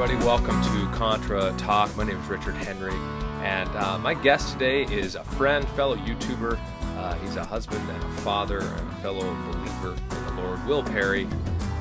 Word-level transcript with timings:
everybody. 0.00 0.26
Welcome 0.26 0.62
to 0.62 0.96
Contra 0.96 1.52
Talk. 1.58 1.94
My 1.94 2.04
name 2.04 2.18
is 2.18 2.26
Richard 2.26 2.54
Henry, 2.54 2.94
and 3.42 3.68
uh, 3.76 3.98
my 3.98 4.14
guest 4.14 4.54
today 4.54 4.84
is 4.84 5.14
a 5.14 5.22
friend, 5.22 5.68
fellow 5.70 5.94
YouTuber. 5.94 6.58
Uh, 6.96 7.14
he's 7.16 7.36
a 7.36 7.44
husband 7.44 7.86
and 7.86 8.02
a 8.02 8.08
father 8.22 8.60
and 8.60 8.92
a 8.92 8.94
fellow 9.02 9.34
believer 9.52 9.94
in 10.16 10.36
the 10.36 10.42
Lord, 10.42 10.66
Will 10.66 10.82
Perry. 10.82 11.28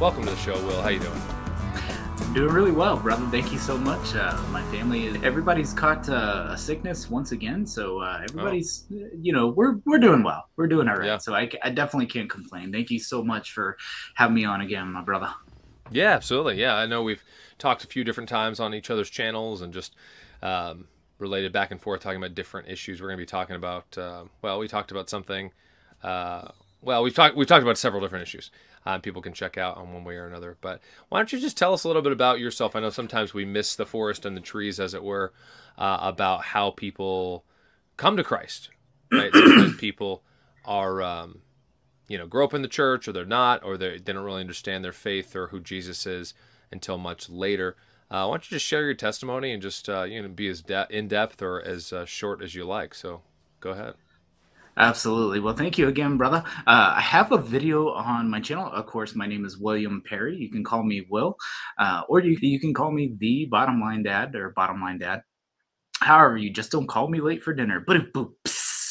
Welcome 0.01 0.25
to 0.25 0.31
the 0.31 0.35
show, 0.35 0.55
Will. 0.65 0.81
How 0.81 0.89
you 0.89 0.99
doing? 0.99 1.21
I'm 2.17 2.33
Doing 2.33 2.53
really 2.53 2.71
well, 2.73 2.97
brother. 2.97 3.25
Thank 3.27 3.53
you 3.53 3.57
so 3.57 3.77
much. 3.77 4.13
Uh, 4.13 4.37
my 4.49 4.63
family, 4.63 5.07
everybody's 5.23 5.71
caught 5.71 6.09
uh, 6.09 6.47
a 6.49 6.57
sickness 6.57 7.09
once 7.09 7.31
again, 7.31 7.65
so 7.65 8.01
uh, 8.01 8.19
everybody's, 8.21 8.83
oh. 8.91 9.07
you 9.21 9.31
know, 9.31 9.47
we're 9.47 9.77
we're 9.85 9.97
doing 9.97 10.23
well. 10.23 10.49
We're 10.57 10.67
doing 10.67 10.89
all 10.89 10.97
right. 10.97 11.05
Yeah. 11.05 11.17
So 11.19 11.35
I, 11.35 11.49
I 11.63 11.69
definitely 11.69 12.07
can't 12.07 12.29
complain. 12.29 12.73
Thank 12.73 12.91
you 12.91 12.99
so 12.99 13.23
much 13.23 13.53
for 13.53 13.77
having 14.15 14.35
me 14.35 14.43
on 14.43 14.59
again, 14.59 14.91
my 14.91 15.03
brother. 15.03 15.29
Yeah, 15.91 16.11
absolutely. 16.11 16.59
Yeah, 16.59 16.75
I 16.75 16.85
know 16.85 17.03
we've 17.03 17.23
talked 17.57 17.83
a 17.83 17.87
few 17.87 18.03
different 18.03 18.29
times 18.29 18.59
on 18.59 18.73
each 18.73 18.89
other's 18.89 19.09
channels 19.09 19.61
and 19.61 19.73
just 19.73 19.95
um, 20.41 20.87
related 21.17 21.51
back 21.51 21.71
and 21.71 21.81
forth 21.81 22.01
talking 22.01 22.17
about 22.17 22.35
different 22.35 22.69
issues. 22.69 23.01
We're 23.01 23.07
going 23.07 23.17
to 23.17 23.21
be 23.23 23.25
talking 23.25 23.55
about. 23.55 23.97
Uh, 23.97 24.25
well, 24.41 24.59
we 24.59 24.67
talked 24.67 24.91
about 24.91 25.09
something. 25.09 25.51
Uh, 26.03 26.49
well, 26.81 27.03
we've 27.03 27.13
talked 27.13 27.35
we've 27.35 27.47
talked 27.47 27.63
about 27.63 27.77
several 27.77 28.01
different 28.01 28.23
issues 28.23 28.51
um, 28.85 29.01
people 29.01 29.21
can 29.21 29.33
check 29.33 29.57
out 29.57 29.77
on 29.77 29.93
one 29.93 30.03
way 30.03 30.15
or 30.15 30.27
another. 30.27 30.57
But 30.61 30.81
why 31.09 31.19
don't 31.19 31.31
you 31.31 31.39
just 31.39 31.57
tell 31.57 31.73
us 31.73 31.83
a 31.83 31.87
little 31.87 32.01
bit 32.01 32.11
about 32.11 32.39
yourself? 32.39 32.75
I 32.75 32.79
know 32.79 32.89
sometimes 32.89 33.33
we 33.33 33.45
miss 33.45 33.75
the 33.75 33.85
forest 33.85 34.25
and 34.25 34.35
the 34.35 34.41
trees, 34.41 34.79
as 34.79 34.93
it 34.93 35.03
were, 35.03 35.33
uh, 35.77 35.97
about 36.01 36.43
how 36.43 36.71
people 36.71 37.43
come 37.97 38.17
to 38.17 38.23
Christ. 38.23 38.69
Right? 39.11 39.31
people 39.77 40.23
are, 40.65 41.01
um, 41.01 41.39
you 42.09 42.17
know, 42.17 42.27
grow 42.27 42.43
up 42.43 42.53
in 42.53 42.61
the 42.61 42.67
church, 42.67 43.07
or 43.07 43.13
they're 43.13 43.23
not, 43.23 43.63
or 43.63 43.77
they, 43.77 43.99
don't 43.99 44.17
really 44.17 44.41
understand 44.41 44.83
their 44.83 44.91
faith 44.91 45.35
or 45.35 45.47
who 45.47 45.61
Jesus 45.61 46.05
is 46.05 46.33
until 46.71 46.97
much 46.97 47.29
later. 47.29 47.77
Uh, 48.11 48.25
why 48.25 48.33
don't 48.33 48.51
you 48.51 48.55
just 48.55 48.65
share 48.65 48.83
your 48.83 48.95
testimony 48.95 49.53
and 49.53 49.61
just 49.61 49.87
uh, 49.87 50.03
you 50.03 50.21
know 50.21 50.27
be 50.27 50.47
as 50.47 50.61
de- 50.63 50.87
in 50.89 51.07
depth 51.07 51.41
or 51.41 51.61
as 51.61 51.93
uh, 51.93 52.05
short 52.05 52.41
as 52.41 52.55
you 52.55 52.65
like? 52.65 52.93
So 52.93 53.21
go 53.61 53.69
ahead. 53.69 53.93
Absolutely. 54.77 55.41
Well, 55.41 55.53
thank 55.53 55.77
you 55.77 55.89
again, 55.89 56.15
brother. 56.15 56.41
Uh, 56.65 56.93
I 56.95 57.01
have 57.01 57.33
a 57.33 57.37
video 57.37 57.89
on 57.89 58.29
my 58.29 58.39
channel. 58.39 58.71
Of 58.71 58.85
course, 58.85 59.13
my 59.13 59.27
name 59.27 59.43
is 59.43 59.57
William 59.57 60.01
Perry. 60.07 60.37
You 60.37 60.49
can 60.49 60.63
call 60.63 60.83
me 60.83 61.05
Will, 61.09 61.35
uh, 61.77 62.03
or 62.07 62.21
you, 62.21 62.37
you 62.41 62.61
can 62.61 62.73
call 62.73 62.91
me 62.91 63.13
the 63.19 63.45
Bottom 63.51 63.81
Line 63.81 64.03
Dad 64.03 64.33
or 64.35 64.51
Bottom 64.51 64.81
Line 64.81 64.97
Dad. 64.97 65.21
However, 65.99 66.37
you 66.37 66.49
just 66.49 66.71
don't 66.71 66.87
call 66.87 67.09
me 67.09 67.19
late 67.19 67.43
for 67.43 67.53
dinner. 67.53 67.83
Boop, 67.85 68.13
boop, 68.13 68.31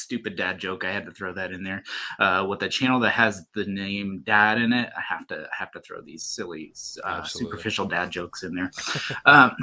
stupid 0.09 0.37
dad 0.37 0.59
joke. 0.59 0.87
I 0.87 0.91
had 0.91 1.05
to 1.05 1.13
throw 1.13 1.35
that 1.35 1.53
in 1.53 1.63
there. 1.63 1.83
Uh, 2.19 2.47
with 2.49 2.63
a 2.63 2.69
channel 2.71 2.99
that 3.01 3.11
has 3.11 3.45
the 3.55 3.67
name 3.67 4.23
Dad 4.25 4.59
in 4.59 4.73
it, 4.73 4.89
I 4.97 5.03
have 5.07 5.27
to 5.27 5.47
have 5.53 5.71
to 5.73 5.81
throw 5.81 6.01
these 6.01 6.25
silly, 6.25 6.73
uh, 7.05 7.25
superficial 7.25 7.85
dad 7.85 8.11
jokes 8.11 8.43
in 8.43 8.55
there. 8.55 8.71
um, 9.27 9.55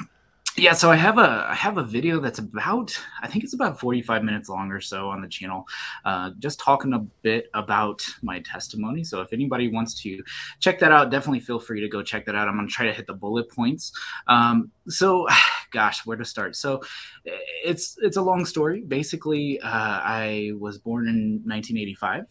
yeah 0.58 0.73
so 0.73 0.92
i 0.92 0.95
have 0.95 1.17
a 1.17 1.45
i 1.50 1.53
have 1.53 1.78
a 1.78 1.84
video 1.84 2.20
that's 2.20 2.39
about 2.39 2.98
i 3.22 3.28
think 3.28 3.44
it's 3.44 3.53
about 3.53 3.80
45 3.80 4.23
minutes 4.23 4.50
long 4.50 4.72
or 4.72 4.80
so 4.80 5.09
on 5.09 5.22
the 5.22 5.28
channel 5.28 5.66
uh, 6.06 6.31
just 6.39 6.59
talking 6.59 6.94
a 6.94 7.00
bit 7.00 7.50
about 7.53 8.06
my 8.22 8.39
testimony. 8.42 9.03
So 9.03 9.22
if 9.22 9.33
anybody 9.33 9.72
wants 9.72 10.00
to 10.03 10.23
check 10.59 10.80
that 10.80 10.92
out 10.92 11.09
definitely 11.09 11.39
feel 11.39 11.59
free 11.59 11.81
to 11.81 11.89
go 11.89 12.03
check 12.03 12.26
that 12.26 12.36
out. 12.36 12.48
I'm 12.48 12.56
going 12.56 12.67
to 12.67 12.73
try 12.73 12.86
to 12.86 12.94
hit 12.94 13.08
the 13.08 13.14
bullet 13.14 13.50
points. 13.50 13.92
Um, 14.28 14.72
so 14.88 15.28
gosh 15.72 16.06
where 16.06 16.17
to 16.17 16.26
start? 16.26 16.56
So 16.56 16.81
it's 17.26 17.98
it's 18.02 18.17
a 18.17 18.22
long 18.22 18.45
story. 18.45 18.81
Basically 18.81 19.59
uh, 19.61 20.00
i 20.03 20.52
was 20.59 20.78
born 20.78 21.08
in 21.08 21.42
1985 21.45 22.26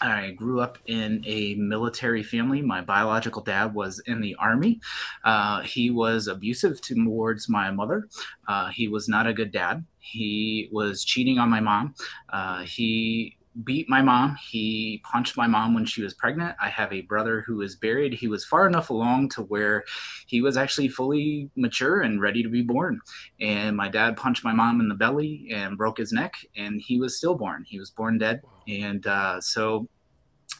I 0.00 0.32
grew 0.32 0.60
up 0.60 0.78
in 0.86 1.22
a 1.26 1.54
military 1.54 2.22
family. 2.22 2.60
My 2.60 2.80
biological 2.80 3.42
dad 3.42 3.74
was 3.74 4.02
in 4.06 4.20
the 4.20 4.34
army. 4.34 4.80
Uh, 5.24 5.62
he 5.62 5.90
was 5.90 6.26
abusive 6.26 6.80
towards 6.80 7.48
my 7.48 7.70
mother. 7.70 8.08
Uh, 8.46 8.68
he 8.68 8.88
was 8.88 9.08
not 9.08 9.26
a 9.26 9.32
good 9.32 9.52
dad. 9.52 9.84
He 10.00 10.68
was 10.72 11.04
cheating 11.04 11.38
on 11.38 11.48
my 11.48 11.60
mom. 11.60 11.94
Uh, 12.28 12.64
he 12.64 13.36
beat 13.62 13.88
my 13.88 14.02
mom. 14.02 14.36
He 14.50 15.00
punched 15.04 15.36
my 15.36 15.46
mom 15.46 15.74
when 15.74 15.86
she 15.86 16.02
was 16.02 16.12
pregnant. 16.12 16.56
I 16.60 16.68
have 16.70 16.92
a 16.92 17.02
brother 17.02 17.44
who 17.46 17.60
is 17.60 17.76
buried. 17.76 18.14
He 18.14 18.26
was 18.26 18.44
far 18.44 18.66
enough 18.66 18.90
along 18.90 19.28
to 19.30 19.42
where 19.42 19.84
he 20.26 20.42
was 20.42 20.56
actually 20.56 20.88
fully 20.88 21.50
mature 21.56 22.02
and 22.02 22.20
ready 22.20 22.42
to 22.42 22.48
be 22.48 22.62
born. 22.62 23.00
And 23.40 23.76
my 23.76 23.88
dad 23.88 24.16
punched 24.16 24.44
my 24.44 24.52
mom 24.52 24.80
in 24.80 24.88
the 24.88 24.94
belly 24.94 25.48
and 25.52 25.78
broke 25.78 25.98
his 25.98 26.12
neck, 26.12 26.34
and 26.56 26.80
he 26.80 26.98
was 26.98 27.16
stillborn. 27.16 27.64
He 27.66 27.78
was 27.78 27.90
born 27.90 28.18
dead. 28.18 28.42
And 28.68 29.06
uh, 29.06 29.40
so, 29.40 29.88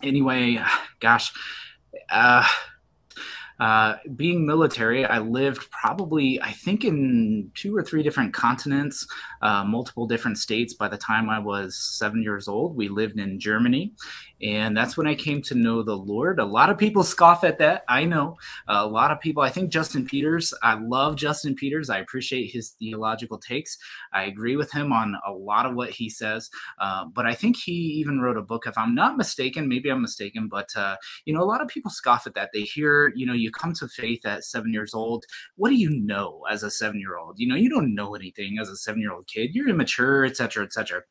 anyway, 0.03 0.63
gosh, 1.01 1.33
uh, 2.11 2.47
uh, 3.61 3.97
being 4.17 4.45
military, 4.45 5.05
I 5.05 5.19
lived 5.19 5.71
probably, 5.71 6.41
I 6.41 6.53
think, 6.53 6.85
in 6.85 7.51
two 7.55 7.77
or 7.77 7.83
three 7.83 8.03
different 8.03 8.35
continents, 8.35 9.07
uh, 9.43 9.65
multiple 9.65 10.07
different 10.07 10.39
states 10.39 10.75
by 10.75 10.89
the 10.89 10.97
time 10.97 11.31
I 11.31 11.39
was 11.39 11.77
seven 11.77 12.23
years 12.23 12.49
old. 12.49 12.77
We 12.77 12.89
lived 12.89 13.19
in 13.19 13.39
Germany, 13.39 13.93
and 14.43 14.77
that's 14.77 14.97
when 14.97 15.07
I 15.07 15.15
came 15.15 15.41
to 15.43 15.55
know 15.55 15.83
the 15.83 15.97
Lord. 15.97 16.41
A 16.41 16.45
lot 16.45 16.69
of 16.69 16.77
people 16.77 17.03
scoff 17.15 17.45
at 17.45 17.59
that. 17.59 17.85
I 17.89 18.05
know. 18.05 18.37
A 18.67 18.87
lot 18.87 19.13
of 19.13 19.21
people, 19.21 19.43
I 19.43 19.51
think 19.51 19.71
Justin 19.71 20.05
Peters, 20.05 20.53
I 20.63 20.75
love 20.75 21.17
Justin 21.17 21.55
Peters. 21.55 21.91
I 21.91 21.99
appreciate 21.99 22.51
his 22.51 22.71
theological 22.71 23.39
takes. 23.39 23.79
I 24.13 24.25
agree 24.25 24.57
with 24.57 24.73
him 24.73 24.93
on 24.93 25.17
a 25.27 25.33
lot 25.33 25.65
of 25.65 25.75
what 25.75 25.91
he 25.91 26.09
says. 26.09 26.51
Uh, 26.81 27.05
but 27.07 27.25
I 27.25 27.35
think 27.35 27.57
he 27.57 27.73
even 27.73 28.21
wrote 28.21 28.37
a 28.37 28.43
book, 28.43 28.67
if 28.67 28.77
I'm 28.77 28.95
not 28.95 29.17
mistaken, 29.17 29.69
maybe 29.69 29.91
I'm 29.91 30.03
mistaken, 30.03 30.49
but, 30.49 30.75
uh, 30.77 30.97
you 31.25 31.33
know, 31.33 31.43
a 31.43 31.45
lot 31.45 31.63
of 31.63 31.69
people 31.69 31.91
scoff 31.91 32.27
at 32.27 32.35
that. 32.35 32.51
They 32.53 32.63
hear, 32.63 33.13
you 33.15 33.27
know, 33.27 33.44
you 33.45 33.53
come 33.53 33.75
to 33.75 33.89
faith 33.89 34.27
at 34.27 34.45
seven 34.45 34.73
years 34.73 34.95
old. 34.95 35.25
What 35.57 35.69
do 35.71 35.77
you 35.77 35.91
know 35.91 36.43
as 36.51 36.63
a 36.65 36.71
seven 36.71 36.99
year 36.99 37.19
old? 37.19 37.37
You 37.39 37.49
know, 37.49 37.57
you 37.57 37.71
don't 37.71 37.95
know 37.95 38.15
anything 38.17 38.59
as 38.61 38.69
a 38.69 38.77
seven 38.77 39.01
year 39.01 39.13
old 39.13 39.29
kid. 39.29 39.51
You're 39.55 39.69
immature, 39.69 40.25
etc., 40.25 40.65
etc 40.65 41.03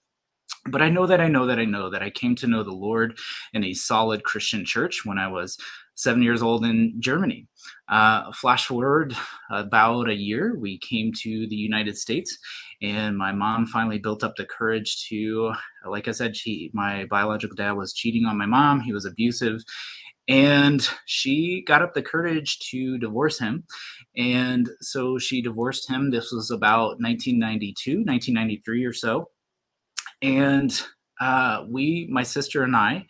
but 0.68 0.82
I 0.82 0.90
know 0.90 1.06
that 1.08 1.20
I 1.20 1.28
know 1.28 1.46
that 1.46 1.60
I 1.60 1.66
know 1.66 1.90
that 1.90 2.02
I 2.02 2.10
came 2.10 2.36
to 2.36 2.48
know 2.48 2.64
the 2.64 2.72
Lord 2.72 3.18
in 3.54 3.64
a 3.64 3.74
solid 3.74 4.24
Christian 4.24 4.64
church 4.64 5.02
when 5.04 5.18
I 5.18 5.28
was 5.28 5.58
seven 5.96 6.24
years 6.24 6.42
old 6.42 6.66
in 6.66 6.96
Germany. 7.00 7.48
Uh, 7.90 8.32
flash 8.32 8.66
forward 8.66 9.16
about 9.52 10.10
a 10.10 10.16
year, 10.16 10.56
we 10.58 10.80
came 10.80 11.12
to 11.22 11.48
the 11.50 11.56
United 11.56 11.98
States, 11.98 12.38
and 12.82 13.18
my 13.18 13.32
mom 13.32 13.66
finally 13.68 14.00
built 14.00 14.24
up 14.24 14.36
the 14.36 14.46
courage 14.46 15.06
to, 15.10 15.54
like 15.86 16.08
I 16.08 16.12
said, 16.12 16.36
she, 16.36 16.72
my 16.74 17.06
biological 17.06 17.56
dad 17.56 17.74
was 17.74 17.94
cheating 17.94 18.26
on 18.26 18.38
my 18.38 18.46
mom. 18.46 18.80
He 18.80 18.94
was 18.94 19.06
abusive. 19.06 19.62
And 20.28 20.88
she 21.06 21.64
got 21.68 21.82
up 21.82 21.94
the 21.94 22.02
courage 22.02 22.60
to 22.72 22.98
divorce 22.98 23.40
him. 23.40 23.66
And 24.16 24.70
so 24.80 25.18
she 25.18 25.42
divorced 25.42 25.90
him. 25.90 26.12
This 26.12 26.32
was 26.32 26.50
about 26.50 27.02
1992, 27.02 28.06
1993 28.06 28.86
or 28.86 28.94
so 28.94 29.30
and 30.24 30.82
uh, 31.20 31.66
we, 31.70 32.08
my 32.10 32.24
sister 32.24 32.64
and 32.64 32.76
I, 32.76 33.06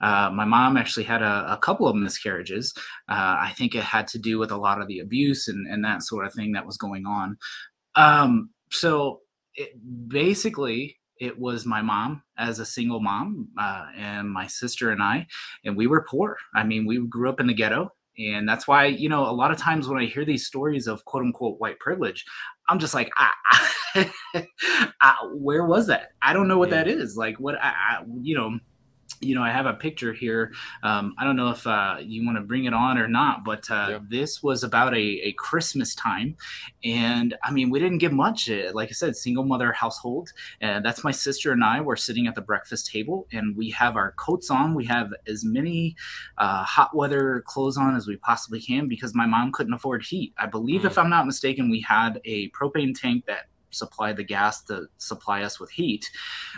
uh, 0.00 0.30
my 0.30 0.44
mom 0.44 0.76
actually 0.76 1.04
had 1.04 1.22
a, 1.22 1.52
a 1.52 1.56
couple 1.56 1.88
of 1.88 1.96
miscarriages. 1.96 2.74
Uh, 3.08 3.38
I 3.40 3.54
think 3.56 3.74
it 3.74 3.82
had 3.82 4.08
to 4.08 4.18
do 4.18 4.38
with 4.38 4.50
a 4.50 4.56
lot 4.56 4.80
of 4.80 4.88
the 4.88 4.98
abuse 4.98 5.48
and, 5.48 5.66
and 5.66 5.84
that 5.84 6.02
sort 6.02 6.26
of 6.26 6.34
thing 6.34 6.52
that 6.52 6.66
was 6.66 6.76
going 6.76 7.06
on. 7.06 7.38
Um, 7.94 8.50
so 8.70 9.20
it, 9.54 9.70
basically, 10.08 10.98
it 11.18 11.38
was 11.38 11.66
my 11.66 11.82
mom 11.82 12.22
as 12.36 12.58
a 12.58 12.66
single 12.66 13.00
mom 13.00 13.48
uh, 13.58 13.86
and 13.96 14.30
my 14.30 14.46
sister 14.46 14.90
and 14.90 15.02
I, 15.02 15.26
and 15.64 15.76
we 15.76 15.86
were 15.86 16.06
poor. 16.08 16.36
I 16.54 16.64
mean, 16.64 16.86
we 16.86 16.98
grew 17.06 17.28
up 17.28 17.40
in 17.40 17.46
the 17.46 17.54
ghetto. 17.54 17.92
And 18.18 18.48
that's 18.48 18.66
why, 18.66 18.86
you 18.86 19.10
know, 19.10 19.28
a 19.28 19.32
lot 19.32 19.50
of 19.50 19.58
times 19.58 19.88
when 19.88 20.02
I 20.02 20.06
hear 20.06 20.24
these 20.24 20.46
stories 20.46 20.86
of 20.86 21.04
quote 21.04 21.22
unquote 21.22 21.60
white 21.60 21.78
privilege, 21.78 22.24
I'm 22.68 22.78
just 22.78 22.94
like, 22.94 23.10
ah, 23.18 23.34
ah, 25.02 25.18
where 25.34 25.66
was 25.66 25.86
that? 25.88 26.12
I 26.22 26.32
don't 26.32 26.48
know 26.48 26.56
what 26.56 26.70
yeah. 26.70 26.84
that 26.84 26.88
is. 26.88 27.16
Like, 27.16 27.38
what 27.38 27.56
I, 27.56 27.68
I, 27.68 28.04
you 28.22 28.34
know, 28.34 28.58
you 29.20 29.34
know, 29.34 29.42
I 29.42 29.50
have 29.50 29.66
a 29.66 29.74
picture 29.74 30.12
here. 30.12 30.52
Um, 30.82 31.14
I 31.18 31.24
don't 31.24 31.36
know 31.36 31.50
if 31.50 31.66
uh, 31.66 31.96
you 32.00 32.24
want 32.24 32.38
to 32.38 32.42
bring 32.42 32.64
it 32.64 32.74
on 32.74 32.98
or 32.98 33.08
not, 33.08 33.44
but 33.44 33.70
uh, 33.70 33.88
yeah. 33.90 33.98
this 34.08 34.42
was 34.42 34.62
about 34.64 34.94
a, 34.94 34.98
a, 34.98 35.32
Christmas 35.32 35.94
time. 35.94 36.36
And 36.84 37.36
I 37.44 37.50
mean, 37.50 37.70
we 37.70 37.78
didn't 37.78 37.98
get 37.98 38.12
much. 38.12 38.50
Uh, 38.50 38.70
like 38.72 38.88
I 38.88 38.92
said, 38.92 39.16
single 39.16 39.44
mother 39.44 39.72
household. 39.72 40.30
And 40.60 40.84
that's 40.84 41.04
my 41.04 41.10
sister 41.10 41.52
and 41.52 41.62
I 41.62 41.80
were 41.80 41.96
sitting 41.96 42.26
at 42.26 42.34
the 42.34 42.40
breakfast 42.40 42.90
table 42.90 43.26
and 43.32 43.56
we 43.56 43.70
have 43.70 43.96
our 43.96 44.12
coats 44.12 44.50
on. 44.50 44.74
We 44.74 44.84
have 44.86 45.12
as 45.26 45.44
many 45.44 45.96
uh, 46.38 46.64
hot 46.64 46.94
weather 46.94 47.42
clothes 47.46 47.76
on 47.76 47.96
as 47.96 48.06
we 48.06 48.16
possibly 48.16 48.60
can 48.60 48.88
because 48.88 49.14
my 49.14 49.26
mom 49.26 49.52
couldn't 49.52 49.74
afford 49.74 50.02
heat. 50.02 50.34
I 50.38 50.46
believe, 50.46 50.80
mm-hmm. 50.80 50.88
if 50.88 50.98
I'm 50.98 51.10
not 51.10 51.26
mistaken, 51.26 51.70
we 51.70 51.80
had 51.80 52.20
a 52.24 52.50
propane 52.50 52.98
tank 52.98 53.26
that 53.26 53.46
supply 53.76 54.12
the 54.12 54.24
gas 54.24 54.62
to 54.64 54.86
supply 54.98 55.42
us 55.42 55.60
with 55.60 55.70
heat. 55.70 56.10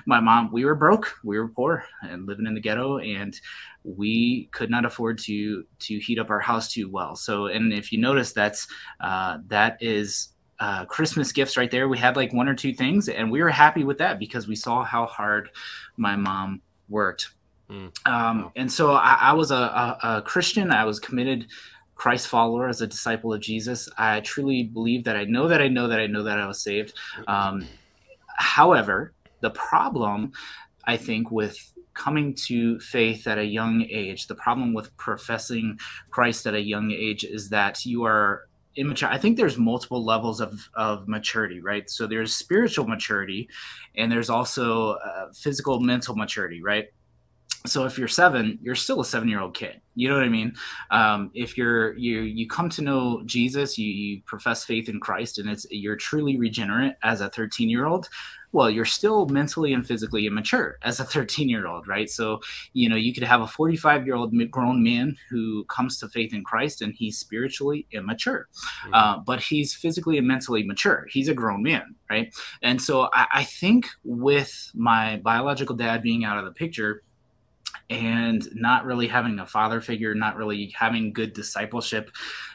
My 0.07 0.21
mom, 0.21 0.51
we 0.53 0.65
were 0.65 0.75
broke, 0.75 1.15
we 1.25 1.39
were 1.39 1.49
poor, 1.49 1.85
and 2.03 2.27
living 2.27 2.47
in 2.47 2.55
the 2.55 2.61
ghetto, 2.61 2.99
and 2.99 3.39
we 3.85 4.49
could 4.53 4.71
not 4.71 4.85
afford 4.85 5.19
to 5.19 5.65
to 5.81 5.99
heat 5.99 6.19
up 6.19 6.31
our 6.31 6.41
house 6.41 6.73
too 6.73 6.89
well. 6.91 7.17
So, 7.17 7.47
and 7.47 7.73
if 7.73 7.93
you 7.93 8.01
notice, 8.01 8.33
that's 8.33 8.67
uh, 9.01 9.39
that 9.49 9.79
is 9.81 10.31
uh, 10.61 10.85
Christmas 10.87 11.33
gifts 11.33 11.57
right 11.57 11.71
there. 11.71 11.89
We 11.89 11.99
had 11.99 12.17
like 12.17 12.33
one 12.33 12.49
or 12.49 12.55
two 12.55 12.75
things, 12.75 13.09
and 13.09 13.31
we 13.31 13.43
were 13.43 13.51
happy 13.51 13.85
with 13.85 13.99
that 13.99 14.19
because 14.19 14.49
we 14.49 14.57
saw 14.57 14.85
how 14.85 15.07
hard 15.07 15.51
my 15.97 16.17
mom 16.17 16.63
worked. 16.89 17.31
Mm. 17.71 17.91
Um, 18.09 18.51
and 18.57 18.73
so 18.73 18.93
I, 18.93 19.19
I 19.21 19.33
was 19.35 19.51
a, 19.51 19.55
a, 19.55 19.99
a, 20.03 20.23
Christian. 20.23 20.71
I 20.71 20.85
was 20.85 20.99
committed 20.99 21.49
Christ 21.99 22.29
follower, 22.29 22.69
as 22.69 22.81
a 22.81 22.87
disciple 22.87 23.35
of 23.35 23.41
Jesus. 23.41 23.89
I 23.99 24.21
truly 24.21 24.63
believe 24.63 25.05
that 25.05 25.17
I 25.17 25.25
know 25.25 25.49
that 25.49 25.61
I 25.61 25.69
know 25.69 25.89
that 25.89 26.01
I 26.01 26.07
know 26.07 26.23
that 26.23 26.39
I 26.39 26.47
was 26.47 26.63
saved. 26.63 26.95
Um, 27.27 27.67
however, 28.39 29.13
the 29.41 29.51
problem, 29.51 30.33
I 30.85 30.97
think, 30.97 31.31
with 31.31 31.73
coming 31.95 32.35
to 32.47 32.79
faith 32.79 33.27
at 33.27 33.37
a 33.37 33.45
young 33.45 33.83
age, 33.91 34.29
the 34.29 34.37
problem 34.37 34.73
with 34.73 34.97
professing 34.97 35.79
Christ 36.11 36.47
at 36.47 36.55
a 36.55 36.61
young 36.61 36.93
age 36.93 37.25
is 37.25 37.49
that 37.49 37.85
you 37.85 38.05
are 38.05 38.49
immature. 38.77 39.09
I 39.09 39.19
think 39.19 39.37
there's 39.37 39.59
multiple 39.59 40.05
levels 40.05 40.41
of, 40.41 40.71
of 40.75 41.09
maturity, 41.09 41.61
right? 41.61 41.91
So 41.91 42.07
there's 42.07 42.33
spiritual 42.33 42.87
maturity 42.87 43.49
and 43.97 44.11
there's 44.11 44.31
also 44.31 44.93
uh, 44.93 45.33
physical, 45.35 45.81
mental 45.81 46.15
maturity, 46.15 46.63
right? 46.63 46.87
So 47.71 47.85
if 47.85 47.99
you're 47.99 48.09
seven 48.09 48.59
you're 48.63 48.75
still 48.75 49.01
a 49.01 49.05
seven 49.05 49.29
year 49.29 49.41
old 49.41 49.55
kid. 49.55 49.81
You 49.95 50.09
know 50.09 50.15
what 50.15 50.25
i 50.25 50.29
mean? 50.29 50.55
Um, 50.91 51.31
if 51.35 51.59
you're 51.59 51.97
you 51.97 52.21
you 52.21 52.47
come 52.47 52.69
to 52.71 52.83
know 52.83 53.23
jesus 53.27 53.77
you, 53.79 53.89
you 53.89 54.23
profess 54.27 54.65
faith 54.65 54.89
in 54.89 55.01
christ 55.01 55.39
and 55.39 55.49
it's 55.51 55.67
you're 55.71 55.97
truly 55.97 56.39
regenerate 56.39 56.95
as 57.03 57.21
a 57.21 57.29
13 57.29 57.69
year 57.69 57.87
old 57.87 58.09
well 58.53 58.71
you're 58.71 58.85
still 58.85 59.27
mentally 59.27 59.73
and 59.73 59.87
physically 59.87 60.27
immature 60.27 60.79
as 60.83 61.01
a 61.01 61.05
13 61.17 61.49
year 61.49 61.67
old 61.67 61.89
right? 61.89 62.09
So 62.09 62.41
you 62.73 62.89
know 62.89 62.97
you 62.97 63.13
could 63.13 63.25
have 63.25 63.41
a 63.41 63.47
45 63.47 64.07
year 64.07 64.15
old 64.15 64.33
grown 64.51 64.83
man 64.83 65.17
who 65.31 65.65
comes 65.65 65.99
to 65.99 66.09
faith 66.09 66.33
in 66.33 66.45
christ 66.45 66.83
and 66.83 66.95
he's 66.95 67.19
spiritually 67.19 67.87
immature. 67.93 68.49
Mm-hmm. 68.85 68.95
uh, 68.95 69.19
but 69.19 69.41
he's 69.41 69.75
physically 69.75 70.19
and 70.19 70.29
mentally 70.29 70.63
mature. 70.63 71.07
He's 71.11 71.29
a 71.29 71.35
grown 71.35 71.63
man 71.63 71.95
right? 72.11 72.35
And 72.63 72.81
so 72.81 73.09
I, 73.13 73.27
I 73.33 73.45
think 73.45 73.87
with 74.05 74.71
my 74.75 75.19
biological 75.19 75.77
dad 75.77 76.03
being 76.03 76.25
out 76.25 76.39
of 76.39 76.45
the 76.45 76.53
picture 76.53 77.03
and 77.91 78.49
not 78.55 78.85
really 78.85 79.07
having 79.07 79.39
a 79.39 79.47
father 79.47 79.81
figure, 79.81 80.15
not 80.15 80.37
really 80.37 80.75
having 80.79 81.13
good 81.13 81.33
discipleship. 81.33 82.11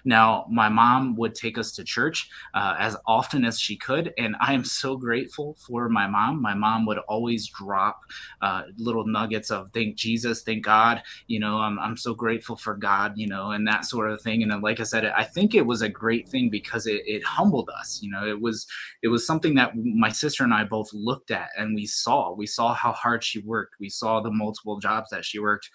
Now, 0.06 0.46
my 0.50 0.70
mom 0.70 1.16
would 1.16 1.34
take 1.34 1.58
us 1.58 1.72
to 1.74 1.84
church 1.84 2.30
uh, 2.54 2.76
as 2.78 2.96
often 3.08 3.44
as 3.46 3.60
she 3.60 3.76
could, 3.76 4.14
and 4.18 4.36
I 4.40 4.54
am 4.54 4.64
so 4.64 4.96
grateful 4.96 5.56
for 5.66 5.90
my 5.90 6.08
mom. 6.08 6.42
My 6.42 6.54
mom 6.54 6.86
would 6.86 7.00
always 7.00 7.48
drop 7.48 8.02
uh, 8.42 8.64
little 8.78 9.08
nuggets 9.08 9.50
of 9.50 9.72
thank 9.74 9.96
Jesus, 9.96 10.44
thank 10.44 10.64
God. 10.64 11.02
You 11.28 11.40
know, 11.40 11.58
I'm, 11.58 11.80
I'm 11.80 11.98
so 11.98 12.14
grateful 12.14 12.56
for 12.56 12.76
God, 12.76 13.14
you 13.16 13.28
know, 13.28 13.52
and 13.52 13.68
that 13.68 13.86
sort 13.86 14.12
of 14.12 14.22
thing. 14.22 14.44
And 14.44 14.52
then, 14.52 14.62
like 14.62 14.80
I 14.80 14.84
said, 14.84 15.06
I 15.06 15.24
think 15.24 15.56
it 15.56 15.66
was 15.66 15.82
a 15.82 15.90
great 15.90 16.28
thing 16.28 16.50
because 16.50 16.86
it, 16.86 17.02
it 17.06 17.24
humbled 17.24 17.70
us. 17.80 18.00
You 18.04 18.12
know, 18.12 18.28
it 18.28 18.40
was 18.40 18.68
it 19.02 19.08
was 19.08 19.26
something 19.26 19.56
that 19.56 19.76
my 19.76 20.10
sister 20.10 20.44
and 20.44 20.54
I 20.54 20.64
both 20.64 20.94
looked 20.94 21.32
at 21.32 21.50
and 21.58 21.74
we 21.74 21.86
saw. 21.86 22.34
We 22.34 22.46
saw 22.46 22.74
how 22.74 22.92
hard 22.92 23.24
she 23.24 23.40
worked. 23.40 23.76
We 23.80 23.90
saw 23.90 24.22
the 24.22 24.32
multiple 24.32 24.80
jobs 24.80 25.10
that 25.10 25.23
she 25.26 25.40
worked 25.40 25.70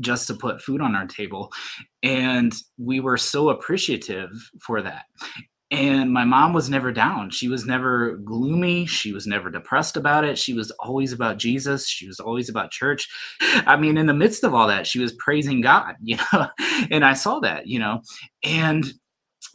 just 0.00 0.26
to 0.28 0.34
put 0.34 0.62
food 0.62 0.80
on 0.80 0.94
our 0.94 1.06
table. 1.06 1.52
And 2.02 2.54
we 2.76 3.00
were 3.00 3.16
so 3.16 3.50
appreciative 3.50 4.30
for 4.60 4.82
that. 4.82 5.04
And 5.70 6.10
my 6.10 6.24
mom 6.24 6.54
was 6.54 6.70
never 6.70 6.92
down. 6.92 7.28
She 7.28 7.48
was 7.48 7.66
never 7.66 8.16
gloomy. 8.16 8.86
She 8.86 9.12
was 9.12 9.26
never 9.26 9.50
depressed 9.50 9.98
about 9.98 10.24
it. 10.24 10.38
She 10.38 10.54
was 10.54 10.70
always 10.78 11.12
about 11.12 11.36
Jesus. 11.36 11.86
She 11.86 12.06
was 12.06 12.20
always 12.20 12.48
about 12.48 12.70
church. 12.70 13.06
I 13.40 13.76
mean, 13.76 13.98
in 13.98 14.06
the 14.06 14.14
midst 14.14 14.44
of 14.44 14.54
all 14.54 14.66
that, 14.68 14.86
she 14.86 14.98
was 14.98 15.12
praising 15.12 15.60
God, 15.60 15.96
you 16.02 16.16
know, 16.32 16.48
and 16.90 17.04
I 17.04 17.12
saw 17.12 17.40
that, 17.40 17.66
you 17.66 17.78
know, 17.78 18.00
and 18.42 18.86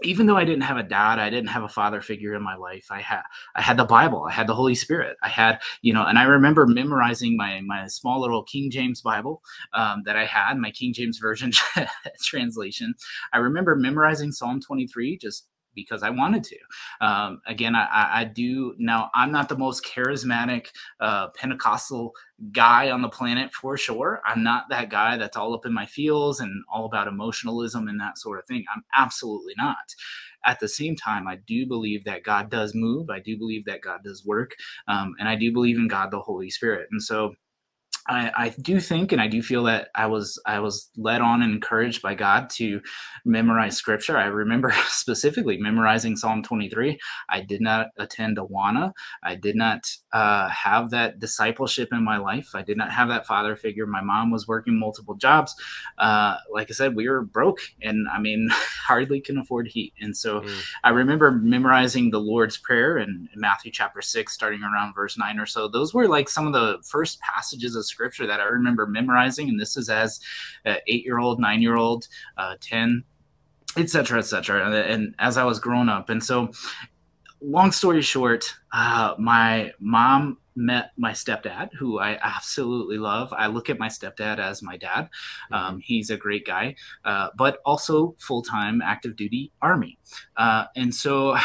even 0.01 0.25
though 0.25 0.37
I 0.37 0.45
didn't 0.45 0.63
have 0.63 0.77
a 0.77 0.83
dad, 0.83 1.19
I 1.19 1.29
didn't 1.29 1.49
have 1.49 1.63
a 1.63 1.69
father 1.69 2.01
figure 2.01 2.33
in 2.33 2.41
my 2.41 2.55
life. 2.55 2.87
I 2.89 3.01
had 3.01 3.21
I 3.55 3.61
had 3.61 3.77
the 3.77 3.85
Bible, 3.85 4.25
I 4.27 4.31
had 4.31 4.47
the 4.47 4.55
Holy 4.55 4.75
Spirit, 4.75 5.17
I 5.21 5.29
had 5.29 5.61
you 5.81 5.93
know, 5.93 6.05
and 6.05 6.17
I 6.17 6.23
remember 6.23 6.65
memorizing 6.65 7.37
my 7.37 7.61
my 7.61 7.87
small 7.87 8.21
little 8.21 8.43
King 8.43 8.71
James 8.71 9.01
Bible 9.01 9.41
um, 9.73 10.03
that 10.05 10.15
I 10.15 10.25
had, 10.25 10.57
my 10.57 10.71
King 10.71 10.93
James 10.93 11.19
version 11.19 11.51
translation. 12.21 12.93
I 13.33 13.37
remember 13.37 13.75
memorizing 13.75 14.31
Psalm 14.31 14.59
23 14.61 15.17
just 15.17 15.47
because 15.75 16.03
I 16.03 16.09
wanted 16.09 16.43
to. 16.45 16.57
Um, 17.01 17.41
again, 17.47 17.75
I, 17.75 18.21
I, 18.21 18.23
do 18.25 18.75
now. 18.77 19.09
I'm 19.13 19.31
not 19.31 19.49
the 19.49 19.57
most 19.57 19.85
charismatic 19.85 20.67
uh, 20.99 21.27
Pentecostal 21.29 22.13
guy 22.51 22.89
on 22.89 23.01
the 23.01 23.09
planet 23.09 23.53
for 23.53 23.77
sure. 23.77 24.21
I'm 24.25 24.43
not 24.43 24.65
that 24.69 24.89
guy 24.89 25.17
that's 25.17 25.37
all 25.37 25.53
up 25.53 25.65
in 25.65 25.73
my 25.73 25.85
feels 25.85 26.39
and 26.39 26.63
all 26.71 26.85
about 26.85 27.07
emotionalism 27.07 27.87
and 27.87 27.99
that 27.99 28.17
sort 28.17 28.39
of 28.39 28.45
thing. 28.45 28.65
I'm 28.73 28.83
absolutely 28.95 29.53
not. 29.57 29.93
At 30.45 30.59
the 30.59 30.67
same 30.67 30.95
time, 30.95 31.27
I 31.27 31.37
do 31.47 31.65
believe 31.65 32.03
that 32.03 32.23
God 32.23 32.49
does 32.49 32.73
move. 32.75 33.09
I 33.09 33.19
do 33.19 33.37
believe 33.37 33.65
that 33.65 33.81
God 33.81 34.03
does 34.03 34.25
work, 34.25 34.55
um, 34.87 35.15
and 35.19 35.29
I 35.29 35.35
do 35.35 35.53
believe 35.53 35.77
in 35.77 35.87
God, 35.87 36.11
the 36.11 36.19
Holy 36.19 36.49
Spirit. 36.49 36.89
And 36.91 37.01
so 37.01 37.35
I, 38.07 38.31
I, 38.35 38.49
do 38.61 38.79
think 38.79 39.11
and 39.11 39.21
I 39.21 39.27
do 39.27 39.41
feel 39.41 39.63
that 39.63 39.89
I 39.95 40.07
was 40.07 40.41
I 40.45 40.59
was 40.59 40.89
led 40.97 41.21
on 41.21 41.41
and 41.41 41.53
encouraged 41.53 42.01
by 42.01 42.15
God 42.15 42.49
to 42.51 42.81
memorize 43.23 43.77
scripture. 43.77 44.17
I 44.17 44.25
remember 44.25 44.73
specifically 44.87 45.57
memorizing 45.57 46.17
Psalm 46.17 46.43
23. 46.43 46.99
I 47.29 47.41
did 47.41 47.61
not 47.61 47.87
attend 47.97 48.37
Awana. 48.37 48.91
I 49.23 49.35
did 49.35 49.55
not 49.55 49.89
uh, 50.11 50.49
have 50.49 50.89
that 50.91 51.19
discipleship 51.19 51.89
in 51.93 52.03
my 52.03 52.17
life. 52.17 52.49
I 52.53 52.61
did 52.61 52.77
not 52.77 52.91
have 52.91 53.07
that 53.07 53.25
father 53.25 53.55
figure. 53.55 53.85
My 53.85 54.01
mom 54.01 54.31
was 54.31 54.47
working 54.47 54.77
multiple 54.77 55.15
jobs. 55.15 55.55
Uh, 55.97 56.37
like 56.51 56.69
I 56.69 56.73
said, 56.73 56.95
we 56.95 57.07
were 57.07 57.21
broke 57.21 57.59
and 57.81 58.07
I 58.09 58.19
mean 58.19 58.49
hardly 58.51 59.21
can 59.21 59.37
afford 59.37 59.67
heat. 59.67 59.93
And 60.01 60.15
so 60.15 60.41
mm. 60.41 60.61
I 60.83 60.89
remember 60.89 61.31
memorizing 61.31 62.11
the 62.11 62.19
Lord's 62.19 62.57
Prayer 62.57 62.97
in, 62.97 63.29
Matthew 63.35 63.71
chapter 63.71 64.01
six, 64.01 64.33
starting 64.33 64.63
around 64.63 64.93
verse 64.93 65.17
nine 65.17 65.39
or 65.39 65.45
so. 65.45 65.67
Those 65.67 65.93
were 65.93 66.07
like 66.07 66.29
some 66.29 66.47
of 66.47 66.53
the 66.53 66.79
first 66.83 67.19
passages 67.19 67.75
of 67.75 67.85
scripture 67.93 68.27
that 68.27 68.39
I 68.39 68.45
remember 68.45 68.85
memorizing, 68.85 69.49
and 69.49 69.59
this 69.59 69.77
is 69.77 69.89
as 69.89 70.19
an 70.65 70.77
eight 70.87 71.05
year 71.05 71.19
old, 71.19 71.39
nine 71.39 71.61
year 71.61 71.77
old, 71.77 72.07
uh, 72.37 72.55
10, 72.59 73.03
etc., 73.77 74.19
etc. 74.19 74.65
And, 74.65 74.75
and 74.75 75.15
as 75.19 75.37
I 75.37 75.43
was 75.43 75.59
growing 75.59 75.89
up. 75.89 76.09
And 76.09 76.23
so, 76.23 76.51
long 77.41 77.71
story 77.71 78.01
short, 78.01 78.53
uh, 78.71 79.15
my 79.17 79.71
mom 79.79 80.37
met 80.55 80.91
my 80.97 81.11
stepdad, 81.11 81.69
who 81.77 81.99
I 81.99 82.19
absolutely 82.21 82.97
love. 82.97 83.33
I 83.33 83.47
look 83.47 83.69
at 83.69 83.79
my 83.79 83.87
stepdad 83.87 84.39
as 84.39 84.61
my 84.61 84.77
dad. 84.77 85.09
Mm-hmm. 85.51 85.53
Um, 85.53 85.79
he's 85.79 86.09
a 86.09 86.17
great 86.17 86.45
guy, 86.45 86.75
uh, 87.05 87.29
but 87.37 87.59
also 87.65 88.15
full 88.19 88.41
time 88.41 88.81
active 88.81 89.15
duty 89.15 89.51
Army. 89.61 89.97
Uh, 90.37 90.65
and 90.75 90.93
so, 90.93 91.37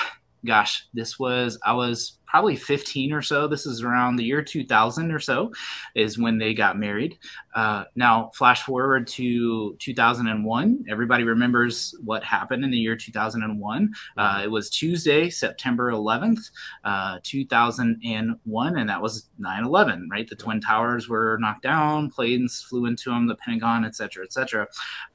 gosh, 0.45 0.87
this 0.95 1.19
was, 1.19 1.59
I 1.65 1.73
was 1.73 2.18
probably 2.29 2.57
15 2.57 3.13
or 3.13 3.23
so. 3.23 3.49
This 3.49 3.67
is 3.67 3.83
around 3.83 4.17
the 4.17 4.25
year 4.25 4.43
2000 4.43 5.11
or 5.11 5.19
so, 5.19 5.53
is 5.95 6.19
when 6.19 6.39
they 6.39 6.53
got 6.53 6.79
married. 6.79 7.19
Uh, 7.55 7.85
now, 7.97 8.31
flash 8.35 8.63
forward 8.63 9.07
to 9.09 9.75
2001. 9.77 10.85
Everybody 10.89 11.25
remembers 11.25 11.95
what 12.05 12.23
happened 12.23 12.65
in 12.65 12.71
the 12.71 12.77
year 12.77 12.97
2001. 12.97 13.93
Uh, 14.17 14.35
mm-hmm. 14.35 14.45
it 14.45 14.51
was 14.51 14.69
Tuesday, 14.69 15.31
September 15.31 15.91
11th, 15.91 16.51
uh, 16.85 17.19
2001, 17.23 18.79
and 18.79 18.89
that 18.89 19.03
was 19.03 19.29
9 19.39 19.65
11, 19.65 20.09
right? 20.11 20.29
The 20.29 20.37
Twin 20.37 20.61
Towers 20.61 21.09
were 21.09 21.39
knocked 21.41 21.63
down, 21.63 22.11
planes 22.11 22.63
flew 22.63 22.87
into 22.87 23.11
them, 23.11 23.27
the 23.27 23.37
Pentagon, 23.37 23.85
et 23.85 23.97
cetera, 23.97 24.25
et 24.25 24.33
cetera. 24.33 24.67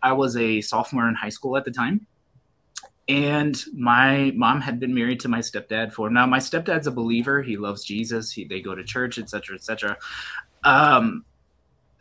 I 0.02 0.14
was 0.14 0.36
a 0.36 0.62
sophomore 0.62 1.08
in 1.08 1.16
high 1.16 1.30
school 1.30 1.58
at 1.58 1.66
the 1.66 1.72
time 1.72 2.08
and 3.08 3.62
my 3.74 4.32
mom 4.36 4.62
had 4.62 4.80
been 4.80 4.94
married 4.94 5.20
to 5.20 5.28
my 5.28 5.40
stepdad 5.40 5.92
for 5.92 6.10
now 6.10 6.26
my 6.26 6.40
stepdad's 6.40 6.88
a 6.88 6.92
believer. 6.92 7.42
He 7.42 7.58
loves 7.58 7.84
jesus. 7.84 8.32
He, 8.32 8.46
they 8.46 8.62
go 8.62 8.76
to 8.76 8.84
church 8.84 9.18
etc 9.20 9.56
etc 9.56 9.98
um 10.64 11.26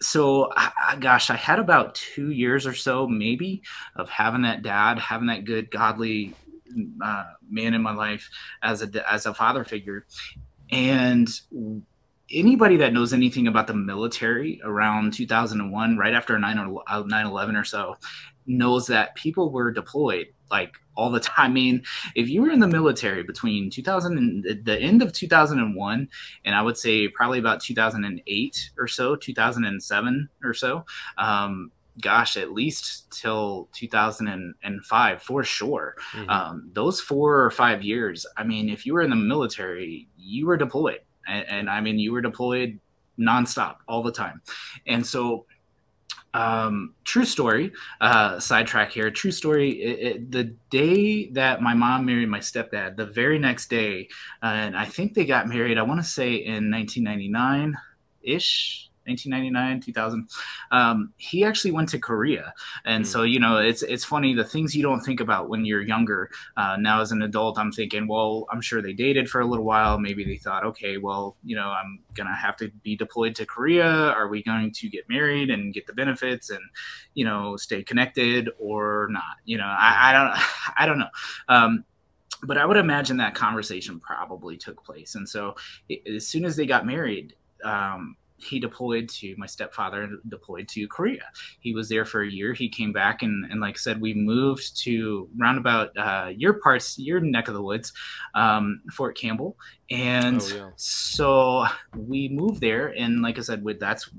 so 0.00 0.50
I, 0.56 0.96
gosh 0.98 1.30
i 1.30 1.36
had 1.36 1.60
about 1.60 1.94
two 1.94 2.30
years 2.30 2.66
or 2.66 2.74
so 2.74 3.06
maybe 3.06 3.62
of 3.94 4.08
having 4.08 4.42
that 4.42 4.62
dad 4.62 4.98
having 4.98 5.28
that 5.28 5.44
good 5.44 5.70
godly 5.70 6.34
uh, 7.02 7.24
man 7.48 7.74
in 7.74 7.82
my 7.82 7.94
life 7.94 8.30
as 8.62 8.82
a 8.82 9.12
as 9.12 9.26
a 9.26 9.34
father 9.34 9.64
figure. 9.64 10.06
And 10.70 11.28
anybody 12.32 12.78
that 12.78 12.92
knows 12.92 13.12
anything 13.12 13.46
about 13.46 13.66
the 13.66 13.74
military 13.74 14.60
around 14.64 15.12
2001 15.12 15.98
right 15.98 16.14
after 16.14 16.38
9 16.38 16.80
11 16.88 17.56
or 17.56 17.64
so 17.64 17.96
knows 18.46 18.86
that 18.86 19.14
people 19.14 19.50
were 19.50 19.70
deployed 19.70 20.28
like 20.50 20.72
all 20.96 21.10
the 21.10 21.20
time. 21.20 21.32
I 21.36 21.48
mean, 21.48 21.82
if 22.14 22.28
you 22.28 22.42
were 22.42 22.50
in 22.50 22.60
the 22.60 22.68
military 22.68 23.22
between 23.22 23.70
2000 23.70 24.18
and 24.18 24.64
the 24.64 24.78
end 24.78 25.02
of 25.02 25.12
2001 25.12 26.08
and 26.44 26.54
I 26.54 26.62
would 26.62 26.76
say 26.76 27.08
probably 27.08 27.38
about 27.38 27.60
2008 27.60 28.70
or 28.78 28.88
so, 28.88 29.16
2007 29.16 30.28
or 30.44 30.54
so, 30.54 30.84
um, 31.18 31.72
gosh, 32.00 32.36
at 32.36 32.52
least 32.52 33.10
till 33.10 33.68
2005 33.74 35.22
for 35.22 35.44
sure. 35.44 35.96
Mm-hmm. 36.12 36.30
Um, 36.30 36.70
those 36.72 37.00
four 37.00 37.42
or 37.42 37.50
five 37.50 37.82
years, 37.82 38.24
I 38.36 38.44
mean, 38.44 38.68
if 38.68 38.86
you 38.86 38.94
were 38.94 39.02
in 39.02 39.10
the 39.10 39.16
military, 39.16 40.08
you 40.16 40.46
were 40.46 40.56
deployed. 40.56 41.00
And, 41.26 41.46
and 41.48 41.70
I 41.70 41.80
mean, 41.80 41.98
you 41.98 42.12
were 42.12 42.22
deployed 42.22 42.78
nonstop 43.18 43.76
all 43.88 44.02
the 44.02 44.12
time. 44.12 44.40
And 44.86 45.06
so 45.06 45.46
um, 46.34 46.94
true 47.04 47.24
story, 47.24 47.72
uh, 48.00 48.38
sidetrack 48.38 48.92
here. 48.92 49.10
True 49.10 49.30
story. 49.30 49.70
It, 49.70 49.98
it, 49.98 50.30
the 50.30 50.44
day 50.70 51.28
that 51.30 51.60
my 51.60 51.74
mom 51.74 52.06
married 52.06 52.28
my 52.28 52.40
stepdad, 52.40 52.96
the 52.96 53.06
very 53.06 53.38
next 53.38 53.68
day, 53.68 54.08
uh, 54.42 54.46
and 54.46 54.76
I 54.76 54.86
think 54.86 55.14
they 55.14 55.26
got 55.26 55.48
married. 55.48 55.78
I 55.78 55.82
want 55.82 56.00
to 56.00 56.08
say 56.08 56.34
in 56.34 56.70
1999 56.70 57.76
ish, 58.22 58.90
1999 59.06 59.80
2000 59.80 60.28
um, 60.70 61.12
he 61.16 61.44
actually 61.44 61.70
went 61.70 61.88
to 61.88 61.98
korea. 61.98 62.52
And 62.84 63.04
mm. 63.04 63.06
so 63.06 63.22
you 63.22 63.40
know 63.40 63.58
it's 63.58 63.82
it's 63.82 64.04
funny 64.04 64.34
the 64.34 64.44
things 64.44 64.74
you 64.74 64.82
don't 64.82 65.00
think 65.00 65.20
about 65.20 65.48
when 65.48 65.64
you're 65.64 65.82
younger 65.82 66.30
uh, 66.56 66.76
now 66.78 67.00
as 67.00 67.12
an 67.12 67.22
adult 67.22 67.58
i'm 67.58 67.72
thinking 67.72 68.06
well 68.06 68.46
i'm 68.50 68.60
sure 68.60 68.82
they 68.82 68.92
dated 68.92 69.28
for 69.28 69.40
a 69.40 69.46
little 69.46 69.64
while. 69.64 69.98
Maybe 69.98 70.24
they 70.24 70.36
thought 70.36 70.64
okay 70.64 70.98
well 70.98 71.36
you 71.44 71.56
know 71.56 71.68
i'm 71.68 72.00
gonna 72.14 72.34
have 72.34 72.56
to 72.58 72.70
be 72.82 72.96
deployed 72.96 73.34
to 73.36 73.46
korea. 73.46 73.86
Are 73.86 74.28
we 74.28 74.42
going 74.42 74.72
to 74.72 74.88
get 74.88 75.08
married 75.08 75.50
and 75.50 75.74
get 75.74 75.86
the 75.86 75.92
benefits 75.92 76.50
and 76.50 76.60
you 77.14 77.24
know 77.24 77.56
stay 77.56 77.82
connected 77.82 78.50
or 78.58 79.08
not? 79.10 79.36
You 79.44 79.58
know 79.58 79.66
i, 79.66 80.10
I 80.10 80.12
don't 80.12 80.46
i 80.78 80.86
don't 80.86 80.98
know. 80.98 81.10
Um, 81.48 81.84
but 82.42 82.58
I 82.58 82.66
would 82.66 82.76
imagine 82.76 83.18
that 83.18 83.34
conversation 83.34 84.00
probably 84.00 84.56
took 84.56 84.84
place. 84.84 85.14
And 85.14 85.28
so, 85.28 85.54
as 86.06 86.26
soon 86.26 86.44
as 86.44 86.56
they 86.56 86.66
got 86.66 86.84
married, 86.84 87.34
um, 87.64 88.16
he 88.42 88.58
deployed 88.58 89.08
to 89.08 89.34
my 89.36 89.46
stepfather 89.46 90.08
deployed 90.28 90.68
to 90.68 90.86
Korea. 90.88 91.22
He 91.60 91.74
was 91.74 91.88
there 91.88 92.04
for 92.04 92.22
a 92.22 92.30
year. 92.30 92.52
He 92.52 92.68
came 92.68 92.92
back 92.92 93.22
and, 93.22 93.50
and 93.50 93.60
like 93.60 93.74
I 93.74 93.78
said, 93.78 94.00
we 94.00 94.14
moved 94.14 94.76
to 94.82 95.28
roundabout 95.36 95.96
uh, 95.96 96.30
your 96.34 96.54
parts, 96.54 96.98
your 96.98 97.20
neck 97.20 97.48
of 97.48 97.54
the 97.54 97.62
woods, 97.62 97.92
um, 98.34 98.82
Fort 98.92 99.16
Campbell. 99.16 99.56
And 99.90 100.40
oh, 100.42 100.54
yeah. 100.54 100.70
so 100.76 101.66
we 101.96 102.28
moved 102.28 102.60
there. 102.60 102.88
And 102.88 103.22
like 103.22 103.38
I 103.38 103.42
said, 103.42 103.62
with 103.62 103.78
that's 103.78 104.10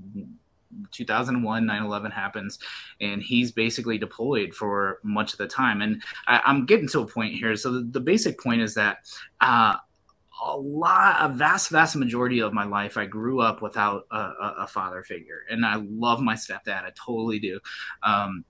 2001 0.91 1.65
9-11 1.65 2.11
happens 2.11 2.57
and 2.99 3.21
he's 3.21 3.51
basically 3.51 3.99
deployed 3.99 4.55
for 4.55 4.97
much 5.03 5.31
of 5.33 5.37
the 5.37 5.47
time 5.47 5.83
and 5.83 6.01
I, 6.25 6.41
am 6.45 6.65
getting 6.65 6.87
to 6.89 7.01
a 7.01 7.05
point 7.05 7.35
here 7.35 7.55
so 7.55 7.73
the, 7.73 7.81
the 7.81 7.99
basic 7.99 8.39
point 8.39 8.61
is 8.61 8.73
that 8.73 8.97
uh, 9.39 9.75
a 10.41 10.57
lot 10.57 11.17
a 11.19 11.33
vast 11.33 11.69
vast 11.69 11.95
majority 11.95 12.39
of 12.39 12.53
my 12.53 12.63
life 12.65 12.97
i 12.97 13.05
grew 13.05 13.39
up 13.39 13.61
without 13.61 14.05
a, 14.11 14.17
a, 14.17 14.55
a 14.61 14.67
father 14.67 15.03
figure 15.03 15.43
and 15.49 15.65
i 15.65 15.75
love 15.75 16.21
my 16.21 16.33
stepdad 16.33 16.83
i 16.83 16.91
totally 16.95 17.39
do. 17.39 17.59
Um, 18.01 18.45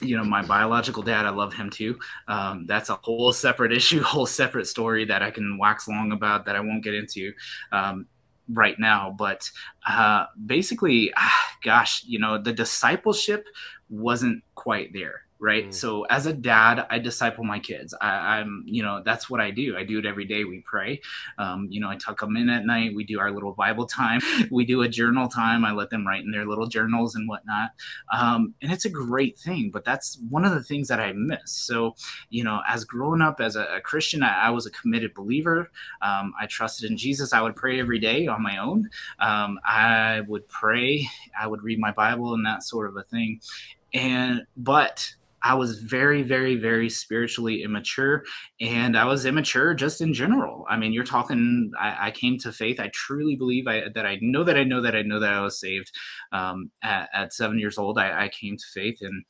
you 0.00 0.16
know 0.16 0.24
my 0.24 0.42
biological 0.42 1.02
dad 1.02 1.26
i 1.26 1.30
love 1.30 1.52
him 1.52 1.70
too. 1.70 1.98
Um, 2.28 2.66
that's 2.66 2.88
a 2.88 2.94
whole 2.94 3.32
separate 3.32 3.72
issue 3.72 4.02
whole 4.04 4.26
separate 4.26 4.66
story 4.66 5.04
that 5.04 5.22
i 5.22 5.30
can 5.30 5.58
wax 5.58 5.88
long 5.88 6.12
about 6.12 6.46
that 6.46 6.56
i 6.56 6.60
won't 6.60 6.84
get 6.84 6.94
into 6.94 7.32
um, 7.72 8.06
right 8.48 8.78
now 8.78 9.14
but 9.18 9.50
uh, 9.88 10.26
basically 10.46 11.12
gosh 11.62 12.04
you 12.06 12.18
know 12.18 12.40
the 12.40 12.52
discipleship 12.52 13.46
wasn't 13.90 14.42
quite 14.54 14.92
there 14.92 15.22
right? 15.40 15.68
Mm. 15.68 15.74
So 15.74 16.02
as 16.04 16.26
a 16.26 16.32
dad, 16.32 16.86
I 16.90 16.98
disciple 16.98 17.44
my 17.44 17.58
kids. 17.58 17.94
I, 18.00 18.40
am 18.40 18.64
you 18.66 18.82
know, 18.82 19.02
that's 19.04 19.30
what 19.30 19.40
I 19.40 19.50
do. 19.50 19.76
I 19.76 19.84
do 19.84 19.98
it 19.98 20.06
every 20.06 20.24
day. 20.24 20.44
We 20.44 20.60
pray. 20.60 21.00
Um, 21.38 21.68
you 21.70 21.80
know, 21.80 21.88
I 21.88 21.96
tuck 21.96 22.20
them 22.20 22.36
in 22.36 22.48
at 22.48 22.66
night. 22.66 22.94
We 22.94 23.04
do 23.04 23.20
our 23.20 23.30
little 23.30 23.52
Bible 23.52 23.86
time. 23.86 24.20
We 24.50 24.64
do 24.64 24.82
a 24.82 24.88
journal 24.88 25.28
time. 25.28 25.64
I 25.64 25.72
let 25.72 25.90
them 25.90 26.06
write 26.06 26.24
in 26.24 26.30
their 26.30 26.46
little 26.46 26.66
journals 26.66 27.14
and 27.14 27.28
whatnot. 27.28 27.70
Um, 28.12 28.54
and 28.62 28.72
it's 28.72 28.84
a 28.84 28.90
great 28.90 29.38
thing. 29.38 29.70
But 29.70 29.84
that's 29.84 30.18
one 30.30 30.44
of 30.44 30.52
the 30.52 30.62
things 30.62 30.88
that 30.88 31.00
I 31.00 31.12
miss. 31.12 31.52
So, 31.52 31.94
you 32.30 32.44
know, 32.44 32.62
as 32.66 32.84
growing 32.84 33.20
up 33.20 33.40
as 33.40 33.56
a, 33.56 33.64
a 33.76 33.80
Christian, 33.80 34.22
I, 34.22 34.46
I, 34.46 34.50
was 34.50 34.66
a 34.66 34.70
committed 34.70 35.12
believer. 35.14 35.70
Um, 36.02 36.32
I 36.40 36.46
trusted 36.46 36.90
in 36.90 36.96
Jesus. 36.96 37.32
I 37.32 37.42
would 37.42 37.56
pray 37.56 37.78
every 37.78 37.98
day 37.98 38.26
on 38.26 38.42
my 38.42 38.58
own. 38.58 38.88
Um, 39.18 39.60
I 39.64 40.22
would 40.26 40.48
pray. 40.48 41.08
I 41.38 41.46
would 41.46 41.62
read 41.62 41.78
my 41.78 41.92
Bible 41.92 42.34
and 42.34 42.46
that 42.46 42.62
sort 42.62 42.88
of 42.88 42.96
a 42.96 43.02
thing. 43.02 43.40
And 43.92 44.42
but 44.56 45.14
I 45.48 45.54
was 45.54 45.78
very, 45.78 46.22
very, 46.22 46.56
very 46.56 46.90
spiritually 46.90 47.62
immature, 47.62 48.22
and 48.60 48.98
I 48.98 49.06
was 49.06 49.24
immature 49.24 49.72
just 49.72 50.02
in 50.02 50.12
general. 50.12 50.66
I 50.68 50.76
mean, 50.76 50.92
you're 50.92 51.04
talking. 51.04 51.72
I, 51.80 52.08
I 52.08 52.10
came 52.10 52.36
to 52.40 52.52
faith. 52.52 52.78
I 52.78 52.90
truly 52.92 53.34
believe 53.34 53.66
I, 53.66 53.84
that 53.94 54.04
I 54.04 54.18
know 54.20 54.44
that 54.44 54.58
I 54.58 54.64
know 54.64 54.82
that 54.82 54.94
I 54.94 55.00
know 55.00 55.18
that 55.18 55.32
I 55.32 55.40
was 55.40 55.58
saved. 55.58 55.90
Um, 56.32 56.70
at, 56.82 57.08
at, 57.14 57.32
seven 57.32 57.58
years 57.58 57.78
old, 57.78 57.98
I, 57.98 58.24
I 58.24 58.28
came 58.28 58.58
to 58.58 58.64
faith, 58.74 58.98
and 59.00 59.24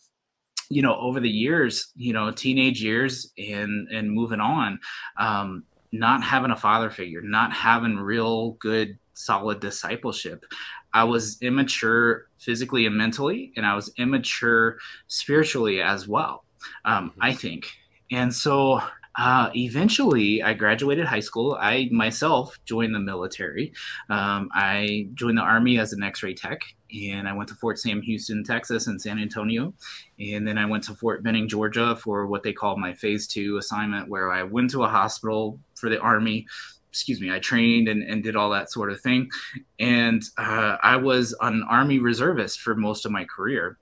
you 0.68 0.82
know, 0.82 0.96
over 0.96 1.20
the 1.20 1.30
years, 1.30 1.92
you 1.94 2.12
know, 2.12 2.32
teenage 2.32 2.82
years, 2.82 3.32
and 3.38 3.86
and 3.92 4.10
moving 4.10 4.40
on, 4.40 4.80
um, 5.20 5.62
not 5.92 6.24
having 6.24 6.50
a 6.50 6.56
father 6.56 6.90
figure, 6.90 7.22
not 7.22 7.52
having 7.52 7.96
real 7.96 8.52
good 8.54 8.98
solid 9.18 9.60
discipleship. 9.60 10.44
I 10.92 11.04
was 11.04 11.38
immature 11.42 12.28
physically 12.38 12.86
and 12.86 12.96
mentally, 12.96 13.52
and 13.56 13.66
I 13.66 13.74
was 13.74 13.92
immature 13.98 14.78
spiritually 15.08 15.82
as 15.82 16.08
well, 16.08 16.44
um, 16.84 17.10
mm-hmm. 17.10 17.22
I 17.22 17.34
think. 17.34 17.66
And 18.10 18.34
so 18.34 18.80
uh, 19.18 19.50
eventually, 19.56 20.42
I 20.42 20.54
graduated 20.54 21.04
high 21.04 21.20
school. 21.20 21.58
I 21.60 21.88
myself 21.90 22.56
joined 22.64 22.94
the 22.94 23.00
military. 23.00 23.72
Um, 24.08 24.48
I 24.54 25.08
joined 25.14 25.38
the 25.38 25.42
Army 25.42 25.78
as 25.78 25.92
an 25.92 26.04
x 26.04 26.22
ray 26.22 26.34
tech, 26.34 26.60
and 26.92 27.28
I 27.28 27.32
went 27.32 27.48
to 27.48 27.56
Fort 27.56 27.80
Sam 27.80 28.00
Houston, 28.00 28.44
Texas, 28.44 28.86
and 28.86 29.00
San 29.02 29.18
Antonio. 29.18 29.74
And 30.20 30.46
then 30.46 30.56
I 30.56 30.66
went 30.66 30.84
to 30.84 30.94
Fort 30.94 31.24
Benning, 31.24 31.48
Georgia 31.48 31.96
for 31.96 32.28
what 32.28 32.44
they 32.44 32.52
call 32.52 32.78
my 32.78 32.94
phase 32.94 33.26
two 33.26 33.56
assignment, 33.56 34.08
where 34.08 34.30
I 34.30 34.44
went 34.44 34.70
to 34.70 34.84
a 34.84 34.88
hospital 34.88 35.58
for 35.74 35.90
the 35.90 36.00
Army 36.00 36.46
excuse 36.90 37.20
me, 37.20 37.32
I 37.32 37.38
trained 37.38 37.88
and, 37.88 38.02
and 38.02 38.22
did 38.22 38.36
all 38.36 38.50
that 38.50 38.70
sort 38.70 38.90
of 38.90 39.00
thing. 39.00 39.30
And 39.78 40.22
uh, 40.36 40.76
I 40.82 40.96
was 40.96 41.34
an 41.40 41.64
Army 41.68 41.98
reservist 41.98 42.60
for 42.60 42.74
most 42.74 43.06
of 43.06 43.12
my 43.12 43.24
career 43.24 43.78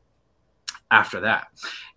after 0.90 1.20
that. 1.20 1.48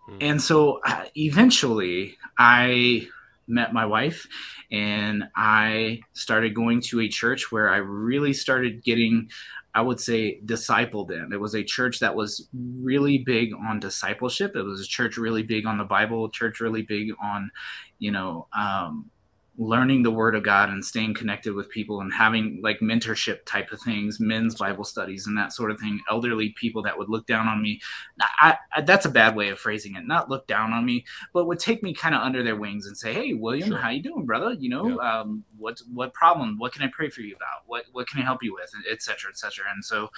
Hmm. 0.07 0.17
And 0.21 0.41
so 0.41 0.81
uh, 0.85 1.05
eventually 1.15 2.17
I 2.37 3.07
met 3.47 3.73
my 3.73 3.85
wife 3.85 4.27
and 4.71 5.23
I 5.35 6.01
started 6.13 6.53
going 6.53 6.81
to 6.81 7.01
a 7.01 7.07
church 7.07 7.51
where 7.51 7.69
I 7.69 7.77
really 7.77 8.33
started 8.33 8.83
getting 8.83 9.29
I 9.73 9.81
would 9.81 9.99
say 9.99 10.41
discipled 10.43 11.11
in. 11.11 11.31
It 11.31 11.39
was 11.39 11.53
a 11.53 11.63
church 11.63 11.99
that 11.99 12.15
was 12.15 12.49
really 12.53 13.19
big 13.19 13.53
on 13.53 13.79
discipleship. 13.79 14.55
It 14.55 14.63
was 14.63 14.81
a 14.81 14.85
church 14.85 15.15
really 15.17 15.43
big 15.43 15.67
on 15.67 15.77
the 15.77 15.83
Bible, 15.83 16.29
church 16.29 16.59
really 16.59 16.81
big 16.81 17.11
on, 17.23 17.51
you 17.99 18.11
know, 18.11 18.47
um, 18.57 19.11
learning 19.59 20.03
the 20.03 20.11
word 20.11 20.35
of 20.35 20.43
God 20.43 20.69
and 20.69 20.83
staying 20.83 21.13
connected 21.13 21.53
with 21.53 21.69
people 21.69 21.99
and 21.99 22.13
having 22.13 22.61
like 22.63 22.79
mentorship 22.79 23.39
type 23.45 23.73
of 23.73 23.81
things, 23.81 24.17
men's 24.17 24.55
Bible 24.55 24.85
studies 24.85 25.27
and 25.27 25.37
that 25.37 25.51
sort 25.51 25.69
of 25.69 25.77
thing, 25.77 25.99
elderly 26.09 26.55
people 26.57 26.81
that 26.81 26.97
would 26.97 27.09
look 27.09 27.27
down 27.27 27.45
on 27.45 27.61
me. 27.61 27.81
I, 28.21 28.57
I, 28.73 28.81
that's 28.81 29.05
a 29.05 29.09
bad 29.09 29.35
way 29.35 29.49
of 29.49 29.59
phrasing 29.59 29.95
it. 29.95 30.07
Not 30.07 30.29
look 30.29 30.47
down 30.47 30.71
on 30.71 30.85
me, 30.85 31.03
but 31.33 31.45
would 31.45 31.59
take 31.59 31.83
me 31.83 31.93
kind 31.93 32.15
of 32.15 32.21
under 32.21 32.41
their 32.41 32.55
wings 32.55 32.87
and 32.87 32.97
say, 32.97 33.13
"Hey, 33.13 33.33
William, 33.33 33.69
sure. 33.69 33.77
how 33.77 33.89
you 33.89 34.01
doing, 34.01 34.25
brother? 34.25 34.53
You 34.53 34.69
know, 34.69 34.87
yeah. 35.01 35.19
um, 35.19 35.43
what 35.57 35.81
what 35.93 36.13
problem? 36.13 36.57
What 36.57 36.71
can 36.71 36.83
I 36.83 36.89
pray 36.93 37.09
for 37.09 37.19
you 37.19 37.35
about? 37.35 37.63
What 37.65 37.83
what 37.91 38.07
can 38.07 38.21
I 38.21 38.23
help 38.23 38.41
you 38.41 38.53
with, 38.53 38.71
etc., 38.89 39.29
etc." 39.29 39.65
And 39.73 39.83
so, 39.83 40.09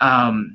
um, 0.00 0.52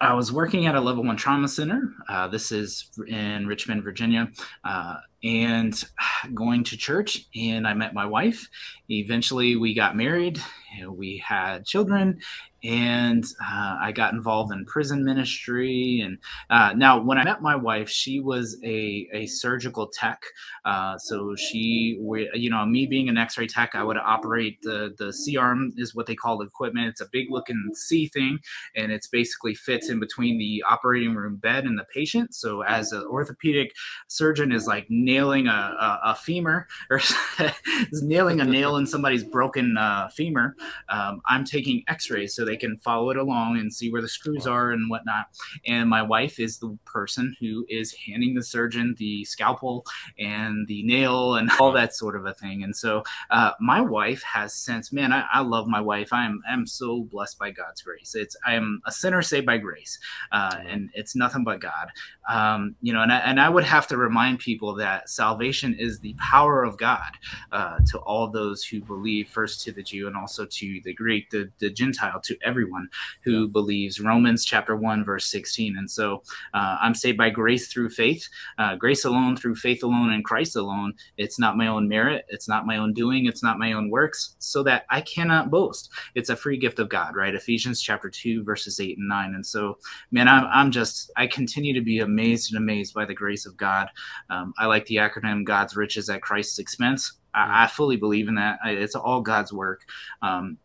I 0.00 0.14
was 0.14 0.32
working 0.32 0.66
at 0.66 0.74
a 0.74 0.80
level 0.80 1.04
one 1.04 1.16
trauma 1.16 1.48
center. 1.48 1.92
Uh, 2.08 2.28
this 2.28 2.52
is 2.52 2.90
in 3.06 3.46
Richmond, 3.46 3.82
Virginia, 3.82 4.30
uh, 4.64 4.96
and 5.22 5.82
going 6.34 6.64
to 6.64 6.76
church. 6.76 7.26
And 7.36 7.66
I 7.66 7.74
met 7.74 7.94
my 7.94 8.06
wife. 8.06 8.48
Eventually, 8.88 9.56
we 9.56 9.74
got 9.74 9.96
married. 9.96 10.40
We 10.88 11.22
had 11.26 11.64
children, 11.64 12.20
and 12.66 13.24
uh, 13.40 13.76
I 13.80 13.92
got 13.92 14.12
involved 14.12 14.52
in 14.52 14.64
prison 14.64 15.04
ministry. 15.04 16.02
And 16.04 16.18
uh, 16.50 16.72
now, 16.76 17.00
when 17.00 17.16
I 17.16 17.24
met 17.24 17.40
my 17.40 17.54
wife, 17.54 17.88
she 17.88 18.18
was 18.18 18.58
a, 18.64 19.08
a 19.12 19.26
surgical 19.26 19.86
tech. 19.86 20.22
Uh, 20.64 20.98
so 20.98 21.36
she, 21.36 21.96
you 22.34 22.50
know, 22.50 22.66
me 22.66 22.86
being 22.86 23.08
an 23.08 23.18
X-ray 23.18 23.46
tech, 23.46 23.74
I 23.74 23.84
would 23.84 23.96
operate 23.96 24.60
the 24.62 24.94
the 24.98 25.12
C 25.12 25.36
arm 25.36 25.72
is 25.76 25.94
what 25.94 26.06
they 26.06 26.16
call 26.16 26.38
the 26.38 26.46
equipment. 26.46 26.88
It's 26.88 27.00
a 27.00 27.08
big 27.10 27.26
looking 27.30 27.70
C 27.74 28.08
thing, 28.08 28.40
and 28.74 28.90
it's 28.90 29.06
basically 29.06 29.54
fits 29.54 29.88
in 29.88 30.00
between 30.00 30.38
the 30.38 30.64
operating 30.68 31.14
room 31.14 31.36
bed 31.36 31.64
and 31.64 31.78
the 31.78 31.84
patient. 31.94 32.34
So 32.34 32.62
as 32.62 32.92
an 32.92 33.04
orthopedic 33.08 33.72
surgeon 34.08 34.50
is 34.50 34.66
like 34.66 34.86
nailing 34.88 35.46
a, 35.46 35.50
a, 35.50 36.00
a 36.06 36.14
femur 36.14 36.66
or 36.90 36.98
is 36.98 38.02
nailing 38.02 38.40
a 38.40 38.44
nail 38.44 38.76
in 38.76 38.86
somebody's 38.86 39.24
broken 39.24 39.76
uh, 39.76 40.08
femur, 40.08 40.56
um, 40.88 41.20
I'm 41.26 41.44
taking 41.44 41.84
X-rays 41.88 42.34
so 42.34 42.44
they 42.44 42.55
can 42.56 42.76
follow 42.78 43.10
it 43.10 43.16
along 43.16 43.58
and 43.58 43.72
see 43.72 43.90
where 43.90 44.02
the 44.02 44.08
screws 44.08 44.46
are 44.46 44.72
and 44.72 44.90
whatnot. 44.90 45.26
And 45.66 45.88
my 45.88 46.02
wife 46.02 46.40
is 46.40 46.58
the 46.58 46.76
person 46.84 47.36
who 47.40 47.64
is 47.68 47.94
handing 47.94 48.34
the 48.34 48.42
surgeon 48.42 48.94
the 48.98 49.24
scalpel 49.24 49.84
and 50.18 50.66
the 50.66 50.82
nail 50.84 51.34
and 51.36 51.50
all 51.60 51.72
that 51.72 51.94
sort 51.94 52.16
of 52.16 52.26
a 52.26 52.34
thing. 52.34 52.62
And 52.62 52.74
so 52.74 53.02
uh, 53.30 53.52
my 53.60 53.80
wife 53.80 54.22
has 54.22 54.54
since, 54.54 54.92
man, 54.92 55.12
I, 55.12 55.26
I 55.32 55.40
love 55.40 55.66
my 55.68 55.80
wife. 55.80 56.12
I'm 56.12 56.42
I'm 56.48 56.66
so 56.66 57.02
blessed 57.02 57.38
by 57.38 57.50
God's 57.50 57.82
grace. 57.82 58.14
It's 58.14 58.36
I 58.46 58.54
am 58.54 58.80
a 58.86 58.92
sinner 58.92 59.22
saved 59.22 59.46
by 59.46 59.58
grace, 59.58 59.98
uh, 60.32 60.56
and 60.66 60.90
it's 60.94 61.14
nothing 61.14 61.44
but 61.44 61.60
God. 61.60 61.88
Um, 62.28 62.74
you 62.80 62.92
know, 62.92 63.02
and 63.02 63.12
I, 63.12 63.18
and 63.18 63.40
I 63.40 63.48
would 63.48 63.64
have 63.64 63.86
to 63.88 63.96
remind 63.96 64.38
people 64.40 64.74
that 64.76 64.86
that 64.86 65.10
salvation 65.10 65.74
is 65.74 65.98
the 65.98 66.14
power 66.30 66.62
of 66.62 66.78
God 66.78 67.10
uh, 67.50 67.78
to 67.90 67.98
all 67.98 68.28
those 68.28 68.62
who 68.64 68.80
believe, 68.80 69.28
first 69.28 69.62
to 69.64 69.72
the 69.72 69.82
Jew 69.82 70.06
and 70.06 70.16
also 70.16 70.46
to 70.46 70.80
the 70.84 70.94
Greek, 70.94 71.30
the, 71.30 71.50
the 71.58 71.70
Gentile, 71.70 72.20
to 72.20 72.35
everyone 72.44 72.88
who 73.24 73.42
yeah. 73.42 73.50
believes. 73.52 74.00
Romans 74.00 74.44
chapter 74.44 74.76
1, 74.76 75.04
verse 75.04 75.26
16. 75.26 75.76
And 75.76 75.90
so 75.90 76.22
uh, 76.54 76.78
I'm 76.80 76.94
saved 76.94 77.18
by 77.18 77.30
grace 77.30 77.68
through 77.68 77.90
faith, 77.90 78.28
uh, 78.58 78.76
grace 78.76 79.04
alone, 79.04 79.36
through 79.36 79.56
faith 79.56 79.82
alone, 79.82 80.12
in 80.12 80.22
Christ 80.22 80.56
alone. 80.56 80.94
It's 81.16 81.38
not 81.38 81.56
my 81.56 81.68
own 81.68 81.88
merit, 81.88 82.24
it's 82.28 82.48
not 82.48 82.66
my 82.66 82.76
own 82.76 82.92
doing, 82.92 83.26
it's 83.26 83.42
not 83.42 83.58
my 83.58 83.72
own 83.72 83.90
works, 83.90 84.36
so 84.38 84.62
that 84.64 84.84
I 84.90 85.00
cannot 85.00 85.50
boast. 85.50 85.90
It's 86.14 86.30
a 86.30 86.36
free 86.36 86.58
gift 86.58 86.78
of 86.78 86.88
God, 86.88 87.16
right? 87.16 87.34
Ephesians 87.34 87.80
chapter 87.80 88.10
2, 88.10 88.44
verses 88.44 88.80
8 88.80 88.98
and 88.98 89.08
9. 89.08 89.34
And 89.34 89.46
so, 89.46 89.78
man, 90.10 90.28
I'm, 90.28 90.44
I'm 90.52 90.70
just, 90.70 91.10
I 91.16 91.26
continue 91.26 91.74
to 91.74 91.80
be 91.80 92.00
amazed 92.00 92.52
and 92.52 92.62
amazed 92.62 92.94
by 92.94 93.04
the 93.04 93.14
grace 93.14 93.46
of 93.46 93.56
God. 93.56 93.88
Um, 94.30 94.54
I 94.58 94.66
like 94.66 94.86
the 94.86 94.96
acronym 94.96 95.44
God's 95.44 95.76
riches 95.76 96.08
at 96.10 96.22
Christ's 96.22 96.58
expense. 96.58 97.12
I, 97.34 97.64
I 97.64 97.66
fully 97.68 97.96
believe 97.96 98.28
in 98.28 98.34
that. 98.36 98.58
It's 98.64 98.94
all 98.94 99.20
God's 99.20 99.52
work. 99.52 99.82
Um, 100.22 100.58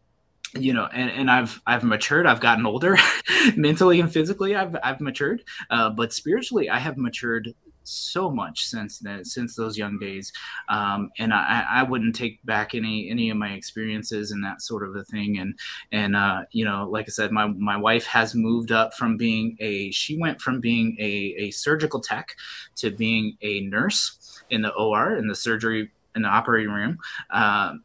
you 0.54 0.74
know 0.74 0.88
and, 0.92 1.10
and 1.12 1.32
i've 1.32 1.62
i've 1.66 1.84
matured 1.84 2.26
i've 2.26 2.42
gotten 2.42 2.66
older 2.66 2.98
mentally 3.56 4.00
and 4.00 4.12
physically 4.12 4.56
i've 4.56 4.76
i've 4.84 5.00
matured 5.00 5.44
uh, 5.70 5.90
but 5.90 6.12
spiritually 6.12 6.70
i 6.70 6.78
have 6.78 6.98
matured 6.98 7.54
so 7.84 8.30
much 8.32 8.66
since 8.66 9.00
then 9.00 9.26
since 9.26 9.56
those 9.56 9.78
young 9.78 10.00
days. 10.00 10.32
Um, 10.70 11.12
and 11.20 11.34
I, 11.34 11.66
I 11.70 11.84
wouldn't 11.84 12.16
take 12.16 12.44
back 12.46 12.74
any 12.76 13.10
any 13.10 13.30
of 13.30 13.38
my 13.38 13.54
experiences 13.54 14.32
and 14.32 14.44
that 14.44 14.62
sort 14.62 14.88
of 14.88 14.96
a 14.96 15.04
thing. 15.04 15.38
And 15.40 15.58
and 15.92 16.16
uh, 16.16 16.44
you 16.52 16.66
know 16.66 16.88
like 16.90 17.06
I 17.08 17.12
said 17.12 17.32
my 17.32 17.48
my 17.48 17.78
wife 17.78 18.06
has 18.06 18.36
moved 18.36 18.72
up 18.72 18.94
from 18.94 19.18
being 19.18 19.58
a 19.60 19.92
she 19.92 20.18
went 20.18 20.42
from 20.42 20.60
being 20.60 20.96
a, 21.00 21.36
a 21.38 21.52
surgical 21.52 22.00
tech 22.00 22.36
to 22.78 22.92
being 22.92 23.38
a 23.42 23.62
nurse 23.62 24.44
in 24.50 24.62
the 24.62 24.74
OR 24.74 25.16
in 25.16 25.28
the 25.28 25.36
surgery 25.36 25.92
in 26.16 26.24
the 26.24 26.30
operating 26.30 26.72
room. 26.72 26.98
Um, 27.32 27.84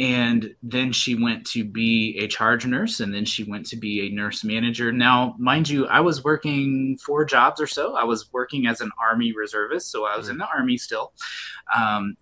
and 0.00 0.54
then 0.62 0.92
she 0.92 1.14
went 1.14 1.46
to 1.46 1.62
be 1.62 2.18
a 2.18 2.26
charge 2.26 2.64
nurse 2.64 3.00
and 3.00 3.12
then 3.12 3.26
she 3.26 3.44
went 3.44 3.66
to 3.66 3.76
be 3.76 4.06
a 4.06 4.10
nurse 4.10 4.42
manager. 4.42 4.90
Now 4.90 5.36
mind 5.38 5.68
you 5.68 5.86
i 5.86 6.00
was 6.00 6.24
working 6.24 6.96
four 6.96 7.24
jobs 7.26 7.60
or 7.60 7.66
so. 7.66 7.94
I 7.94 8.04
was 8.04 8.32
working 8.32 8.66
as 8.66 8.80
an 8.80 8.90
army 9.00 9.32
reservist 9.32 9.90
so 9.90 10.06
i 10.06 10.16
was 10.16 10.26
mm-hmm. 10.26 10.32
in 10.32 10.38
the 10.38 10.46
army 10.48 10.78
still. 10.78 11.12
Um, 11.76 12.16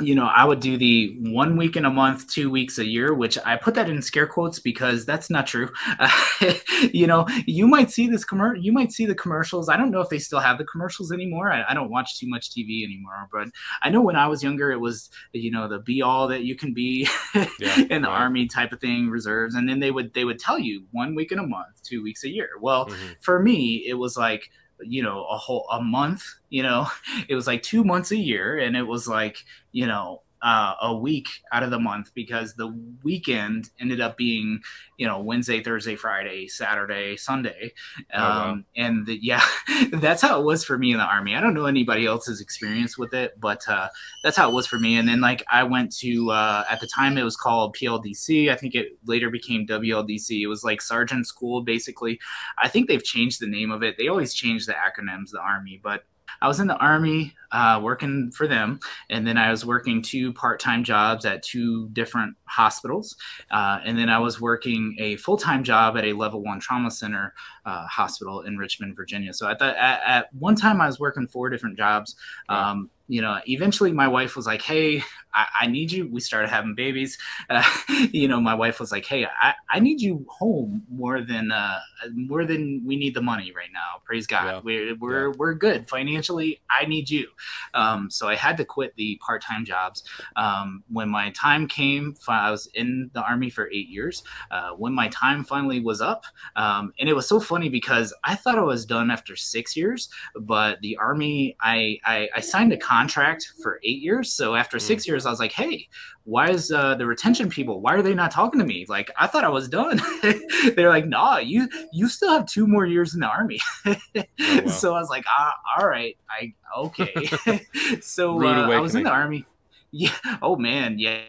you 0.00 0.14
know, 0.14 0.26
I 0.26 0.44
would 0.44 0.60
do 0.60 0.76
the 0.76 1.16
one 1.20 1.56
week 1.56 1.76
in 1.76 1.84
a 1.84 1.90
month, 1.90 2.28
two 2.28 2.50
weeks 2.50 2.78
a 2.78 2.86
year, 2.86 3.14
which 3.14 3.38
I 3.44 3.56
put 3.56 3.74
that 3.74 3.88
in 3.88 4.00
scare 4.02 4.26
quotes 4.26 4.58
because 4.58 5.04
that's 5.04 5.30
not 5.30 5.46
true. 5.46 5.70
Uh, 5.98 6.10
you 6.92 7.06
know, 7.06 7.26
you 7.46 7.66
might 7.66 7.90
see 7.90 8.08
this 8.08 8.24
commercial, 8.24 8.62
you 8.62 8.72
might 8.72 8.92
see 8.92 9.06
the 9.06 9.14
commercials. 9.14 9.68
I 9.68 9.76
don't 9.76 9.90
know 9.90 10.00
if 10.00 10.08
they 10.08 10.18
still 10.18 10.40
have 10.40 10.58
the 10.58 10.64
commercials 10.64 11.12
anymore. 11.12 11.50
I, 11.52 11.64
I, 11.68 11.74
don't 11.74 11.90
watch 11.90 12.18
too 12.18 12.28
much 12.28 12.50
TV 12.50 12.84
anymore, 12.84 13.28
but 13.32 13.48
I 13.82 13.90
know 13.90 14.00
when 14.00 14.16
I 14.16 14.26
was 14.26 14.42
younger, 14.42 14.70
it 14.70 14.80
was, 14.80 15.10
you 15.32 15.50
know, 15.50 15.68
the 15.68 15.78
be 15.78 16.02
all 16.02 16.28
that 16.28 16.42
you 16.42 16.56
can 16.56 16.74
be 16.74 17.08
yeah, 17.58 17.78
in 17.90 18.02
the 18.02 18.08
right. 18.08 18.20
army 18.20 18.46
type 18.46 18.72
of 18.72 18.80
thing, 18.80 19.08
reserves. 19.08 19.54
And 19.54 19.68
then 19.68 19.80
they 19.80 19.90
would, 19.90 20.14
they 20.14 20.24
would 20.24 20.38
tell 20.38 20.58
you 20.58 20.84
one 20.92 21.14
week 21.14 21.32
in 21.32 21.38
a 21.38 21.46
month, 21.46 21.82
two 21.82 22.02
weeks 22.02 22.24
a 22.24 22.28
year. 22.28 22.50
Well, 22.60 22.86
mm-hmm. 22.86 23.12
for 23.20 23.40
me, 23.40 23.84
it 23.86 23.94
was 23.94 24.16
like, 24.16 24.50
you 24.84 25.02
know 25.02 25.24
a 25.26 25.36
whole 25.36 25.66
a 25.70 25.82
month 25.82 26.24
you 26.48 26.62
know 26.62 26.86
it 27.28 27.34
was 27.34 27.46
like 27.46 27.62
two 27.62 27.84
months 27.84 28.10
a 28.10 28.16
year 28.16 28.58
and 28.58 28.76
it 28.76 28.86
was 28.86 29.06
like 29.08 29.44
you 29.72 29.86
know 29.86 30.22
uh, 30.42 30.74
a 30.80 30.96
week 30.96 31.28
out 31.52 31.62
of 31.62 31.70
the 31.70 31.78
month 31.78 32.12
because 32.14 32.54
the 32.54 32.68
weekend 33.02 33.70
ended 33.78 34.00
up 34.00 34.16
being, 34.16 34.60
you 34.96 35.06
know, 35.06 35.20
Wednesday, 35.20 35.62
Thursday, 35.62 35.96
Friday, 35.96 36.48
Saturday, 36.48 37.16
Sunday. 37.16 37.72
Um, 38.12 38.22
oh, 38.22 38.28
wow. 38.28 38.50
Um, 38.50 38.64
and 38.76 39.06
the, 39.06 39.18
yeah, 39.22 39.42
that's 39.92 40.22
how 40.22 40.40
it 40.40 40.44
was 40.44 40.64
for 40.64 40.78
me 40.78 40.92
in 40.92 40.98
the 40.98 41.04
army. 41.04 41.34
I 41.34 41.40
don't 41.40 41.54
know 41.54 41.66
anybody 41.66 42.06
else's 42.06 42.40
experience 42.40 42.96
with 42.96 43.12
it, 43.12 43.38
but 43.38 43.66
uh, 43.68 43.88
that's 44.24 44.36
how 44.36 44.48
it 44.50 44.54
was 44.54 44.66
for 44.66 44.78
me. 44.78 44.96
And 44.96 45.08
then, 45.08 45.20
like, 45.20 45.44
I 45.50 45.62
went 45.64 45.94
to, 45.98 46.30
uh, 46.30 46.64
at 46.70 46.80
the 46.80 46.86
time 46.86 47.18
it 47.18 47.22
was 47.22 47.36
called 47.36 47.76
PLDC. 47.76 48.50
I 48.50 48.56
think 48.56 48.74
it 48.74 48.98
later 49.04 49.30
became 49.30 49.66
WLDC. 49.66 50.40
It 50.40 50.46
was 50.46 50.64
like 50.64 50.80
Sergeant 50.80 51.26
School, 51.26 51.62
basically. 51.62 52.18
I 52.58 52.68
think 52.68 52.88
they've 52.88 53.04
changed 53.04 53.40
the 53.40 53.46
name 53.46 53.70
of 53.70 53.82
it. 53.82 53.96
They 53.98 54.08
always 54.08 54.32
change 54.32 54.66
the 54.66 54.72
acronyms, 54.72 55.30
the 55.30 55.40
Army, 55.40 55.80
but 55.82 56.04
I 56.40 56.48
was 56.48 56.60
in 56.60 56.66
the 56.66 56.76
army 56.76 57.34
uh, 57.52 57.80
working 57.82 58.30
for 58.30 58.46
them, 58.46 58.80
and 59.08 59.26
then 59.26 59.36
I 59.36 59.50
was 59.50 59.64
working 59.64 60.02
two 60.02 60.32
part-time 60.32 60.84
jobs 60.84 61.24
at 61.24 61.42
two 61.42 61.88
different 61.90 62.36
hospitals, 62.44 63.16
uh, 63.50 63.80
and 63.84 63.98
then 63.98 64.08
I 64.08 64.18
was 64.18 64.40
working 64.40 64.96
a 64.98 65.16
full-time 65.16 65.64
job 65.64 65.96
at 65.96 66.04
a 66.04 66.12
level 66.12 66.42
one 66.42 66.60
trauma 66.60 66.90
center 66.90 67.34
uh, 67.64 67.86
hospital 67.86 68.42
in 68.42 68.56
Richmond, 68.56 68.96
Virginia. 68.96 69.32
So 69.32 69.48
at, 69.48 69.58
the, 69.58 69.80
at, 69.82 70.00
at 70.06 70.34
one 70.34 70.54
time 70.54 70.80
I 70.80 70.86
was 70.86 71.00
working 71.00 71.26
four 71.26 71.50
different 71.50 71.76
jobs. 71.76 72.16
Um, 72.48 72.90
you 73.10 73.20
know, 73.20 73.40
eventually 73.46 73.90
my 73.90 74.06
wife 74.06 74.36
was 74.36 74.46
like, 74.46 74.62
Hey, 74.62 75.02
I, 75.34 75.46
I 75.62 75.66
need 75.66 75.90
you. 75.90 76.08
We 76.08 76.20
started 76.20 76.48
having 76.48 76.74
babies. 76.74 77.18
Uh, 77.50 77.64
you 78.12 78.28
know, 78.28 78.40
my 78.40 78.54
wife 78.54 78.78
was 78.78 78.92
like, 78.92 79.04
Hey, 79.04 79.26
I, 79.26 79.54
I 79.68 79.80
need 79.80 80.00
you 80.00 80.24
home 80.28 80.84
more 80.88 81.20
than, 81.20 81.50
uh, 81.50 81.80
more 82.14 82.44
than 82.44 82.82
we 82.86 82.94
need 82.94 83.14
the 83.14 83.22
money 83.22 83.50
right 83.56 83.70
now. 83.72 84.00
Praise 84.04 84.28
God. 84.28 84.44
Yeah. 84.44 84.60
We're, 84.62 84.96
we're, 84.96 85.28
yeah. 85.28 85.34
we're 85.36 85.54
good 85.54 85.88
financially. 85.88 86.60
I 86.70 86.86
need 86.86 87.10
you. 87.10 87.26
Um, 87.74 88.08
so 88.08 88.28
I 88.28 88.36
had 88.36 88.56
to 88.58 88.64
quit 88.64 88.94
the 88.94 89.18
part-time 89.24 89.64
jobs. 89.64 90.04
Um, 90.36 90.84
when 90.92 91.08
my 91.08 91.30
time 91.30 91.66
came, 91.66 92.14
I 92.28 92.52
was 92.52 92.68
in 92.74 93.10
the 93.14 93.22
army 93.22 93.50
for 93.50 93.68
eight 93.72 93.88
years. 93.88 94.22
Uh, 94.52 94.70
when 94.70 94.92
my 94.92 95.08
time 95.08 95.42
finally 95.42 95.80
was 95.80 96.00
up, 96.00 96.24
um, 96.54 96.92
and 97.00 97.08
it 97.08 97.14
was 97.14 97.26
so 97.26 97.40
funny 97.40 97.68
because 97.68 98.14
I 98.22 98.36
thought 98.36 98.58
I 98.58 98.62
was 98.62 98.86
done 98.86 99.10
after 99.10 99.34
six 99.34 99.76
years, 99.76 100.08
but 100.36 100.80
the 100.82 100.96
army, 100.98 101.56
I, 101.60 101.98
I, 102.04 102.28
I 102.36 102.40
signed 102.40 102.72
a 102.72 102.76
contract 102.76 102.99
contract 103.00 103.52
for 103.62 103.80
eight 103.82 104.02
years. 104.02 104.32
So 104.32 104.54
after 104.54 104.76
mm. 104.76 104.80
six 104.80 105.06
years, 105.06 105.26
I 105.26 105.30
was 105.30 105.40
like, 105.40 105.52
hey, 105.52 105.88
why 106.24 106.50
is 106.50 106.70
uh, 106.70 106.94
the 106.94 107.06
retention 107.06 107.48
people? 107.48 107.80
Why 107.80 107.94
are 107.94 108.02
they 108.02 108.14
not 108.14 108.30
talking 108.30 108.60
to 108.60 108.66
me? 108.66 108.86
Like 108.88 109.10
I 109.18 109.26
thought 109.26 109.44
I 109.44 109.48
was 109.48 109.68
done. 109.68 110.00
They're 110.76 110.88
like, 110.88 111.06
nah, 111.06 111.38
you 111.38 111.68
you 111.92 112.08
still 112.08 112.32
have 112.32 112.46
two 112.46 112.66
more 112.66 112.86
years 112.86 113.14
in 113.14 113.20
the 113.20 113.26
army. 113.26 113.60
oh, 113.86 113.96
wow. 114.14 114.66
So 114.66 114.94
I 114.94 115.00
was 115.00 115.10
like, 115.10 115.24
ah, 115.28 115.54
all 115.78 115.88
right, 115.88 116.16
I 116.30 116.54
okay. 116.76 117.30
so 118.00 118.42
uh, 118.42 118.70
I 118.70 118.80
was 118.80 118.94
in 118.94 119.04
the 119.04 119.10
army. 119.10 119.46
Yeah. 119.90 120.14
Oh 120.42 120.56
man. 120.56 120.98
Yeah 120.98 121.20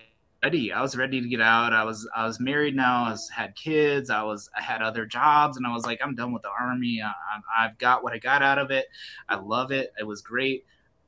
ready. 0.44 0.72
I 0.72 0.82
was 0.82 0.98
ready 0.98 1.22
to 1.22 1.28
get 1.28 1.40
out. 1.40 1.72
I 1.72 1.84
was 1.84 2.10
I 2.16 2.26
was 2.26 2.40
married 2.40 2.76
now. 2.76 3.06
I 3.06 3.12
was, 3.12 3.30
had 3.30 3.56
kids. 3.56 4.10
I 4.10 4.24
was 4.24 4.50
I 4.58 4.62
had 4.62 4.82
other 4.82 5.06
jobs, 5.06 5.58
and 5.58 5.68
I 5.68 5.72
was 5.72 5.86
like, 5.86 6.00
I'm 6.04 6.16
done 6.16 6.34
with 6.34 6.42
the 6.42 6.50
army. 6.50 7.02
I, 7.04 7.64
have 7.64 7.78
got 7.78 8.04
what 8.04 8.14
I 8.14 8.18
got 8.18 8.42
out 8.42 8.58
of 8.58 8.72
it. 8.72 8.88
I 9.30 9.36
love 9.36 9.72
it. 9.72 9.94
It 10.00 10.04
was 10.04 10.22
great. 10.22 10.66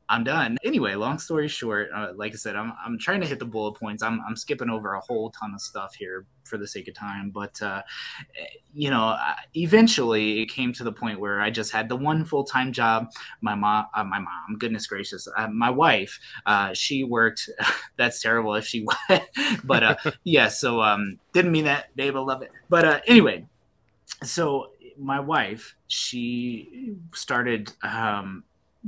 I'm 0.10 0.24
done. 0.24 0.58
Anyway, 0.63 0.96
long 0.96 1.18
story 1.18 1.48
short, 1.48 1.89
uh, 1.96 2.10
like 2.16 2.34
I 2.34 2.36
said, 2.36 2.56
I'm, 2.56 2.74
I'm 2.86 3.00
trying 3.00 3.22
to 3.22 3.28
hit 3.28 3.39
the 3.39 3.46
bullet 3.46 3.80
points. 3.80 4.04
I'm, 4.04 4.22
I'm 4.28 4.36
skipping 4.36 4.70
over 4.70 4.94
a 4.94 5.00
whole 5.00 5.32
ton 5.32 5.54
of 5.54 5.62
stuff 5.62 5.96
here 5.96 6.26
for 6.44 6.58
the 6.58 6.68
sake 6.68 6.88
of 6.89 6.94
time. 6.94 7.30
But, 7.30 7.62
uh, 7.62 7.84
you 8.74 8.89
know, 8.89 9.18
eventually 9.56 10.42
it 10.42 10.48
came 10.48 10.74
to 10.74 10.84
the 10.84 10.92
point 10.92 11.20
where 11.20 11.39
I 11.39 11.50
just 11.50 11.72
had 11.72 11.88
the 11.88 11.96
one 11.96 12.26
full 12.26 12.44
time 12.44 12.74
job. 12.74 13.12
My 13.42 13.56
mom, 13.56 13.86
uh, 13.96 14.04
my 14.04 14.20
mom, 14.20 14.58
goodness 14.60 14.88
gracious, 14.88 15.28
uh, 15.38 15.48
my 15.48 15.70
wife, 15.70 16.20
uh, 16.46 16.74
she 16.74 17.04
worked. 17.04 17.50
that's 17.98 18.22
terrible 18.22 18.56
if 18.56 18.66
she, 18.66 18.86
but 19.63 19.84
uh, 19.84 19.96
yeah, 20.26 20.50
so 20.50 20.82
um, 20.82 21.18
didn't 21.32 21.52
mean 21.52 21.66
that, 21.66 21.96
babe. 21.96 22.16
I 22.16 22.20
love 22.20 22.42
it. 22.42 22.52
But 22.70 23.04
anyway, 23.08 23.46
so 24.22 24.72
my 24.98 25.22
wife, 25.22 25.76
she 25.88 26.96
started. 27.13 27.72
Um, 27.82 28.44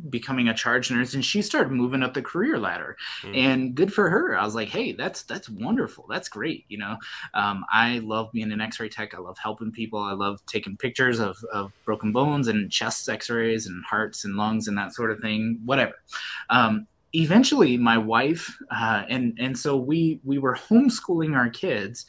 becoming 0.09 0.47
a 0.47 0.53
charge 0.53 0.91
nurse 0.91 1.13
and 1.13 1.23
she 1.23 1.41
started 1.41 1.71
moving 1.71 2.03
up 2.03 2.13
the 2.13 2.21
career 2.21 2.59
ladder. 2.59 2.97
Mm. 3.21 3.37
and 3.37 3.75
good 3.75 3.93
for 3.93 4.09
her. 4.09 4.37
I 4.37 4.43
was 4.43 4.55
like 4.55 4.69
hey 4.69 4.91
that's 4.91 5.23
that's 5.23 5.49
wonderful. 5.49 6.05
That's 6.09 6.29
great 6.29 6.65
you 6.67 6.77
know? 6.77 6.97
Um, 7.33 7.65
i 7.71 7.99
love 7.99 8.31
being 8.31 8.51
an 8.51 8.61
x-ray 8.61 8.89
tech. 8.89 9.13
I 9.13 9.19
love 9.19 9.37
helping 9.37 9.71
people. 9.71 9.99
I 9.99 10.13
love 10.13 10.41
taking 10.45 10.77
pictures 10.77 11.19
of, 11.19 11.37
of 11.51 11.71
broken 11.85 12.11
bones 12.11 12.47
and 12.47 12.71
chest 12.71 13.07
x-rays 13.07 13.67
and 13.67 13.83
hearts 13.85 14.25
and 14.25 14.35
lungs 14.35 14.67
and 14.67 14.77
that 14.77 14.93
sort 14.93 15.11
of 15.11 15.19
thing 15.19 15.59
whatever. 15.65 15.95
Um, 16.49 16.87
eventually 17.15 17.77
my 17.77 17.97
wife 17.97 18.57
uh, 18.71 19.03
and 19.09 19.37
and 19.39 19.57
so 19.57 19.77
we 19.77 20.19
we 20.23 20.37
were 20.37 20.55
homeschooling 20.55 21.35
our 21.35 21.49
kids 21.49 22.05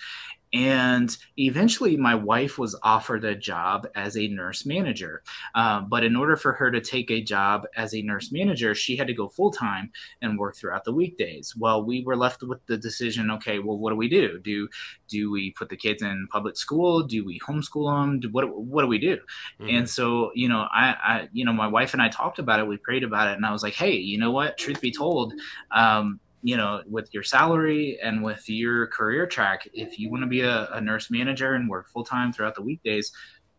and 0.52 1.16
eventually, 1.36 1.96
my 1.96 2.14
wife 2.14 2.58
was 2.58 2.78
offered 2.82 3.24
a 3.24 3.34
job 3.34 3.86
as 3.94 4.16
a 4.16 4.28
nurse 4.28 4.64
manager. 4.64 5.22
Uh, 5.54 5.80
but 5.80 6.04
in 6.04 6.16
order 6.16 6.36
for 6.36 6.52
her 6.52 6.70
to 6.70 6.80
take 6.80 7.10
a 7.10 7.20
job 7.20 7.66
as 7.76 7.94
a 7.94 8.02
nurse 8.02 8.30
manager, 8.30 8.74
she 8.74 8.96
had 8.96 9.06
to 9.08 9.14
go 9.14 9.28
full 9.28 9.50
time 9.50 9.90
and 10.22 10.38
work 10.38 10.56
throughout 10.56 10.84
the 10.84 10.92
weekdays. 10.92 11.54
Well, 11.56 11.84
we 11.84 12.02
were 12.04 12.16
left 12.16 12.42
with 12.42 12.64
the 12.66 12.76
decision 12.76 13.30
okay, 13.32 13.58
well, 13.58 13.78
what 13.78 13.90
do 13.90 13.96
we 13.96 14.08
do? 14.08 14.38
Do 14.38 14.68
do 15.08 15.30
we 15.30 15.50
put 15.50 15.68
the 15.68 15.76
kids 15.76 16.02
in 16.02 16.28
public 16.30 16.56
school? 16.56 17.02
Do 17.02 17.24
we 17.24 17.40
homeschool 17.40 17.92
them? 17.92 18.20
Do, 18.20 18.28
what 18.30 18.48
what 18.56 18.82
do 18.82 18.88
we 18.88 18.98
do? 18.98 19.18
Mm-hmm. 19.60 19.76
And 19.76 19.90
so, 19.90 20.30
you 20.34 20.48
know, 20.48 20.66
I, 20.72 20.96
I, 21.02 21.28
you 21.32 21.44
know, 21.44 21.52
my 21.52 21.66
wife 21.66 21.92
and 21.92 22.02
I 22.02 22.08
talked 22.08 22.38
about 22.38 22.60
it. 22.60 22.66
We 22.66 22.76
prayed 22.76 23.04
about 23.04 23.28
it, 23.28 23.36
and 23.36 23.44
I 23.44 23.52
was 23.52 23.62
like, 23.62 23.74
hey, 23.74 23.94
you 23.94 24.18
know 24.18 24.30
what? 24.30 24.58
Truth 24.58 24.80
be 24.80 24.90
told, 24.90 25.34
um, 25.72 26.20
you 26.46 26.56
know, 26.56 26.80
with 26.86 27.12
your 27.12 27.24
salary 27.24 27.98
and 28.00 28.22
with 28.22 28.48
your 28.48 28.86
career 28.86 29.26
track, 29.26 29.68
if 29.74 29.98
you 29.98 30.08
want 30.08 30.22
to 30.22 30.28
be 30.28 30.42
a, 30.42 30.68
a 30.70 30.80
nurse 30.80 31.10
manager 31.10 31.54
and 31.54 31.68
work 31.68 31.88
full 31.88 32.04
time 32.04 32.32
throughout 32.32 32.54
the 32.54 32.62
weekdays, 32.62 33.10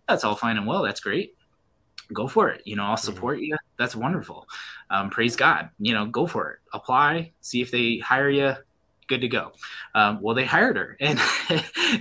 that's 0.08 0.23
all 0.23 0.38
fine 0.38 0.56
and 0.56 0.65
well. 0.65 0.84
That's 0.84 1.02
great. 1.02 1.36
go 2.13 2.30
for 2.30 2.50
it. 2.50 2.62
You 2.63 2.78
know, 2.78 2.84
I'll 2.84 2.95
mm-hmm. 2.95 3.04
support 3.04 3.39
mm-hmm. 3.39 3.43
you. 3.43 3.58
That's 3.78 3.93
wonderful. 3.93 4.47
Um, 4.89 5.10
praise 5.10 5.36
God. 5.36 5.69
You 5.80 5.93
know, 5.95 6.06
go 6.06 6.28
for 6.28 6.52
it. 6.52 6.60
Apply, 6.71 7.34
see 7.41 7.62
if 7.62 7.71
they 7.71 7.97
hire 7.97 8.30
you. 8.30 8.54
Good 9.08 9.22
to 9.22 9.30
go. 9.30 9.54
Um, 9.96 10.20
well, 10.22 10.36
they 10.36 10.43
hired 10.43 10.76
her, 10.76 10.98
and 11.02 11.17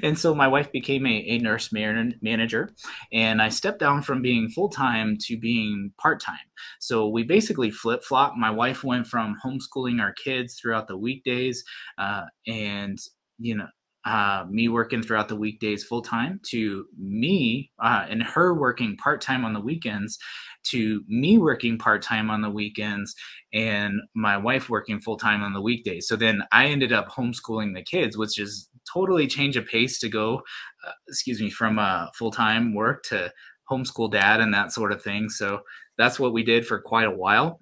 and 0.02 0.18
so 0.18 0.34
my 0.34 0.48
wife 0.48 0.72
became 0.72 1.06
a, 1.06 1.10
a 1.28 1.38
nurse 1.38 1.70
man- 1.72 2.18
manager, 2.20 2.70
and 3.12 3.40
I 3.40 3.48
stepped 3.48 3.78
down 3.78 4.02
from 4.02 4.22
being 4.22 4.48
full 4.48 4.68
time 4.68 5.16
to 5.22 5.38
being 5.38 5.92
part 5.98 6.20
time. 6.20 6.34
So 6.80 7.08
we 7.08 7.22
basically 7.22 7.70
flip 7.70 8.02
flop. 8.02 8.34
My 8.36 8.50
wife 8.50 8.82
went 8.82 9.06
from 9.06 9.36
homeschooling 9.44 10.00
our 10.00 10.12
kids 10.14 10.58
throughout 10.60 10.88
the 10.88 10.96
weekdays, 10.96 11.62
uh, 11.96 12.24
and 12.48 12.98
you 13.38 13.54
know 13.54 13.68
uh, 14.06 14.44
me 14.48 14.68
working 14.68 15.02
throughout 15.02 15.28
the 15.28 15.34
weekdays 15.34 15.82
full 15.82 16.00
time 16.00 16.40
to 16.44 16.86
me 16.96 17.72
uh, 17.82 18.06
and 18.08 18.22
her 18.22 18.54
working 18.54 18.96
part 18.96 19.20
time 19.20 19.44
on 19.44 19.52
the 19.52 19.60
weekends 19.60 20.16
to 20.62 21.02
me 21.08 21.38
working 21.38 21.76
part 21.76 22.02
time 22.02 22.30
on 22.30 22.40
the 22.40 22.50
weekends 22.50 23.16
and 23.52 23.94
my 24.14 24.36
wife 24.36 24.70
working 24.70 25.00
full 25.00 25.16
time 25.16 25.42
on 25.42 25.52
the 25.52 25.60
weekdays. 25.60 26.06
So 26.06 26.14
then 26.14 26.42
I 26.52 26.66
ended 26.66 26.92
up 26.92 27.08
homeschooling 27.08 27.74
the 27.74 27.82
kids, 27.82 28.16
which 28.16 28.38
is 28.38 28.68
totally 28.92 29.26
change 29.26 29.56
of 29.56 29.66
pace 29.66 29.98
to 29.98 30.08
go, 30.08 30.42
uh, 30.86 30.92
excuse 31.08 31.40
me, 31.40 31.50
from 31.50 31.80
uh, 31.80 32.06
full 32.14 32.30
time 32.30 32.74
work 32.74 33.02
to 33.04 33.32
homeschool 33.68 34.12
dad 34.12 34.40
and 34.40 34.54
that 34.54 34.72
sort 34.72 34.92
of 34.92 35.02
thing. 35.02 35.30
So 35.30 35.62
that's 35.98 36.20
what 36.20 36.32
we 36.32 36.44
did 36.44 36.64
for 36.64 36.80
quite 36.80 37.06
a 37.06 37.10
while 37.10 37.60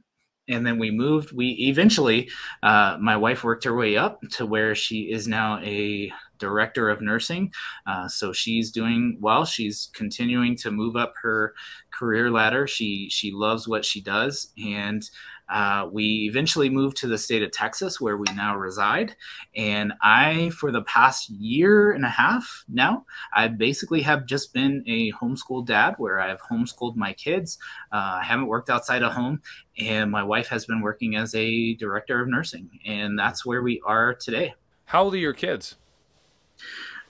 and 0.48 0.66
then 0.66 0.78
we 0.78 0.90
moved 0.90 1.32
we 1.32 1.52
eventually 1.68 2.30
uh, 2.62 2.96
my 3.00 3.16
wife 3.16 3.44
worked 3.44 3.64
her 3.64 3.74
way 3.74 3.96
up 3.96 4.20
to 4.30 4.46
where 4.46 4.74
she 4.74 5.10
is 5.10 5.26
now 5.26 5.58
a 5.62 6.12
director 6.44 6.90
of 6.90 7.00
nursing. 7.00 7.52
Uh, 7.86 8.08
so 8.08 8.32
she's 8.32 8.70
doing 8.70 9.18
well. 9.20 9.44
She's 9.44 9.90
continuing 9.94 10.56
to 10.62 10.70
move 10.70 10.94
up 10.96 11.14
her 11.22 11.54
career 11.90 12.30
ladder. 12.30 12.66
She 12.66 13.08
she 13.10 13.30
loves 13.32 13.66
what 13.66 13.84
she 13.84 14.00
does, 14.00 14.52
and 14.58 15.02
uh, 15.48 15.88
we 15.92 16.26
eventually 16.30 16.70
moved 16.70 16.96
to 16.96 17.06
the 17.06 17.18
state 17.18 17.42
of 17.42 17.52
Texas, 17.52 18.00
where 18.00 18.16
we 18.16 18.26
now 18.34 18.56
reside. 18.56 19.14
And 19.54 19.92
I, 20.02 20.50
for 20.50 20.72
the 20.72 20.82
past 20.82 21.28
year 21.28 21.92
and 21.92 22.04
a 22.04 22.08
half 22.08 22.64
now, 22.68 23.04
I 23.32 23.48
basically 23.48 24.02
have 24.02 24.26
just 24.26 24.54
been 24.54 24.82
a 24.86 25.12
homeschool 25.12 25.66
dad, 25.66 25.94
where 25.98 26.18
I've 26.20 26.40
homeschooled 26.40 26.96
my 26.96 27.12
kids. 27.12 27.58
Uh, 27.92 28.20
I 28.20 28.24
haven't 28.24 28.46
worked 28.46 28.70
outside 28.70 29.02
of 29.02 29.12
home, 29.12 29.42
and 29.78 30.10
my 30.10 30.22
wife 30.22 30.48
has 30.48 30.66
been 30.66 30.80
working 30.80 31.16
as 31.16 31.34
a 31.34 31.74
director 31.74 32.20
of 32.20 32.28
nursing, 32.28 32.70
and 32.86 33.18
that's 33.18 33.44
where 33.44 33.62
we 33.62 33.82
are 33.84 34.14
today. 34.14 34.54
How 34.86 35.04
old 35.04 35.14
are 35.14 35.18
your 35.18 35.34
kids? 35.34 35.76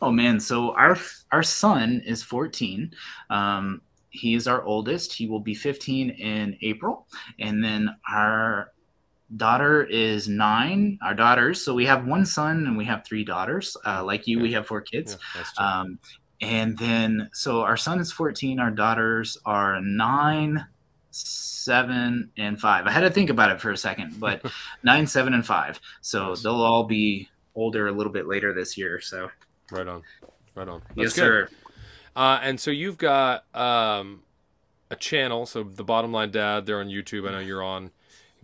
Oh 0.03 0.11
man, 0.11 0.41
so 0.41 0.75
our 0.75 0.97
our 1.33 1.43
son 1.43 2.03
is 2.05 2.23
14. 2.23 2.93
Um, 3.31 3.81
he 4.11 4.35
is 4.35 4.47
our 4.47 4.63
oldest. 4.63 5.13
He 5.13 5.27
will 5.27 5.41
be 5.41 5.55
15 5.55 6.11
in 6.11 6.57
April, 6.63 7.07
and 7.39 7.65
then 7.65 7.95
our 8.09 8.73
daughter 9.37 9.85
is 9.85 10.29
nine. 10.29 10.99
Our 11.03 11.15
daughters, 11.15 11.63
so 11.63 11.75
we 11.75 11.87
have 11.87 12.07
one 12.07 12.27
son 12.27 12.67
and 12.67 12.77
we 12.77 12.85
have 12.85 13.05
three 13.05 13.25
daughters. 13.25 13.77
Uh, 13.87 14.05
like 14.05 14.27
you, 14.27 14.39
we 14.39 14.53
have 14.53 14.67
four 14.67 14.81
kids. 14.81 15.17
Yeah, 15.35 15.45
um, 15.59 15.99
and 16.41 16.77
then, 16.79 17.31
so 17.33 17.63
our 17.63 17.77
son 17.77 18.01
is 18.01 18.13
14. 18.13 18.61
Our 18.61 18.71
daughters 18.71 19.39
are 19.47 19.81
nine, 19.81 20.67
seven, 21.11 22.31
and 22.37 22.61
five. 22.61 22.87
I 22.87 22.91
had 22.91 23.01
to 23.01 23.11
think 23.11 23.31
about 23.31 23.51
it 23.51 23.61
for 23.61 23.71
a 23.71 23.77
second, 23.77 24.21
but 24.21 24.45
nine, 24.83 25.07
seven, 25.07 25.35
and 25.35 25.47
five. 25.47 25.81
So 26.03 26.35
they'll 26.35 26.55
all 26.55 26.85
be 26.85 27.29
older 27.55 27.89
a 27.89 27.93
little 27.93 28.13
bit 28.13 28.27
later 28.27 28.53
this 28.53 28.77
year. 28.77 29.01
So 29.01 29.31
right 29.71 29.87
on, 29.87 30.03
right 30.55 30.69
on. 30.69 30.83
That's 30.89 30.97
yes, 30.97 31.15
good. 31.15 31.49
sir. 31.49 31.49
Uh, 32.17 32.39
and 32.43 32.61
so 32.61 32.71
you've 32.71 32.99
got 32.99 33.45
um, 33.55 34.23
a 34.91 34.97
channel. 34.97 35.47
So 35.47 35.63
the 35.63 35.85
Bottom 35.85 36.13
Line 36.13 36.31
Dad, 36.31 36.67
they're 36.67 36.81
on 36.81 36.89
YouTube. 36.89 37.29
I 37.29 37.33
know 37.33 37.39
you're 37.41 37.63
on 37.63 37.91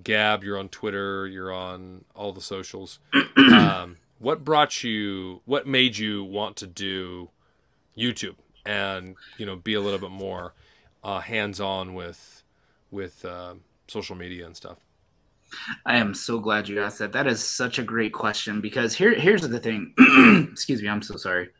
Gab, 0.02 0.42
you're 0.44 0.58
on 0.58 0.68
Twitter, 0.68 1.26
you're 1.26 1.52
on 1.52 2.04
all 2.14 2.32
the 2.32 2.40
socials. 2.40 2.98
um, 3.36 3.98
what 4.18 4.44
brought 4.44 4.82
you? 4.82 5.42
What 5.44 5.66
made 5.66 5.96
you 5.98 6.24
want 6.24 6.56
to 6.56 6.66
do 6.66 7.30
YouTube 7.96 8.36
and 8.66 9.16
you 9.38 9.46
know 9.46 9.56
be 9.56 9.74
a 9.74 9.80
little 9.80 9.98
bit 9.98 10.10
more 10.10 10.54
uh, 11.02 11.20
hands 11.20 11.60
on 11.60 11.94
with 11.94 12.42
with 12.90 13.24
uh, 13.24 13.54
social 13.88 14.16
media 14.16 14.46
and 14.46 14.56
stuff? 14.56 14.78
I 15.86 15.96
am 15.96 16.14
so 16.14 16.38
glad 16.38 16.68
you 16.68 16.80
asked 16.80 16.98
that. 16.98 17.12
That 17.12 17.26
is 17.26 17.42
such 17.42 17.78
a 17.78 17.82
great 17.82 18.12
question 18.12 18.60
because 18.60 18.94
here 18.94 19.14
here's 19.14 19.42
the 19.42 19.58
thing. 19.58 19.94
Excuse 20.52 20.82
me, 20.82 20.88
I'm 20.88 21.02
so 21.02 21.16
sorry. 21.16 21.50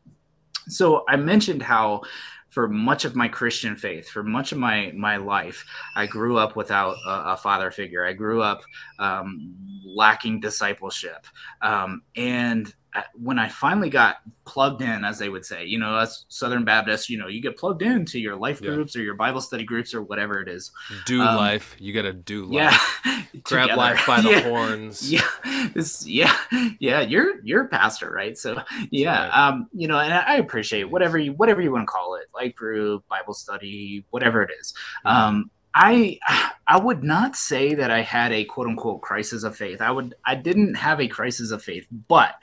So 0.68 1.04
I 1.08 1.16
mentioned 1.16 1.62
how 1.62 2.02
for 2.50 2.68
much 2.68 3.04
of 3.04 3.14
my 3.14 3.28
Christian 3.28 3.76
faith, 3.76 4.08
for 4.08 4.22
much 4.22 4.52
of 4.52 4.58
my 4.58 4.92
my 4.96 5.16
life, 5.16 5.64
I 5.96 6.06
grew 6.06 6.36
up 6.36 6.56
without 6.56 6.96
a, 7.06 7.32
a 7.32 7.36
father 7.36 7.70
figure. 7.70 8.04
I 8.04 8.12
grew 8.12 8.42
up 8.42 8.62
um, 8.98 9.56
lacking 9.84 10.40
discipleship, 10.40 11.26
um, 11.62 12.02
and 12.16 12.74
when 13.14 13.38
I 13.38 13.48
finally 13.48 13.90
got 13.90 14.16
plugged 14.44 14.82
in, 14.82 15.04
as 15.04 15.18
they 15.18 15.28
would 15.28 15.44
say, 15.44 15.64
you 15.64 15.78
know, 15.78 15.96
as 15.96 16.24
Southern 16.28 16.64
Baptists, 16.64 17.08
you 17.08 17.18
know, 17.18 17.28
you 17.28 17.40
get 17.40 17.56
plugged 17.56 17.82
into 17.82 18.18
your 18.18 18.36
life 18.36 18.60
yeah. 18.60 18.70
groups 18.70 18.96
or 18.96 19.02
your 19.02 19.14
Bible 19.14 19.40
study 19.40 19.64
groups 19.64 19.94
or 19.94 20.02
whatever 20.02 20.40
it 20.40 20.48
is. 20.48 20.72
Do 21.06 21.20
um, 21.22 21.36
life. 21.36 21.76
You 21.78 21.92
got 21.92 22.02
to 22.02 22.12
do 22.12 22.46
life. 22.46 23.00
Yeah. 23.04 23.22
Grab 23.44 23.76
life 23.76 24.04
by 24.06 24.20
the 24.22 24.30
yeah. 24.30 24.40
horns. 24.40 25.10
Yeah. 25.10 25.70
This, 25.72 26.06
yeah. 26.06 26.36
Yeah. 26.80 27.00
You're, 27.00 27.40
you're 27.44 27.64
a 27.64 27.68
pastor, 27.68 28.10
right? 28.10 28.36
So 28.36 28.60
yeah. 28.90 29.28
Right. 29.28 29.48
Um, 29.48 29.68
you 29.72 29.86
know, 29.86 29.98
and 29.98 30.12
I 30.12 30.36
appreciate 30.36 30.90
whatever 30.90 31.16
you, 31.16 31.32
whatever 31.34 31.60
you 31.62 31.70
want 31.70 31.82
to 31.82 31.92
call 31.92 32.16
it, 32.16 32.26
life 32.34 32.54
group, 32.56 33.06
Bible 33.08 33.34
study, 33.34 34.04
whatever 34.10 34.42
it 34.42 34.50
is. 34.58 34.74
Mm-hmm. 35.06 35.16
Um, 35.16 35.50
I 35.74 36.18
I 36.66 36.78
would 36.78 37.04
not 37.04 37.36
say 37.36 37.74
that 37.74 37.90
I 37.90 38.02
had 38.02 38.32
a 38.32 38.44
quote 38.44 38.66
unquote 38.66 39.02
crisis 39.02 39.42
of 39.42 39.56
faith. 39.56 39.80
I 39.80 39.90
would 39.90 40.14
I 40.24 40.34
didn't 40.34 40.74
have 40.74 41.00
a 41.00 41.08
crisis 41.08 41.50
of 41.50 41.62
faith, 41.62 41.86
but 42.08 42.34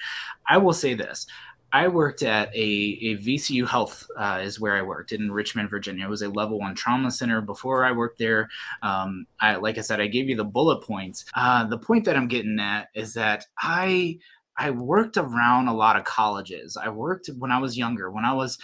I 0.47 0.57
will 0.57 0.73
say 0.73 0.93
this. 0.93 1.27
I 1.73 1.89
worked 1.89 2.23
at 2.23 2.55
a, 2.55 2.59
a 2.59 3.17
VCU 3.17 3.67
Health 3.67 4.07
uh, 4.17 4.39
is 4.41 4.59
where 4.59 4.75
I 4.75 4.81
worked 4.81 5.11
in 5.11 5.31
Richmond, 5.31 5.69
Virginia. 5.69 6.05
It 6.05 6.09
was 6.09 6.21
a 6.21 6.29
level 6.29 6.59
one 6.59 6.75
trauma 6.75 7.11
center. 7.11 7.41
Before 7.41 7.83
I 7.83 7.91
worked 7.91 8.19
there, 8.19 8.49
um, 8.81 9.27
I, 9.41 9.57
like 9.57 9.77
I 9.77 9.81
said, 9.81 9.99
I 9.99 10.07
gave 10.07 10.29
you 10.29 10.37
the 10.37 10.45
bullet 10.45 10.81
points. 10.83 11.25
Uh, 11.35 11.65
the 11.65 11.77
point 11.77 12.05
that 12.05 12.15
I'm 12.15 12.29
getting 12.29 12.57
at 12.59 12.87
is 12.95 13.13
that 13.15 13.45
I 13.59 14.19
I 14.57 14.71
worked 14.71 15.17
around 15.17 15.67
a 15.67 15.73
lot 15.73 15.97
of 15.97 16.05
colleges. 16.05 16.77
I 16.77 16.89
worked 16.89 17.29
when 17.37 17.51
I 17.51 17.59
was 17.59 17.77
younger. 17.77 18.09
When 18.09 18.25
I 18.25 18.33
was 18.33 18.57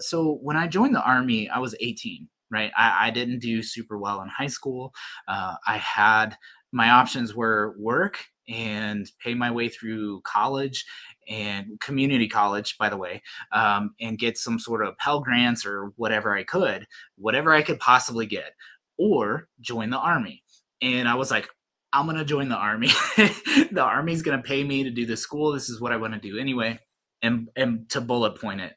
so 0.00 0.38
when 0.42 0.56
I 0.56 0.66
joined 0.66 0.94
the 0.94 1.02
army, 1.02 1.48
I 1.48 1.60
was 1.60 1.74
18 1.80 2.28
right? 2.50 2.72
I, 2.76 3.08
I 3.08 3.10
didn't 3.10 3.40
do 3.40 3.62
super 3.62 3.98
well 3.98 4.22
in 4.22 4.28
high 4.28 4.48
school. 4.48 4.92
Uh, 5.28 5.56
I 5.66 5.76
had 5.76 6.36
my 6.72 6.90
options 6.90 7.34
were 7.34 7.74
work 7.78 8.18
and 8.48 9.10
pay 9.22 9.34
my 9.34 9.50
way 9.50 9.68
through 9.68 10.20
college 10.22 10.84
and 11.28 11.78
community 11.80 12.28
college, 12.28 12.76
by 12.78 12.88
the 12.88 12.96
way, 12.96 13.22
um, 13.52 13.94
and 14.00 14.18
get 14.18 14.36
some 14.36 14.58
sort 14.58 14.84
of 14.84 14.96
Pell 14.98 15.20
Grants 15.20 15.64
or 15.64 15.92
whatever 15.96 16.36
I 16.36 16.42
could, 16.42 16.86
whatever 17.16 17.52
I 17.52 17.62
could 17.62 17.78
possibly 17.78 18.26
get, 18.26 18.54
or 18.98 19.48
join 19.60 19.90
the 19.90 19.98
army. 19.98 20.42
And 20.82 21.08
I 21.08 21.14
was 21.14 21.30
like, 21.30 21.48
I'm 21.92 22.06
gonna 22.06 22.24
join 22.24 22.48
the 22.48 22.56
army. 22.56 22.88
the 23.16 23.82
army's 23.82 24.22
gonna 24.22 24.42
pay 24.42 24.64
me 24.64 24.84
to 24.84 24.90
do 24.90 25.06
the 25.06 25.16
school. 25.16 25.52
This 25.52 25.68
is 25.68 25.80
what 25.80 25.92
I 25.92 25.96
want 25.96 26.14
to 26.14 26.20
do 26.20 26.38
anyway. 26.38 26.78
And 27.22 27.48
and 27.56 27.88
to 27.90 28.00
bullet 28.00 28.40
point 28.40 28.60
it, 28.60 28.74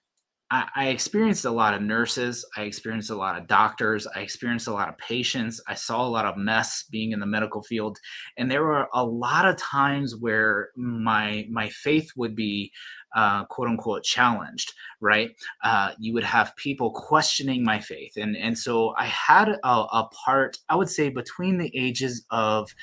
I, 0.54 0.68
I 0.76 0.88
experienced 0.90 1.46
a 1.46 1.52
lot 1.52 1.74
of 1.74 1.82
nurses. 1.82 2.46
I 2.56 2.62
experienced 2.62 3.10
a 3.10 3.16
lot 3.16 3.40
of 3.40 3.48
doctors. 3.48 4.06
I 4.16 4.20
experienced 4.20 4.68
a 4.68 4.74
lot 4.74 4.88
of 4.88 4.96
patients. 5.00 5.60
I 5.68 5.74
saw 5.74 6.06
a 6.06 6.08
lot 6.08 6.26
of 6.26 6.38
mess 6.38 6.84
being 6.92 7.12
in 7.12 7.20
the 7.20 7.26
medical 7.26 7.64
field, 7.64 7.98
and 8.38 8.52
there 8.52 8.64
were 8.64 8.88
a 8.94 9.04
lot 9.04 9.46
of 9.48 9.58
times 9.58 10.16
where 10.16 10.70
my 10.76 11.48
my 11.50 11.70
faith 11.70 12.12
would 12.16 12.36
be 12.36 12.72
uh, 13.16 13.46
quote 13.46 13.68
unquote 13.68 14.04
challenged, 14.04 14.74
right? 15.02 15.32
Uh, 15.64 15.94
you 15.98 16.14
would 16.14 16.24
have 16.24 16.56
people 16.56 16.92
questioning 16.92 17.64
my 17.64 17.80
faith. 17.80 18.14
And, 18.16 18.36
and 18.38 18.58
so 18.58 18.94
I 18.98 19.06
had 19.06 19.50
a, 19.50 19.58
a 19.68 20.10
part, 20.26 20.58
I 20.70 20.76
would 20.76 20.90
say, 20.90 21.10
between 21.10 21.58
the 21.58 21.72
ages 21.76 22.26
of, 22.32 22.74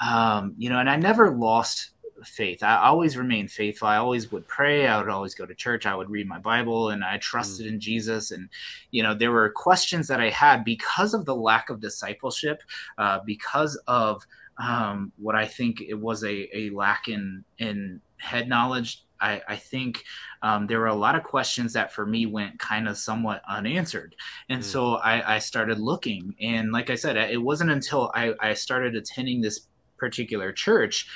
um, 0.00 0.54
you 0.56 0.68
know, 0.68 0.78
and 0.78 0.90
I 0.90 0.96
never 0.96 1.36
lost 1.36 1.90
faith. 2.24 2.62
I 2.62 2.76
always 2.76 3.16
remained 3.16 3.50
faithful. 3.50 3.88
I 3.88 3.96
always 3.96 4.30
would 4.32 4.46
pray. 4.48 4.86
I 4.86 4.98
would 4.98 5.08
always 5.08 5.34
go 5.34 5.46
to 5.46 5.54
church. 5.54 5.86
I 5.86 5.94
would 5.94 6.10
read 6.10 6.28
my 6.28 6.38
Bible 6.38 6.90
and 6.90 7.04
I 7.04 7.18
trusted 7.18 7.66
mm. 7.66 7.70
in 7.70 7.80
Jesus. 7.80 8.30
And, 8.30 8.48
you 8.90 9.02
know, 9.02 9.14
there 9.14 9.32
were 9.32 9.50
questions 9.50 10.08
that 10.08 10.20
I 10.20 10.30
had 10.30 10.64
because 10.64 11.14
of 11.14 11.24
the 11.24 11.34
lack 11.34 11.70
of 11.70 11.80
discipleship, 11.80 12.62
uh, 12.98 13.20
because 13.24 13.80
of 13.86 14.26
um, 14.58 15.12
what 15.16 15.34
I 15.34 15.46
think 15.46 15.80
it 15.80 15.94
was 15.94 16.24
a, 16.24 16.56
a 16.56 16.70
lack 16.70 17.08
in, 17.08 17.44
in 17.58 18.00
head 18.16 18.48
knowledge. 18.48 19.04
I, 19.20 19.42
I 19.48 19.56
think 19.56 20.04
um, 20.42 20.66
there 20.66 20.78
were 20.78 20.86
a 20.86 20.94
lot 20.94 21.16
of 21.16 21.24
questions 21.24 21.72
that 21.72 21.92
for 21.92 22.06
me 22.06 22.26
went 22.26 22.58
kind 22.58 22.88
of 22.88 22.96
somewhat 22.96 23.42
unanswered. 23.48 24.14
And 24.48 24.62
mm. 24.62 24.64
so 24.64 24.94
I, 24.96 25.36
I 25.36 25.38
started 25.40 25.78
looking. 25.78 26.34
And 26.40 26.72
like 26.72 26.90
I 26.90 26.94
said, 26.94 27.16
it 27.16 27.42
wasn't 27.42 27.70
until 27.70 28.12
I, 28.14 28.34
I 28.40 28.54
started 28.54 28.94
attending 28.94 29.40
this 29.40 29.66
particular 29.96 30.52
church 30.52 31.08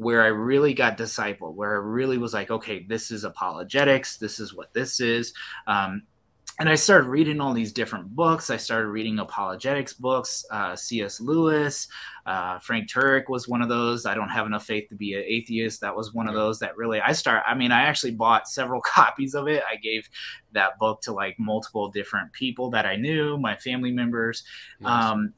where 0.00 0.22
I 0.22 0.28
really 0.28 0.72
got 0.72 0.96
discipled, 0.96 1.54
where 1.54 1.72
I 1.72 1.80
really 1.80 2.16
was 2.16 2.32
like, 2.32 2.50
okay, 2.50 2.86
this 2.88 3.10
is 3.10 3.24
apologetics, 3.24 4.16
this 4.16 4.40
is 4.40 4.54
what 4.54 4.72
this 4.72 4.98
is. 4.98 5.34
Um, 5.66 6.02
and 6.58 6.68
I 6.68 6.74
started 6.74 7.08
reading 7.08 7.38
all 7.40 7.52
these 7.52 7.72
different 7.72 8.14
books. 8.14 8.48
I 8.48 8.56
started 8.56 8.88
reading 8.88 9.18
apologetics 9.18 9.92
books. 9.92 10.44
Uh, 10.50 10.74
C.S. 10.74 11.20
Lewis, 11.20 11.88
uh, 12.26 12.58
Frank 12.58 12.90
Turek 12.90 13.28
was 13.28 13.46
one 13.46 13.62
of 13.62 13.68
those. 13.68 14.04
I 14.06 14.14
don't 14.14 14.28
have 14.30 14.46
enough 14.46 14.66
faith 14.66 14.88
to 14.88 14.94
be 14.94 15.14
an 15.14 15.24
atheist. 15.26 15.82
That 15.82 15.96
was 15.96 16.14
one 16.14 16.28
of 16.28 16.34
those 16.34 16.58
that 16.60 16.76
really 16.76 17.00
I 17.00 17.12
start. 17.12 17.42
I 17.46 17.54
mean, 17.54 17.70
I 17.70 17.82
actually 17.82 18.12
bought 18.12 18.48
several 18.48 18.80
copies 18.84 19.34
of 19.34 19.48
it. 19.48 19.62
I 19.70 19.76
gave 19.76 20.08
that 20.52 20.78
book 20.78 21.02
to 21.02 21.12
like 21.12 21.38
multiple 21.38 21.90
different 21.90 22.32
people 22.32 22.70
that 22.70 22.86
I 22.86 22.96
knew, 22.96 23.36
my 23.38 23.56
family 23.56 23.92
members. 23.92 24.44
Nice. 24.80 25.12
Um, 25.12 25.34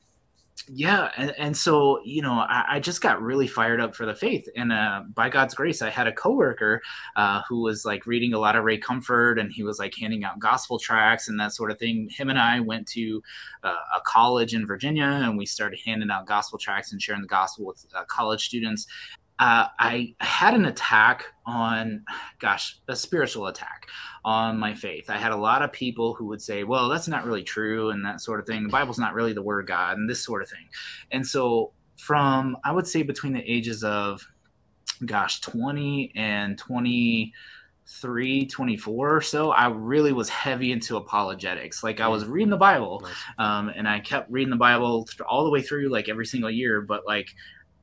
yeah 0.68 1.10
and, 1.16 1.34
and 1.38 1.56
so 1.56 2.00
you 2.04 2.22
know 2.22 2.32
I, 2.32 2.64
I, 2.72 2.80
just 2.80 3.00
got 3.00 3.20
really 3.20 3.48
fired 3.48 3.80
up 3.80 3.96
for 3.96 4.06
the 4.06 4.14
faith 4.14 4.48
and 4.54 4.72
uh, 4.72 5.02
by 5.12 5.28
god's 5.28 5.54
grace 5.54 5.82
i 5.82 5.90
had 5.90 6.06
a 6.06 6.12
coworker 6.12 6.80
uh, 7.16 7.42
who 7.48 7.62
was 7.62 7.84
like 7.84 8.06
reading 8.06 8.32
a 8.32 8.38
lot 8.38 8.54
of 8.54 8.64
ray 8.64 8.78
comfort 8.78 9.38
and 9.38 9.50
he 9.52 9.64
was 9.64 9.78
like 9.78 9.94
handing 9.98 10.24
out 10.24 10.38
gospel 10.38 10.78
tracts 10.78 11.28
and 11.28 11.38
that 11.40 11.52
sort 11.52 11.70
of 11.70 11.78
thing. 11.78 12.08
Him 12.10 12.30
and 12.30 12.38
i 12.38 12.60
went 12.60 12.86
to 12.88 13.22
uh, 13.64 13.74
a 13.96 14.00
college 14.06 14.54
in 14.54 14.66
virginia 14.66 15.04
and 15.04 15.36
we 15.36 15.46
started 15.46 15.80
handing 15.84 16.10
out 16.10 16.26
gospel 16.26 16.58
tracts 16.58 16.92
and 16.92 17.02
sharing 17.02 17.22
the 17.22 17.28
gospel 17.28 17.66
with 17.66 17.84
uh, 17.94 18.04
college 18.04 18.46
students 18.46 18.86
uh, 19.42 19.66
I 19.76 20.14
had 20.20 20.54
an 20.54 20.66
attack 20.66 21.24
on, 21.44 22.04
gosh, 22.38 22.78
a 22.86 22.94
spiritual 22.94 23.48
attack 23.48 23.88
on 24.24 24.56
my 24.56 24.72
faith. 24.72 25.10
I 25.10 25.18
had 25.18 25.32
a 25.32 25.36
lot 25.36 25.62
of 25.62 25.72
people 25.72 26.14
who 26.14 26.26
would 26.26 26.40
say, 26.40 26.62
well, 26.62 26.88
that's 26.88 27.08
not 27.08 27.24
really 27.24 27.42
true, 27.42 27.90
and 27.90 28.04
that 28.04 28.20
sort 28.20 28.38
of 28.38 28.46
thing. 28.46 28.62
The 28.62 28.68
Bible's 28.68 29.00
not 29.00 29.14
really 29.14 29.32
the 29.32 29.42
word 29.42 29.58
of 29.58 29.66
God, 29.66 29.96
and 29.96 30.08
this 30.08 30.24
sort 30.24 30.42
of 30.42 30.48
thing. 30.48 30.68
And 31.10 31.26
so, 31.26 31.72
from, 31.98 32.56
I 32.64 32.70
would 32.70 32.86
say, 32.86 33.02
between 33.02 33.32
the 33.32 33.42
ages 33.42 33.82
of, 33.82 34.24
gosh, 35.04 35.40
20 35.40 36.12
and 36.14 36.56
23, 36.56 38.46
24 38.46 39.16
or 39.16 39.20
so, 39.20 39.50
I 39.50 39.66
really 39.70 40.12
was 40.12 40.28
heavy 40.28 40.70
into 40.70 40.96
apologetics. 40.96 41.82
Like, 41.82 41.98
I 41.98 42.06
was 42.06 42.26
reading 42.26 42.50
the 42.50 42.56
Bible, 42.56 43.04
um, 43.38 43.72
and 43.74 43.88
I 43.88 43.98
kept 43.98 44.30
reading 44.30 44.50
the 44.50 44.56
Bible 44.56 45.08
all 45.28 45.42
the 45.42 45.50
way 45.50 45.62
through, 45.62 45.88
like 45.88 46.08
every 46.08 46.26
single 46.26 46.50
year, 46.50 46.80
but 46.80 47.04
like, 47.08 47.34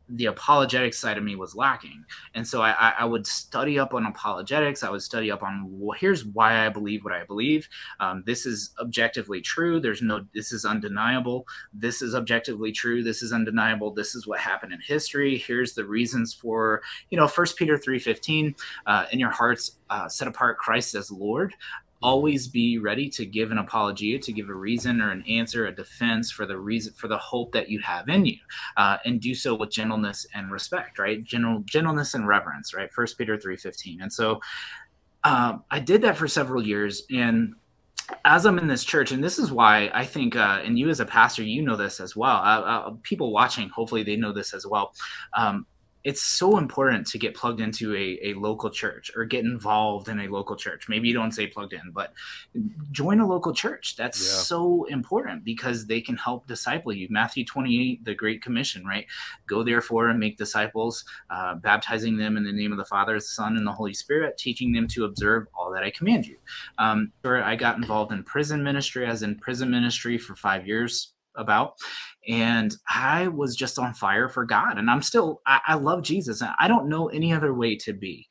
the 0.09 0.25
apologetic 0.25 0.93
side 0.93 1.17
of 1.17 1.23
me 1.23 1.35
was 1.35 1.55
lacking. 1.55 2.03
And 2.33 2.47
so 2.47 2.61
I, 2.61 2.93
I, 2.97 3.05
would 3.05 3.27
study 3.27 3.77
up 3.77 3.93
on 3.93 4.05
apologetics. 4.05 4.83
I 4.83 4.89
would 4.89 5.03
study 5.03 5.29
up 5.29 5.43
on 5.43 5.67
well, 5.69 5.97
here's 5.99 6.25
why 6.25 6.65
I 6.65 6.69
believe 6.69 7.03
what 7.03 7.13
I 7.13 7.23
believe. 7.25 7.69
Um, 7.99 8.23
this 8.25 8.45
is 8.45 8.71
objectively 8.79 9.41
true. 9.41 9.79
There's 9.79 10.01
no, 10.01 10.25
this 10.33 10.51
is 10.51 10.65
undeniable. 10.65 11.45
This 11.73 12.01
is 12.01 12.15
objectively 12.15 12.71
true. 12.71 13.03
This 13.03 13.21
is 13.21 13.31
undeniable. 13.31 13.91
This 13.91 14.15
is 14.15 14.25
what 14.25 14.39
happened 14.39 14.73
in 14.73 14.81
history. 14.81 15.37
Here's 15.37 15.73
the 15.73 15.85
reasons 15.85 16.33
for, 16.33 16.81
you 17.11 17.17
know, 17.17 17.27
First 17.27 17.55
Peter 17.55 17.77
3.15, 17.77 18.55
uh, 18.87 19.05
in 19.11 19.19
your 19.19 19.31
hearts, 19.31 19.77
uh, 19.89 20.07
set 20.07 20.27
apart 20.27 20.57
Christ 20.57 20.95
as 20.95 21.11
Lord 21.11 21.53
always 22.01 22.47
be 22.47 22.77
ready 22.77 23.09
to 23.09 23.25
give 23.25 23.51
an 23.51 23.57
apology 23.57 24.17
to 24.17 24.31
give 24.31 24.49
a 24.49 24.53
reason 24.53 25.01
or 25.01 25.11
an 25.11 25.23
answer 25.27 25.67
a 25.67 25.75
defense 25.75 26.31
for 26.31 26.45
the 26.45 26.57
reason 26.57 26.93
for 26.93 27.07
the 27.07 27.17
hope 27.17 27.51
that 27.51 27.69
you 27.69 27.79
have 27.79 28.07
in 28.07 28.25
you 28.25 28.37
uh, 28.77 28.97
and 29.05 29.19
do 29.19 29.35
so 29.35 29.53
with 29.53 29.69
gentleness 29.69 30.25
and 30.33 30.51
respect 30.51 30.97
right 30.99 31.23
General, 31.23 31.59
gentleness 31.65 32.13
and 32.13 32.27
reverence 32.27 32.73
right 32.73 32.91
first 32.93 33.17
peter 33.17 33.37
3.15 33.37 34.01
and 34.01 34.11
so 34.11 34.39
um, 35.23 35.63
i 35.71 35.79
did 35.79 36.01
that 36.01 36.15
for 36.15 36.27
several 36.27 36.65
years 36.65 37.03
and 37.11 37.53
as 38.25 38.45
I'm 38.45 38.57
in 38.57 38.67
this 38.67 38.83
church, 38.83 39.11
and 39.11 39.23
this 39.23 39.39
is 39.39 39.51
why 39.51 39.89
I 39.93 40.05
think, 40.05 40.35
uh, 40.35 40.61
and 40.63 40.77
you 40.77 40.89
as 40.89 40.99
a 40.99 41.05
pastor, 41.05 41.43
you 41.43 41.61
know 41.61 41.75
this 41.75 41.99
as 41.99 42.15
well. 42.15 42.37
Uh, 42.37 42.61
uh, 42.61 42.93
people 43.03 43.31
watching, 43.31 43.69
hopefully, 43.69 44.03
they 44.03 44.15
know 44.15 44.31
this 44.31 44.53
as 44.53 44.65
well. 44.65 44.93
Um, 45.37 45.65
it's 46.03 46.21
so 46.21 46.57
important 46.57 47.05
to 47.07 47.17
get 47.17 47.35
plugged 47.35 47.59
into 47.59 47.93
a, 47.93 48.19
a 48.23 48.33
local 48.35 48.69
church 48.69 49.11
or 49.15 49.25
get 49.25 49.43
involved 49.43 50.07
in 50.07 50.19
a 50.21 50.27
local 50.27 50.55
church. 50.55 50.87
Maybe 50.87 51.09
you 51.09 51.13
don't 51.13 51.33
say 51.33 51.47
plugged 51.47 51.73
in, 51.73 51.91
but 51.91 52.13
join 52.91 53.19
a 53.19 53.27
local 53.27 53.53
church. 53.53 53.95
That's 53.97 54.19
yeah. 54.21 54.41
so 54.41 54.85
important 54.85 55.43
because 55.43 55.87
they 55.87 55.99
can 55.99 56.15
help 56.15 56.47
disciple 56.47 56.93
you. 56.93 57.07
Matthew 57.09 57.43
28, 57.43 58.05
the 58.05 58.15
Great 58.15 58.41
Commission, 58.41 58.85
right? 58.85 59.05
Go 59.45 59.61
therefore 59.61 60.07
and 60.07 60.19
make 60.19 60.37
disciples, 60.37 61.03
uh, 61.29 61.55
baptizing 61.55 62.17
them 62.17 62.37
in 62.37 62.45
the 62.45 62.53
name 62.53 62.71
of 62.71 62.77
the 62.77 62.85
Father, 62.85 63.15
the 63.15 63.21
Son, 63.21 63.57
and 63.57 63.67
the 63.67 63.73
Holy 63.73 63.93
Spirit, 63.93 64.37
teaching 64.37 64.71
them 64.71 64.87
to 64.87 65.03
observe 65.03 65.47
all 65.53 65.71
that 65.71 65.83
I 65.83 65.91
command 65.91 66.25
you. 66.25 66.37
Um, 66.77 67.11
I 67.25 67.55
got 67.55 67.77
involved 67.77 68.13
in 68.13 68.23
prison 68.23 68.63
ministry, 68.63 69.05
as 69.05 69.21
in 69.21 69.35
prison 69.35 69.69
ministry 69.69 70.17
for 70.17 70.35
five 70.35 70.65
years 70.65 71.13
about 71.35 71.75
and 72.29 72.75
i 72.87 73.27
was 73.27 73.55
just 73.55 73.77
on 73.79 73.93
fire 73.93 74.29
for 74.29 74.45
god 74.45 74.77
and 74.77 74.89
i'm 74.89 75.01
still 75.01 75.41
I, 75.45 75.59
I, 75.67 75.73
love 75.73 76.03
jesus 76.03 76.41
and 76.41 76.51
i 76.59 76.67
don't 76.67 76.87
know 76.87 77.07
any 77.07 77.33
other 77.33 77.53
way 77.53 77.75
to 77.77 77.93
be. 77.93 78.27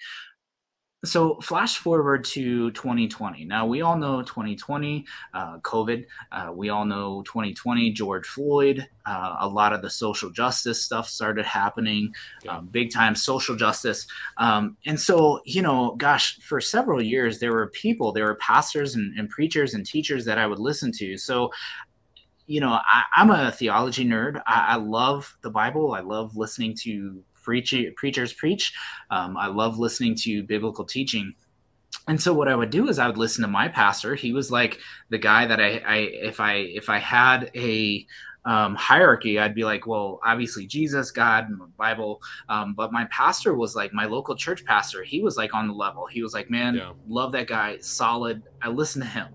So 1.04 1.38
flash 1.40 1.78
forward 1.78 2.24
to 2.24 2.72
2020 2.72 3.44
now 3.44 3.64
we 3.66 3.82
all 3.82 3.96
know 3.96 4.20
2020 4.22 5.06
uh, 5.32 5.58
covid 5.58 6.06
uh, 6.32 6.50
we 6.52 6.70
all 6.70 6.84
know 6.84 7.22
2020 7.22 7.92
george 7.92 8.26
floyd 8.26 8.84
uh, 9.06 9.36
a 9.38 9.48
lot 9.48 9.72
of 9.72 9.80
the 9.80 9.90
social 9.90 10.28
justice 10.28 10.84
stuff 10.84 11.08
started 11.08 11.46
happening 11.46 12.12
yeah. 12.42 12.56
um, 12.56 12.66
big 12.66 12.92
time 12.92 13.14
social 13.14 13.54
justice 13.54 14.08
um, 14.38 14.76
and 14.86 14.98
so 14.98 15.40
you 15.44 15.62
know 15.62 15.94
gosh 15.98 16.36
for 16.40 16.60
several 16.60 17.00
years 17.00 17.38
there 17.38 17.52
were 17.52 17.68
people 17.68 18.10
there 18.10 18.24
were 18.24 18.34
pastors 18.34 18.96
and, 18.96 19.16
and 19.16 19.30
preachers 19.30 19.74
and 19.74 19.86
teachers 19.86 20.24
that 20.24 20.36
i 20.36 20.48
would 20.48 20.58
listen 20.58 20.90
to. 20.90 21.16
So 21.16 21.52
you 22.48 22.60
know, 22.60 22.70
I, 22.70 23.04
am 23.18 23.30
a 23.30 23.52
theology 23.52 24.06
nerd. 24.06 24.42
I, 24.46 24.68
I, 24.70 24.76
love 24.76 25.36
the 25.42 25.50
Bible. 25.50 25.92
I 25.92 26.00
love 26.00 26.34
listening 26.34 26.74
to 26.80 27.22
preach, 27.34 27.74
preachers 27.94 28.32
preach. 28.32 28.72
Um, 29.10 29.36
I 29.36 29.48
love 29.48 29.78
listening 29.78 30.14
to 30.22 30.42
biblical 30.42 30.86
teaching. 30.86 31.34
And 32.08 32.20
so 32.20 32.32
what 32.32 32.48
I 32.48 32.56
would 32.56 32.70
do 32.70 32.88
is 32.88 32.98
I 32.98 33.06
would 33.06 33.18
listen 33.18 33.42
to 33.42 33.48
my 33.48 33.68
pastor. 33.68 34.14
He 34.14 34.32
was 34.32 34.50
like 34.50 34.78
the 35.10 35.18
guy 35.18 35.44
that 35.46 35.60
I, 35.60 35.82
I 35.86 35.96
if 35.96 36.40
I 36.40 36.54
if 36.54 36.88
I 36.88 36.98
had 36.98 37.50
a 37.54 38.06
um, 38.46 38.74
hierarchy, 38.76 39.38
I'd 39.38 39.54
be 39.54 39.64
like, 39.64 39.86
well, 39.86 40.18
obviously 40.24 40.66
Jesus, 40.66 41.10
God, 41.10 41.48
Bible. 41.76 42.22
Um, 42.48 42.72
but 42.72 42.92
my 42.92 43.04
pastor 43.10 43.54
was 43.54 43.76
like 43.76 43.92
my 43.92 44.06
local 44.06 44.34
church 44.34 44.64
pastor. 44.64 45.02
He 45.02 45.20
was 45.20 45.36
like 45.36 45.52
on 45.52 45.68
the 45.68 45.74
level. 45.74 46.06
He 46.06 46.22
was 46.22 46.32
like, 46.32 46.48
man, 46.48 46.76
yeah. 46.76 46.92
love 47.06 47.32
that 47.32 47.46
guy, 47.46 47.76
solid. 47.80 48.42
I 48.62 48.68
listen 48.68 49.02
to 49.02 49.08
him. 49.08 49.28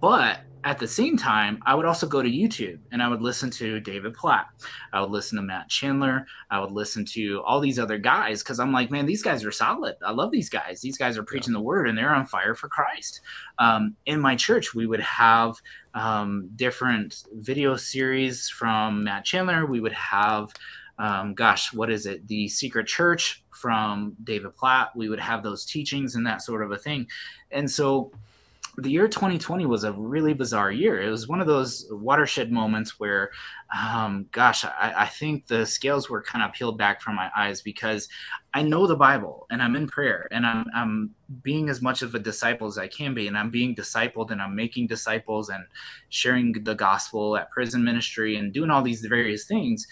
But 0.00 0.40
at 0.64 0.78
the 0.78 0.88
same 0.88 1.16
time, 1.16 1.62
I 1.64 1.74
would 1.74 1.86
also 1.86 2.06
go 2.06 2.22
to 2.22 2.28
YouTube 2.28 2.78
and 2.92 3.02
I 3.02 3.08
would 3.08 3.22
listen 3.22 3.50
to 3.52 3.80
David 3.80 4.14
Platt. 4.14 4.48
I 4.92 5.00
would 5.00 5.10
listen 5.10 5.36
to 5.36 5.42
Matt 5.42 5.68
Chandler. 5.68 6.26
I 6.50 6.60
would 6.60 6.72
listen 6.72 7.04
to 7.06 7.42
all 7.44 7.60
these 7.60 7.78
other 7.78 7.98
guys 7.98 8.42
because 8.42 8.60
I'm 8.60 8.72
like, 8.72 8.90
man, 8.90 9.06
these 9.06 9.22
guys 9.22 9.44
are 9.44 9.52
solid. 9.52 9.96
I 10.04 10.12
love 10.12 10.30
these 10.30 10.48
guys. 10.48 10.80
These 10.80 10.98
guys 10.98 11.16
are 11.16 11.22
preaching 11.22 11.52
the 11.52 11.60
word 11.60 11.88
and 11.88 11.96
they're 11.96 12.14
on 12.14 12.26
fire 12.26 12.54
for 12.54 12.68
Christ. 12.68 13.20
Um, 13.58 13.96
in 14.06 14.20
my 14.20 14.36
church, 14.36 14.74
we 14.74 14.86
would 14.86 15.00
have 15.00 15.56
um, 15.94 16.50
different 16.56 17.24
video 17.32 17.76
series 17.76 18.48
from 18.48 19.04
Matt 19.04 19.24
Chandler. 19.24 19.66
We 19.66 19.80
would 19.80 19.92
have, 19.92 20.52
um, 20.98 21.34
gosh, 21.34 21.72
what 21.72 21.90
is 21.90 22.06
it? 22.06 22.28
The 22.28 22.48
Secret 22.48 22.86
Church 22.86 23.42
from 23.50 24.16
David 24.22 24.54
Platt. 24.56 24.90
We 24.94 25.08
would 25.08 25.20
have 25.20 25.42
those 25.42 25.64
teachings 25.64 26.14
and 26.14 26.26
that 26.26 26.42
sort 26.42 26.62
of 26.62 26.70
a 26.70 26.78
thing. 26.78 27.06
And 27.50 27.70
so, 27.70 28.12
the 28.80 28.90
year 28.90 29.08
2020 29.08 29.66
was 29.66 29.84
a 29.84 29.92
really 29.92 30.32
bizarre 30.32 30.72
year. 30.72 31.00
It 31.00 31.10
was 31.10 31.28
one 31.28 31.40
of 31.40 31.46
those 31.46 31.86
watershed 31.90 32.50
moments 32.50 32.98
where, 32.98 33.30
um, 33.76 34.26
gosh, 34.32 34.64
I, 34.64 34.94
I, 34.96 35.06
think 35.06 35.46
the 35.46 35.66
scales 35.66 36.08
were 36.08 36.22
kind 36.22 36.44
of 36.44 36.52
peeled 36.52 36.78
back 36.78 37.02
from 37.02 37.14
my 37.14 37.30
eyes 37.36 37.62
because 37.62 38.08
I 38.54 38.62
know 38.62 38.86
the 38.86 38.96
Bible 38.96 39.46
and 39.50 39.62
I'm 39.62 39.76
in 39.76 39.86
prayer 39.86 40.28
and 40.30 40.46
I'm, 40.46 40.64
I'm 40.74 41.14
being 41.42 41.68
as 41.68 41.82
much 41.82 42.02
of 42.02 42.14
a 42.14 42.18
disciple 42.18 42.66
as 42.66 42.78
I 42.78 42.88
can 42.88 43.12
be. 43.12 43.28
And 43.28 43.36
I'm 43.36 43.50
being 43.50 43.74
discipled 43.74 44.30
and 44.30 44.40
I'm 44.40 44.56
making 44.56 44.86
disciples 44.86 45.50
and 45.50 45.64
sharing 46.08 46.52
the 46.52 46.74
gospel 46.74 47.36
at 47.36 47.50
prison 47.50 47.84
ministry 47.84 48.36
and 48.36 48.52
doing 48.52 48.70
all 48.70 48.82
these 48.82 49.04
various 49.04 49.44
things. 49.44 49.86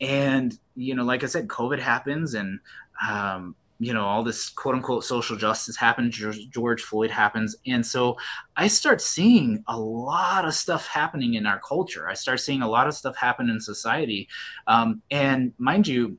And, 0.00 0.58
you 0.76 0.94
know, 0.94 1.04
like 1.04 1.24
I 1.24 1.26
said, 1.26 1.48
COVID 1.48 1.78
happens 1.78 2.34
and, 2.34 2.60
um, 3.06 3.54
you 3.80 3.94
know 3.94 4.04
all 4.04 4.22
this 4.22 4.50
quote 4.50 4.74
unquote 4.74 5.02
social 5.04 5.36
justice 5.36 5.74
happens 5.74 6.22
george 6.50 6.82
floyd 6.82 7.10
happens. 7.10 7.56
And 7.66 7.84
so 7.84 8.16
i 8.56 8.68
start 8.68 9.00
seeing 9.00 9.64
a 9.66 9.78
lot 9.78 10.44
of 10.44 10.54
stuff 10.54 10.86
happening 10.86 11.34
in 11.34 11.46
our 11.46 11.60
culture. 11.60 12.08
I 12.08 12.14
start 12.14 12.40
seeing 12.40 12.62
a 12.62 12.68
lot 12.68 12.86
of 12.86 12.94
stuff 12.94 13.16
happen 13.16 13.48
in 13.48 13.60
society. 13.60 14.28
Um, 14.66 15.02
and 15.10 15.52
mind 15.58 15.88
you 15.88 16.18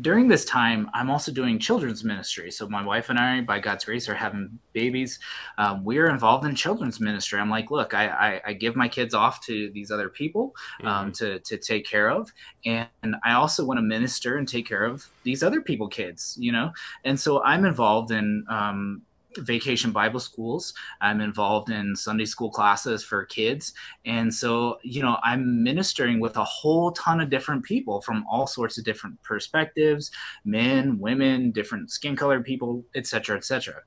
during 0.00 0.28
this 0.28 0.44
time, 0.44 0.88
I'm 0.94 1.10
also 1.10 1.32
doing 1.32 1.58
children's 1.58 2.04
ministry. 2.04 2.50
So 2.50 2.68
my 2.68 2.84
wife 2.84 3.08
and 3.10 3.18
I, 3.18 3.40
by 3.40 3.58
God's 3.58 3.84
grace, 3.84 4.08
are 4.08 4.14
having 4.14 4.58
babies. 4.72 5.18
Um, 5.58 5.84
we're 5.84 6.08
involved 6.08 6.44
in 6.46 6.54
children's 6.54 7.00
ministry. 7.00 7.40
I'm 7.40 7.50
like, 7.50 7.70
look, 7.70 7.94
I, 7.94 8.08
I, 8.08 8.40
I 8.46 8.52
give 8.52 8.76
my 8.76 8.88
kids 8.88 9.14
off 9.14 9.44
to 9.46 9.70
these 9.70 9.90
other 9.90 10.08
people 10.08 10.54
um, 10.82 11.10
mm-hmm. 11.10 11.10
to 11.12 11.38
to 11.40 11.58
take 11.58 11.86
care 11.86 12.10
of, 12.10 12.32
and 12.64 12.88
I 13.24 13.32
also 13.32 13.64
want 13.64 13.78
to 13.78 13.82
minister 13.82 14.36
and 14.36 14.46
take 14.46 14.66
care 14.66 14.84
of 14.84 15.06
these 15.22 15.42
other 15.42 15.60
people 15.60 15.88
kids, 15.88 16.36
you 16.38 16.52
know. 16.52 16.72
And 17.04 17.18
so 17.18 17.42
I'm 17.42 17.64
involved 17.64 18.10
in 18.10 18.44
um, 18.48 19.02
vacation 19.38 19.92
Bible 19.92 20.20
schools. 20.20 20.74
I'm 21.00 21.20
involved 21.20 21.70
in 21.70 21.96
Sunday 21.96 22.24
school 22.24 22.50
classes 22.50 23.04
for 23.04 23.24
kids. 23.24 23.72
And 24.04 24.32
so, 24.32 24.78
you 24.82 25.02
know, 25.02 25.18
I'm 25.22 25.62
ministering 25.62 26.20
with 26.20 26.36
a 26.36 26.44
whole 26.44 26.92
ton 26.92 27.20
of 27.20 27.30
different 27.30 27.64
people 27.64 28.00
from 28.00 28.24
all 28.30 28.46
sorts 28.46 28.78
of 28.78 28.84
different 28.84 29.22
perspectives 29.22 30.10
men, 30.44 30.98
women, 30.98 31.50
different 31.50 31.90
skin 31.90 32.16
color 32.16 32.40
people, 32.42 32.84
etc., 32.94 33.36
etc. 33.36 33.82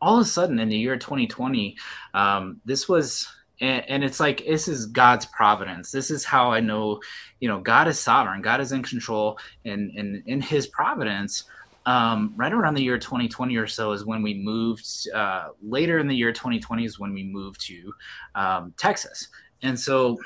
all 0.00 0.16
of 0.16 0.22
a 0.22 0.28
sudden 0.28 0.58
in 0.58 0.68
the 0.68 0.76
year 0.76 0.96
2020, 0.96 1.76
um, 2.14 2.60
this 2.64 2.88
was 2.88 3.28
and, 3.60 3.84
and, 3.88 4.04
it's 4.04 4.20
like 4.20 4.44
this 4.46 4.68
is 4.68 4.86
god's 4.86 5.26
providence 5.26 5.90
this 5.90 6.10
is 6.10 6.24
how 6.24 6.50
i 6.50 6.60
know 6.60 7.00
you 7.40 7.48
know 7.48 7.60
god 7.60 7.88
is 7.88 7.98
sovereign 7.98 8.40
god 8.40 8.60
is 8.60 8.72
in 8.72 8.82
control 8.82 9.38
and, 9.64 9.90
and 9.96 10.22
in 10.26 10.40
his 10.40 10.66
providence 10.66 11.44
um, 11.86 12.32
right 12.36 12.52
around 12.52 12.74
the 12.74 12.82
year 12.82 12.98
2020 12.98 13.56
or 13.56 13.66
so 13.66 13.92
is 13.92 14.04
when 14.04 14.22
we 14.22 14.34
moved 14.34 14.86
uh, 15.14 15.48
later 15.62 15.98
in 15.98 16.08
the 16.08 16.14
year 16.14 16.32
2020 16.32 16.84
is 16.84 16.98
when 16.98 17.12
we 17.12 17.24
moved 17.24 17.60
to 17.66 17.92
um, 18.34 18.74
texas. 18.76 19.28
And 19.62 19.78
so 19.78 20.18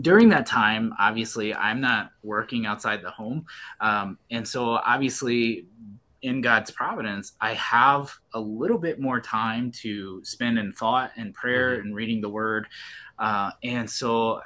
during 0.00 0.28
that 0.28 0.44
time 0.44 0.92
obviously 0.98 1.54
i'm 1.54 1.80
not 1.80 2.10
working 2.22 2.66
outside 2.66 3.02
the 3.02 3.10
home. 3.10 3.44
Um, 3.80 4.18
and 4.30 4.46
so 4.46 4.70
obviously 4.70 5.66
in 6.22 6.40
god's 6.40 6.70
providence 6.70 7.32
i 7.40 7.52
have 7.52 8.10
a 8.32 8.40
little 8.40 8.78
bit 8.78 8.98
more 8.98 9.20
time 9.20 9.70
to 9.70 10.24
spend 10.24 10.58
in 10.58 10.72
thought 10.72 11.12
and 11.16 11.34
prayer 11.34 11.76
mm-hmm. 11.76 11.86
and 11.86 11.94
reading 11.94 12.20
the 12.20 12.28
word. 12.28 12.66
Uh, 13.18 13.50
and 13.62 13.88
so 13.88 14.40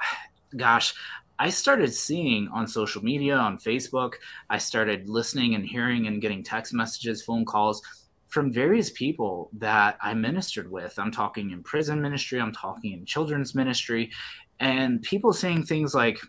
gosh 0.55 0.93
I 1.39 1.49
started 1.49 1.93
seeing 1.93 2.49
on 2.49 2.67
social 2.67 3.03
media, 3.03 3.35
on 3.35 3.57
Facebook, 3.57 4.15
I 4.49 4.57
started 4.57 5.09
listening 5.09 5.55
and 5.55 5.65
hearing 5.65 6.07
and 6.07 6.21
getting 6.21 6.43
text 6.43 6.73
messages, 6.73 7.23
phone 7.23 7.45
calls 7.45 7.81
from 8.27 8.51
various 8.51 8.91
people 8.91 9.49
that 9.53 9.97
I 10.01 10.13
ministered 10.13 10.69
with. 10.69 10.99
I'm 10.99 11.11
talking 11.11 11.51
in 11.51 11.63
prison 11.63 12.01
ministry, 12.01 12.39
I'm 12.39 12.51
talking 12.51 12.91
in 12.91 13.05
children's 13.05 13.55
ministry, 13.55 14.11
and 14.59 15.01
people 15.01 15.31
saying 15.33 15.63
things 15.63 15.95
like, 15.95 16.19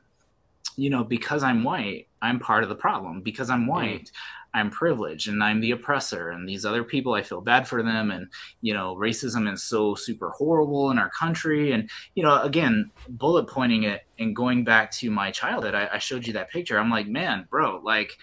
you 0.77 0.89
know, 0.89 1.05
because 1.05 1.43
I'm 1.43 1.65
white, 1.65 2.07
I'm 2.23 2.39
part 2.39 2.63
of 2.63 2.69
the 2.69 2.77
problem. 2.77 3.21
Because 3.21 3.51
I'm 3.51 3.65
mm. 3.65 3.69
white. 3.69 4.11
I'm 4.55 4.71
privileged 4.71 5.29
and 5.29 5.43
I'm 5.43 5.61
the 5.61 5.71
oppressor. 5.71 6.31
And 6.31 6.49
these 6.49 6.65
other 6.65 6.85
people, 6.85 7.15
I 7.15 7.23
feel 7.23 7.41
bad 7.41 7.69
for 7.69 7.83
them. 7.83 8.11
And, 8.11 8.27
you 8.61 8.75
know, 8.75 8.97
racism 8.97 9.53
is 9.53 9.63
so 9.63 9.95
super 9.95 10.31
horrible 10.31 10.91
in 10.91 10.99
our 10.99 11.11
country. 11.11 11.73
And, 11.73 11.89
you 12.15 12.23
know, 12.23 12.41
again, 12.43 12.91
bullet 13.09 13.47
pointing 13.47 13.85
it 13.85 14.03
and 14.19 14.35
going 14.35 14.65
back 14.65 14.91
to 14.93 15.11
my 15.11 15.31
childhood, 15.31 15.75
I, 15.75 15.89
I 15.93 15.99
showed 15.99 16.27
you 16.27 16.33
that 16.35 16.51
picture. 16.51 16.79
I'm 16.79 16.91
like, 16.91 17.07
man, 17.07 17.47
bro, 17.51 17.81
like, 17.85 18.17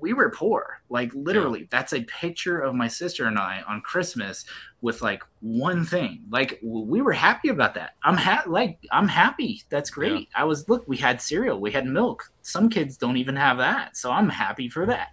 we 0.00 0.12
were 0.12 0.30
poor. 0.30 0.80
Like 0.88 1.12
literally, 1.14 1.60
yeah. 1.60 1.66
that's 1.70 1.92
a 1.92 2.02
picture 2.04 2.60
of 2.60 2.74
my 2.74 2.88
sister 2.88 3.26
and 3.26 3.38
I 3.38 3.62
on 3.66 3.80
Christmas 3.80 4.44
with 4.80 5.02
like 5.02 5.22
one 5.40 5.84
thing. 5.84 6.24
Like 6.30 6.58
we 6.62 7.00
were 7.02 7.12
happy 7.12 7.48
about 7.48 7.74
that. 7.74 7.94
I'm 8.02 8.16
ha- 8.16 8.44
like 8.46 8.78
I'm 8.90 9.08
happy. 9.08 9.62
That's 9.68 9.90
great. 9.90 10.28
Yeah. 10.32 10.42
I 10.42 10.44
was 10.44 10.68
look, 10.68 10.84
we 10.86 10.96
had 10.96 11.20
cereal, 11.20 11.60
we 11.60 11.72
had 11.72 11.86
milk. 11.86 12.30
Some 12.42 12.68
kids 12.68 12.96
don't 12.96 13.16
even 13.16 13.36
have 13.36 13.58
that. 13.58 13.96
So 13.96 14.10
I'm 14.10 14.28
happy 14.28 14.68
for 14.68 14.86
that. 14.86 15.08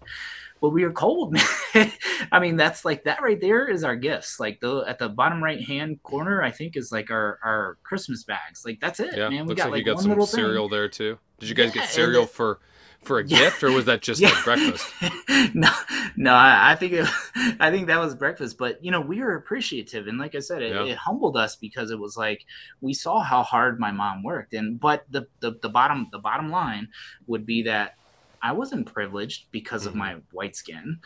But 0.62 0.70
we 0.70 0.86
were 0.86 0.94
cold. 0.94 1.36
I 2.32 2.40
mean, 2.40 2.56
that's 2.56 2.86
like 2.86 3.04
that 3.04 3.22
right 3.22 3.40
there 3.40 3.68
is 3.68 3.84
our 3.84 3.98
gifts. 3.98 4.40
Like 4.40 4.62
the 4.62 4.86
at 4.88 4.98
the 4.98 5.10
bottom 5.10 5.44
right 5.44 5.62
hand 5.62 6.02
corner, 6.04 6.42
I 6.42 6.52
think 6.52 6.78
is 6.78 6.90
like 6.92 7.12
our 7.12 7.40
our 7.44 7.78
Christmas 7.84 8.24
bags. 8.24 8.64
Like 8.64 8.80
that's 8.80 9.02
it, 9.02 9.18
yeah. 9.18 9.28
man. 9.28 9.42
We 9.42 9.50
Looks 9.50 9.58
got 9.58 9.66
like, 9.66 9.72
like 9.72 9.86
you 9.86 9.94
got 9.94 10.02
some 10.02 10.26
cereal 10.26 10.70
thing. 10.70 10.78
there 10.78 10.88
too. 10.88 11.18
Did 11.40 11.50
you 11.50 11.56
guys 11.56 11.72
get 11.72 11.90
cereal 11.90 12.26
for 12.26 12.60
for 13.06 13.20
a 13.20 13.26
yeah. 13.26 13.38
gift, 13.38 13.64
or 13.64 13.72
was 13.72 13.86
that 13.86 14.02
just 14.02 14.22
yeah. 14.22 14.30
like 14.30 14.44
breakfast? 14.44 14.92
no, 15.54 15.70
no, 16.16 16.34
I 16.36 16.76
think 16.80 16.94
it, 16.94 17.08
I 17.60 17.72
think 17.72 17.88
that 17.88 18.00
was 18.00 18.16
breakfast. 18.16 18.58
But 18.58 18.84
you 18.84 18.92
know, 18.92 19.02
we 19.02 19.22
were 19.22 19.36
appreciative, 19.36 20.08
and 20.08 20.18
like 20.18 20.36
I 20.36 20.40
said, 20.40 20.62
it, 20.62 20.74
yeah. 20.74 20.84
it, 20.84 20.98
humbled 20.98 21.38
us 21.38 21.56
because 21.56 21.92
it 21.92 22.00
was 22.00 22.18
like 22.18 22.46
we 22.82 22.94
saw 22.94 23.22
how 23.22 23.44
hard 23.44 23.80
my 23.80 23.92
mom 23.92 24.24
worked, 24.24 24.54
and 24.54 24.80
but 24.80 25.06
the 25.10 25.28
the, 25.40 25.58
the 25.62 25.70
bottom 25.70 26.08
the 26.12 26.20
bottom 26.20 26.50
line 26.50 26.90
would 27.28 27.46
be 27.46 27.64
that 27.64 27.96
I 28.42 28.52
wasn't 28.54 28.92
privileged 28.92 29.46
because 29.52 29.82
mm-hmm. 29.82 29.90
of 29.90 29.96
my 29.96 30.16
white 30.32 30.56
skin, 30.56 31.00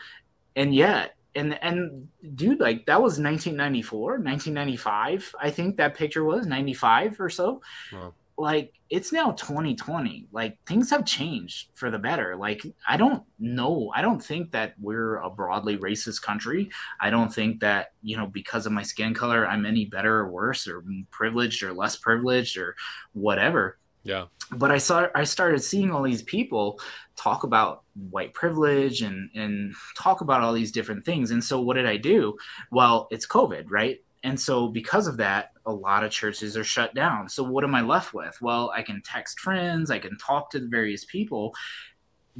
and 0.56 0.74
yet 0.74 1.14
and 1.34 1.62
and 1.62 2.08
dude 2.34 2.58
like 2.58 2.86
that 2.86 3.02
was 3.02 3.20
1994 3.20 4.12
1995 4.12 5.34
i 5.40 5.50
think 5.50 5.76
that 5.76 5.94
picture 5.94 6.24
was 6.24 6.46
95 6.46 7.20
or 7.20 7.28
so 7.28 7.60
wow 7.92 8.14
like 8.38 8.72
it's 8.88 9.12
now 9.12 9.32
2020 9.32 10.28
like 10.32 10.56
things 10.64 10.90
have 10.90 11.04
changed 11.04 11.68
for 11.74 11.90
the 11.90 11.98
better. 11.98 12.36
Like 12.36 12.62
i 12.88 12.96
don't 12.96 13.22
know. 13.38 13.92
I 13.94 14.00
don't 14.00 14.22
think 14.22 14.52
that 14.52 14.74
we're 14.80 15.16
a 15.16 15.28
broadly 15.28 15.76
racist 15.76 16.22
country. 16.22 16.70
I 17.00 17.10
don't 17.10 17.34
think 17.34 17.60
that 17.60 17.92
you 18.02 18.16
know 18.16 18.26
because 18.26 18.64
of 18.64 18.72
my 18.72 18.82
skin 18.82 19.12
color 19.12 19.46
i'm 19.46 19.66
any 19.66 19.84
better 19.84 20.18
or 20.20 20.30
worse 20.30 20.68
or 20.68 20.84
privileged 21.10 21.62
or 21.62 21.72
less 21.72 21.96
privileged 21.96 22.56
or 22.56 22.76
whatever. 23.12 23.78
Yeah. 24.04 24.26
But 24.52 24.70
i 24.70 24.78
saw 24.78 25.08
i 25.14 25.24
started 25.24 25.60
seeing 25.60 25.90
all 25.90 26.02
these 26.02 26.22
people 26.22 26.80
talk 27.16 27.42
about 27.42 27.82
white 28.10 28.32
privilege 28.32 29.02
and 29.02 29.30
and 29.34 29.74
talk 29.96 30.20
about 30.20 30.42
all 30.42 30.52
these 30.52 30.72
different 30.72 31.04
things. 31.04 31.32
And 31.32 31.42
so 31.42 31.60
what 31.60 31.74
did 31.74 31.86
i 31.86 31.96
do? 31.96 32.36
Well 32.70 33.08
it's 33.10 33.26
covid 33.26 33.64
right 33.68 33.98
and 34.22 34.38
so, 34.38 34.68
because 34.68 35.06
of 35.06 35.16
that, 35.18 35.52
a 35.64 35.72
lot 35.72 36.02
of 36.02 36.10
churches 36.10 36.56
are 36.56 36.64
shut 36.64 36.94
down. 36.94 37.28
So, 37.28 37.42
what 37.42 37.64
am 37.64 37.74
I 37.74 37.82
left 37.82 38.14
with? 38.14 38.36
Well, 38.40 38.72
I 38.74 38.82
can 38.82 39.00
text 39.02 39.40
friends, 39.40 39.90
I 39.90 39.98
can 39.98 40.16
talk 40.18 40.50
to 40.50 40.60
the 40.60 40.66
various 40.66 41.04
people, 41.04 41.54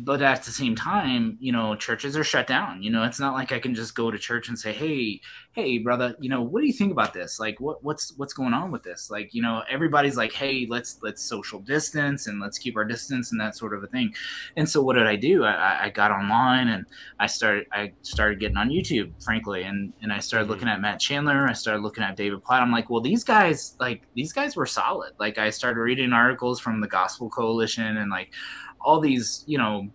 but 0.01 0.23
at 0.23 0.45
the 0.45 0.53
same 0.53 0.77
time, 0.77 1.37
you 1.41 1.51
know, 1.51 1.75
churches 1.75 2.17
are 2.17 2.23
shut 2.23 2.47
down. 2.47 2.85
You 2.85 2.91
know, 2.91 3.03
it's 3.03 3.19
not 3.19 3.35
like 3.35 3.51
I 3.51 3.59
can 3.59 3.75
just 3.75 3.97
go 3.97 4.13
to 4.13 4.19
church 4.19 4.49
and 4.49 4.57
say, 4.57 4.73
"Hey, 4.73 5.21
hey, 5.51 5.79
brother, 5.79 6.15
you 6.21 6.29
know, 6.29 6.41
what 6.41 6.61
do 6.61 6.69
you 6.69 6.73
think 6.73 6.93
about 6.93 7.13
this? 7.13 7.41
Like, 7.41 7.59
what 7.59 7.83
what's 7.83 8.15
what's 8.17 8.33
going 8.33 8.55
on 8.55 8.71
with 8.71 8.85
this?" 8.85 9.11
Like, 9.11 9.35
you 9.35 9.43
know, 9.43 9.65
everybody's 9.69 10.17
like, 10.17 10.33
"Hey, 10.33 10.69
let's 10.71 11.01
let's 11.03 11.21
social 11.21 11.59
distance 11.59 12.29
and 12.29 12.39
let's 12.39 12.59
keep 12.59 12.77
our 12.77 12.85
distance 12.85 13.33
and 13.33 13.41
that 13.41 13.57
sort 13.57 13.75
of 13.75 13.83
a 13.83 13.89
thing." 13.89 14.15
And 14.57 14.69
so, 14.69 14.81
what 14.83 14.95
did 14.95 15.09
I 15.09 15.17
do? 15.17 15.43
I, 15.43 15.87
I 15.87 15.91
got 15.91 16.13
online 16.13 16.69
and 16.69 16.87
I 17.19 17.27
started 17.27 17.67
I 17.73 17.93
started 18.03 18.39
getting 18.39 18.57
on 18.57 18.71
YouTube, 18.71 19.13
frankly, 19.25 19.65
and 19.65 19.93
and 20.01 20.13
I 20.13 20.21
started 20.21 20.45
mm-hmm. 20.45 20.53
looking 20.53 20.69
at 20.69 20.81
Matt 20.81 21.01
Chandler. 21.01 21.49
I 21.49 21.55
started 21.55 21.83
looking 21.83 22.05
at 22.05 22.17
David 22.17 22.45
Platt. 22.45 22.63
I'm 22.63 22.71
like, 22.71 22.89
well, 22.89 23.01
these 23.01 23.25
guys, 23.25 23.75
like, 23.81 24.03
these 24.15 24.33
guys 24.33 24.55
were 24.55 24.67
solid. 24.67 25.15
Like, 25.19 25.39
I 25.39 25.51
started 25.51 25.81
reading 25.81 26.13
articles 26.13 26.61
from 26.61 26.81
the 26.81 26.89
Gospel 26.89 27.29
Coalition 27.29 27.97
and 27.97 28.13
like 28.13 28.33
all 28.81 29.01
these 29.01 29.45
you 29.47 29.59
know 29.59 29.89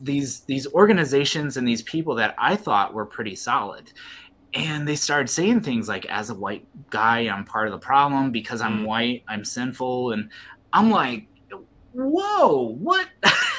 these 0.00 0.40
these 0.40 0.66
organizations 0.72 1.56
and 1.56 1.66
these 1.66 1.82
people 1.82 2.14
that 2.16 2.34
I 2.38 2.56
thought 2.56 2.94
were 2.94 3.06
pretty 3.06 3.36
solid. 3.36 3.92
And 4.52 4.88
they 4.88 4.96
started 4.96 5.28
saying 5.30 5.60
things 5.60 5.88
like 5.88 6.06
as 6.06 6.30
a 6.30 6.34
white 6.34 6.66
guy 6.90 7.20
I'm 7.20 7.44
part 7.44 7.68
of 7.68 7.72
the 7.72 7.78
problem 7.78 8.32
because 8.32 8.60
I'm 8.60 8.80
mm. 8.80 8.86
white 8.86 9.24
I'm 9.28 9.44
sinful. 9.44 10.12
And 10.12 10.30
I'm 10.72 10.90
like 10.90 11.26
whoa 11.92 12.76
what? 12.78 13.08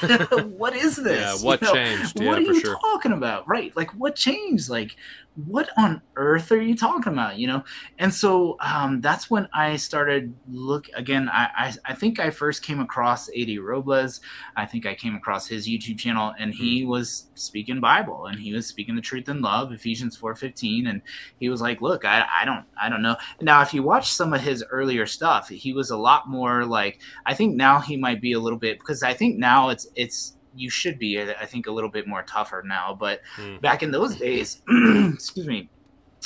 What 0.58 0.76
is 0.76 0.96
this? 0.96 1.44
yeah 1.44 1.46
what 1.46 1.62
you 1.62 1.68
know, 1.68 1.74
changed? 1.74 2.20
what 2.20 2.26
yeah, 2.26 2.34
are 2.50 2.54
you 2.54 2.60
sure. 2.60 2.78
talking 2.80 3.12
about? 3.12 3.48
Right 3.48 3.76
like 3.76 3.92
what 3.92 4.16
changed? 4.16 4.70
Like 4.70 4.96
what 5.36 5.70
on 5.78 6.02
earth 6.18 6.52
are 6.52 6.62
you 6.62 6.76
talking 6.76 7.14
about 7.14 7.38
you 7.38 7.48
know? 7.48 7.64
And 7.98 8.14
so 8.14 8.58
um, 8.60 9.02
that's 9.02 9.30
when 9.30 9.48
i 9.54 9.76
started 9.76 10.34
look 10.50 10.90
again 10.94 11.30
I, 11.30 11.50
I, 11.56 11.74
I 11.86 11.94
think 11.96 12.20
i 12.20 12.30
first 12.30 12.64
came 12.64 12.80
across 12.80 13.30
ad 13.30 13.50
robles. 13.60 14.22
I 14.56 14.66
think 14.66 14.86
i 14.86 14.94
came 14.94 15.16
across 15.16 15.48
his 15.48 15.68
youtube 15.68 15.98
channel 15.98 16.34
and 16.38 16.54
he 16.54 16.84
hmm. 16.84 16.90
was 16.90 17.28
speaking 17.36 17.80
bible 17.80 18.26
and 18.26 18.40
he 18.40 18.54
was 18.54 18.68
speaking 18.68 18.96
the 18.96 19.02
truth 19.02 19.30
in 19.30 19.42
love 19.42 19.72
ephesians 19.72 20.18
4.15 20.18 20.90
and 20.90 21.02
he 21.40 21.50
was 21.50 21.62
like 21.62 21.82
look 21.82 22.06
I, 22.06 22.26
I 22.42 22.46
don't 22.46 22.66
i 22.82 22.90
don't 22.90 23.02
know. 23.02 23.16
Now 23.42 23.62
if 23.62 23.74
you 23.74 23.84
watch 23.84 24.12
some 24.12 24.34
of 24.34 24.42
his 24.42 24.64
earlier 24.70 25.06
stuff 25.06 25.50
he 25.50 25.74
was 25.74 25.90
a 25.90 25.98
lot 25.98 26.30
more 26.30 26.66
like 26.66 27.00
i 27.26 27.34
think 27.34 27.56
now 27.56 27.80
he 27.80 27.98
might 27.98 28.22
be 28.22 28.34
a 28.34 28.40
little 28.40 28.60
bit 28.60 28.80
because 28.80 29.04
i 29.04 29.14
think 29.14 29.38
now 29.38 29.70
it's 29.70 29.88
it's 29.96 30.36
you 30.56 30.70
should 30.70 31.00
be 31.00 31.22
i 31.22 31.46
think 31.46 31.68
a 31.68 31.72
little 31.72 31.90
bit 31.90 32.08
more 32.08 32.24
tougher 32.24 32.64
now 32.66 32.96
but 32.98 33.22
mm. 33.38 33.60
back 33.62 33.84
in 33.84 33.92
those 33.92 34.16
days 34.16 34.62
excuse 35.14 35.48
me 35.48 35.70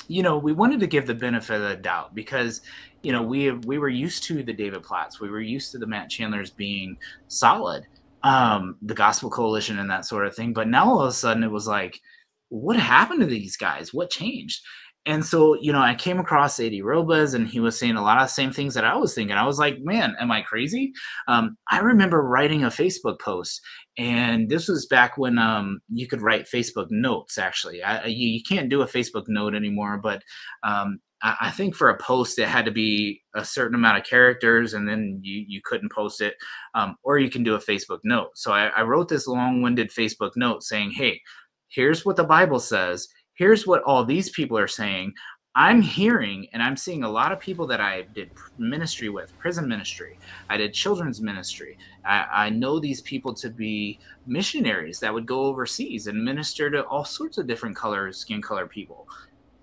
you 0.07 0.23
know 0.23 0.37
we 0.37 0.51
wanted 0.51 0.79
to 0.79 0.87
give 0.87 1.07
the 1.07 1.13
benefit 1.13 1.61
of 1.61 1.69
the 1.69 1.75
doubt 1.75 2.13
because 2.13 2.61
you 3.01 3.11
know 3.11 3.21
we 3.21 3.51
we 3.51 3.77
were 3.77 3.89
used 3.89 4.23
to 4.23 4.43
the 4.43 4.53
david 4.53 4.83
platts 4.83 5.19
we 5.19 5.29
were 5.29 5.41
used 5.41 5.71
to 5.71 5.77
the 5.77 5.87
matt 5.87 6.09
chandlers 6.09 6.49
being 6.49 6.97
solid 7.27 7.85
um 8.23 8.75
the 8.81 8.93
gospel 8.93 9.29
coalition 9.29 9.79
and 9.79 9.89
that 9.89 10.05
sort 10.05 10.25
of 10.25 10.35
thing 10.35 10.53
but 10.53 10.67
now 10.67 10.85
all 10.85 11.01
of 11.01 11.09
a 11.09 11.13
sudden 11.13 11.43
it 11.43 11.51
was 11.51 11.67
like 11.67 12.01
what 12.49 12.77
happened 12.77 13.19
to 13.19 13.25
these 13.25 13.57
guys 13.57 13.93
what 13.93 14.09
changed 14.09 14.61
and 15.07 15.23
so, 15.23 15.55
you 15.61 15.71
know, 15.71 15.81
I 15.81 15.93
came 15.93 16.19
across 16.19 16.59
AD 16.59 16.73
Robles 16.81 17.35
and 17.35 17.47
he 17.47 17.59
was 17.59 17.77
saying 17.77 17.95
a 17.95 18.01
lot 18.01 18.17
of 18.17 18.23
the 18.23 18.33
same 18.33 18.51
things 18.51 18.73
that 18.73 18.83
I 18.83 18.95
was 18.95 19.13
thinking. 19.13 19.35
I 19.35 19.45
was 19.45 19.59
like, 19.59 19.77
man, 19.81 20.15
am 20.19 20.31
I 20.31 20.41
crazy? 20.41 20.93
Um, 21.27 21.57
I 21.69 21.79
remember 21.79 22.23
writing 22.23 22.63
a 22.63 22.69
Facebook 22.69 23.19
post, 23.19 23.61
and 23.99 24.49
this 24.49 24.67
was 24.67 24.87
back 24.87 25.15
when 25.17 25.37
um, 25.37 25.79
you 25.93 26.07
could 26.07 26.23
write 26.23 26.47
Facebook 26.51 26.87
notes, 26.89 27.37
actually. 27.37 27.83
I, 27.83 28.05
you, 28.05 28.29
you, 28.29 28.41
can't 28.43 28.69
do 28.69 28.81
a 28.81 28.87
Facebook 28.87 29.25
note 29.27 29.53
anymore, 29.53 29.99
but 30.01 30.23
um, 30.63 30.97
I, 31.21 31.35
I, 31.41 31.51
think 31.51 31.75
for 31.75 31.89
a 31.89 31.97
post, 31.97 32.39
it 32.39 32.47
had 32.47 32.65
to 32.65 32.71
be 32.71 33.21
a 33.35 33.45
certain 33.45 33.75
amount 33.75 33.99
of 33.99 34.05
characters, 34.05 34.73
and 34.73 34.87
then 34.87 35.19
you, 35.21 35.45
you 35.47 35.61
couldn't 35.63 35.91
post 35.91 36.19
it, 36.19 36.33
um, 36.73 36.95
or 37.03 37.19
you 37.19 37.29
can 37.29 37.43
do 37.43 37.53
a 37.53 37.59
Facebook 37.59 37.99
note. 38.03 38.29
So 38.35 38.53
I, 38.53 38.67
I 38.67 38.81
wrote 38.81 39.09
this 39.09 39.27
long 39.27 39.61
winded 39.61 39.91
Facebook 39.91 40.31
note 40.35 40.63
saying, 40.63 40.91
hey, 40.91 41.21
here's 41.69 42.05
what 42.05 42.15
the 42.15 42.23
Bible 42.23 42.59
says 42.59 43.07
here's 43.35 43.67
what 43.67 43.83
all 43.83 44.03
these 44.03 44.29
people 44.29 44.57
are 44.57 44.67
saying. 44.67 45.13
I'm 45.57 45.81
hearing 45.81 46.47
and 46.51 46.61
I'm 46.61 46.75
seeing 46.75 47.03
a 47.03 47.09
lot 47.09 47.31
of 47.31 47.39
people 47.39 47.65
that 47.67 47.79
I 47.79 48.01
did 48.13 48.31
ministry 48.57 49.07
with, 49.07 49.37
prison 49.39 49.69
ministry. 49.69 50.19
I 50.49 50.57
did 50.57 50.73
children's 50.73 51.21
ministry. 51.21 51.77
I, 52.03 52.25
I, 52.29 52.49
know 52.49 52.77
these 52.77 53.01
people 53.01 53.33
to 53.35 53.49
be 53.49 53.99
missionaries 54.27 54.99
that 54.99 55.13
would 55.13 55.25
go 55.25 55.43
overseas 55.43 56.07
and 56.07 56.21
minister 56.21 56.69
to 56.71 56.83
all 56.87 57.05
sorts 57.05 57.37
of 57.37 57.47
different 57.47 57.73
colors, 57.73 58.17
skin 58.17 58.41
color 58.41 58.67
people. 58.67 59.07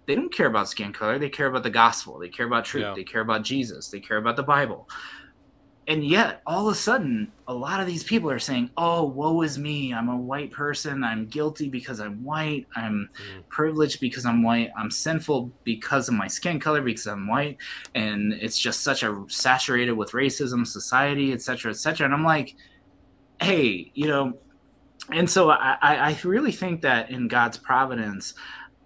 they 0.06 0.14
don't 0.14 0.32
care 0.32 0.46
about 0.46 0.70
skin 0.70 0.94
color. 0.94 1.18
They 1.18 1.28
care 1.28 1.46
about 1.46 1.62
the 1.62 1.70
gospel. 1.70 2.18
They 2.18 2.30
care 2.30 2.46
about 2.46 2.64
truth. 2.64 2.84
Yeah. 2.84 2.94
They 2.96 3.04
care 3.04 3.20
about 3.20 3.42
Jesus. 3.42 3.88
They 3.88 4.00
care 4.00 4.16
about 4.16 4.36
the 4.36 4.42
Bible. 4.42 4.88
And 5.88 6.04
yet, 6.04 6.42
all 6.46 6.68
of 6.68 6.72
a 6.72 6.76
sudden, 6.76 7.32
a 7.48 7.54
lot 7.54 7.80
of 7.80 7.88
these 7.88 8.04
people 8.04 8.30
are 8.30 8.38
saying, 8.38 8.70
"Oh, 8.76 9.04
woe 9.04 9.42
is 9.42 9.58
me! 9.58 9.92
I'm 9.92 10.08
a 10.08 10.16
white 10.16 10.52
person. 10.52 11.02
I'm 11.02 11.26
guilty 11.26 11.68
because 11.68 11.98
I'm 12.00 12.22
white. 12.22 12.68
I'm 12.76 13.08
Mhm. 13.20 13.48
privileged 13.48 14.00
because 14.00 14.24
I'm 14.24 14.42
white. 14.44 14.70
I'm 14.78 14.92
sinful 14.92 15.52
because 15.64 16.08
of 16.08 16.14
my 16.14 16.28
skin 16.28 16.60
color 16.60 16.82
because 16.82 17.06
I'm 17.06 17.26
white." 17.26 17.58
And 17.96 18.32
it's 18.32 18.58
just 18.58 18.82
such 18.82 19.02
a 19.02 19.24
saturated 19.28 19.92
with 19.94 20.12
racism 20.12 20.66
society, 20.66 21.32
etc 21.32 21.58
cetera, 21.58 21.70
et 21.72 21.76
cetera. 21.78 22.04
And 22.06 22.14
I'm 22.14 22.24
like, 22.24 22.54
"Hey, 23.40 23.90
you 23.94 24.06
know." 24.06 24.38
And 25.10 25.28
so 25.28 25.50
I, 25.50 25.76
I 25.82 25.96
I 26.10 26.18
really 26.24 26.52
think 26.52 26.82
that 26.82 27.10
in 27.10 27.28
God's 27.28 27.58
providence, 27.58 28.34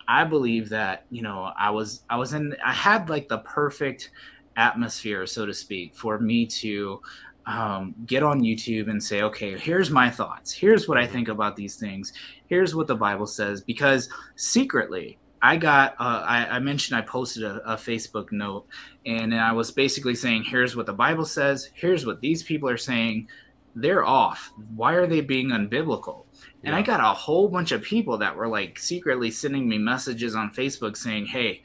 I 0.09 0.25
believe 0.25 0.71
that 0.71 1.07
you 1.11 1.23
know 1.23 1.53
I 1.59 1.71
was 1.71 2.05
I 2.09 2.17
was 2.17 2.33
in 2.33 2.57
I 2.65 2.73
had 2.73 3.11
like 3.11 3.29
the 3.29 3.39
perfect 3.39 4.11
atmosphere, 4.57 5.27
so 5.27 5.47
to 5.47 5.55
speak, 5.55 5.95
for 5.95 6.19
me 6.19 6.47
to 6.47 7.01
um, 7.47 7.95
get 8.07 8.23
on 8.23 8.41
YouTube 8.41 8.91
and 8.91 9.03
say, 9.03 9.23
okay, 9.23 9.57
here's 9.57 9.91
my 9.91 10.11
thoughts. 10.11 10.53
Here's 10.53 10.89
what 10.89 10.99
I 10.99 11.07
think 11.07 11.29
about 11.29 11.57
these 11.57 11.77
things. 11.77 12.13
Here's 12.49 12.75
what 12.75 12.89
the 12.89 12.97
Bible 12.97 13.27
says. 13.27 13.61
Because 13.61 14.09
secretly, 14.35 15.19
I 15.43 15.57
got, 15.57 15.93
uh, 16.01 16.25
I, 16.27 16.57
I 16.57 16.59
mentioned 16.59 16.99
I 16.99 17.03
posted 17.03 17.45
a, 17.45 17.73
a 17.73 17.77
Facebook 17.77 18.33
note 18.33 18.67
and 19.05 19.35
I 19.35 19.53
was 19.53 19.71
basically 19.71 20.17
saying, 20.17 20.45
here's 20.45 20.75
what 20.75 20.87
the 20.87 20.93
Bible 20.93 21.25
says. 21.25 21.71
Here's 21.75 22.05
what 22.05 22.21
these 22.21 22.43
people 22.43 22.69
are 22.69 22.77
saying. 22.77 23.29
They're 23.77 24.05
off. 24.05 24.53
Why 24.75 24.95
are 24.95 25.07
they 25.07 25.21
being 25.21 25.51
unbiblical? 25.51 26.25
And 26.65 26.75
I 26.75 26.83
got 26.83 26.99
a 26.99 27.15
whole 27.15 27.49
bunch 27.49 27.71
of 27.71 27.83
people 27.83 28.19
that 28.19 28.35
were 28.35 28.49
like 28.49 28.79
secretly 28.79 29.31
sending 29.31 29.69
me 29.69 29.79
messages 29.79 30.35
on 30.35 30.51
Facebook 30.51 30.97
saying, 30.97 31.27
hey, 31.27 31.63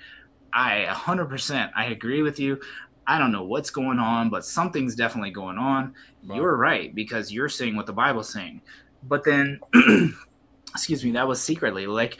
I 0.54 0.86
100% 0.90 1.72
I 1.76 1.86
agree 1.86 2.22
with 2.22 2.40
you. 2.40 2.60
I 3.08 3.18
don't 3.18 3.32
know 3.32 3.44
what's 3.44 3.70
going 3.72 4.00
on, 4.00 4.30
but 4.30 4.46
something's 4.46 4.96
definitely 4.96 5.32
going 5.32 5.58
on. 5.58 5.94
Wow. 6.26 6.36
You're 6.36 6.56
right 6.56 6.94
because 6.94 7.32
you're 7.32 7.50
saying 7.50 7.76
what 7.76 7.86
the 7.88 7.94
Bible's 7.94 8.30
saying. 8.32 8.62
But 9.04 9.24
then 9.24 9.60
excuse 10.74 11.04
me, 11.04 11.12
that 11.12 11.28
was 11.28 11.42
secretly 11.42 11.88
like 11.88 12.20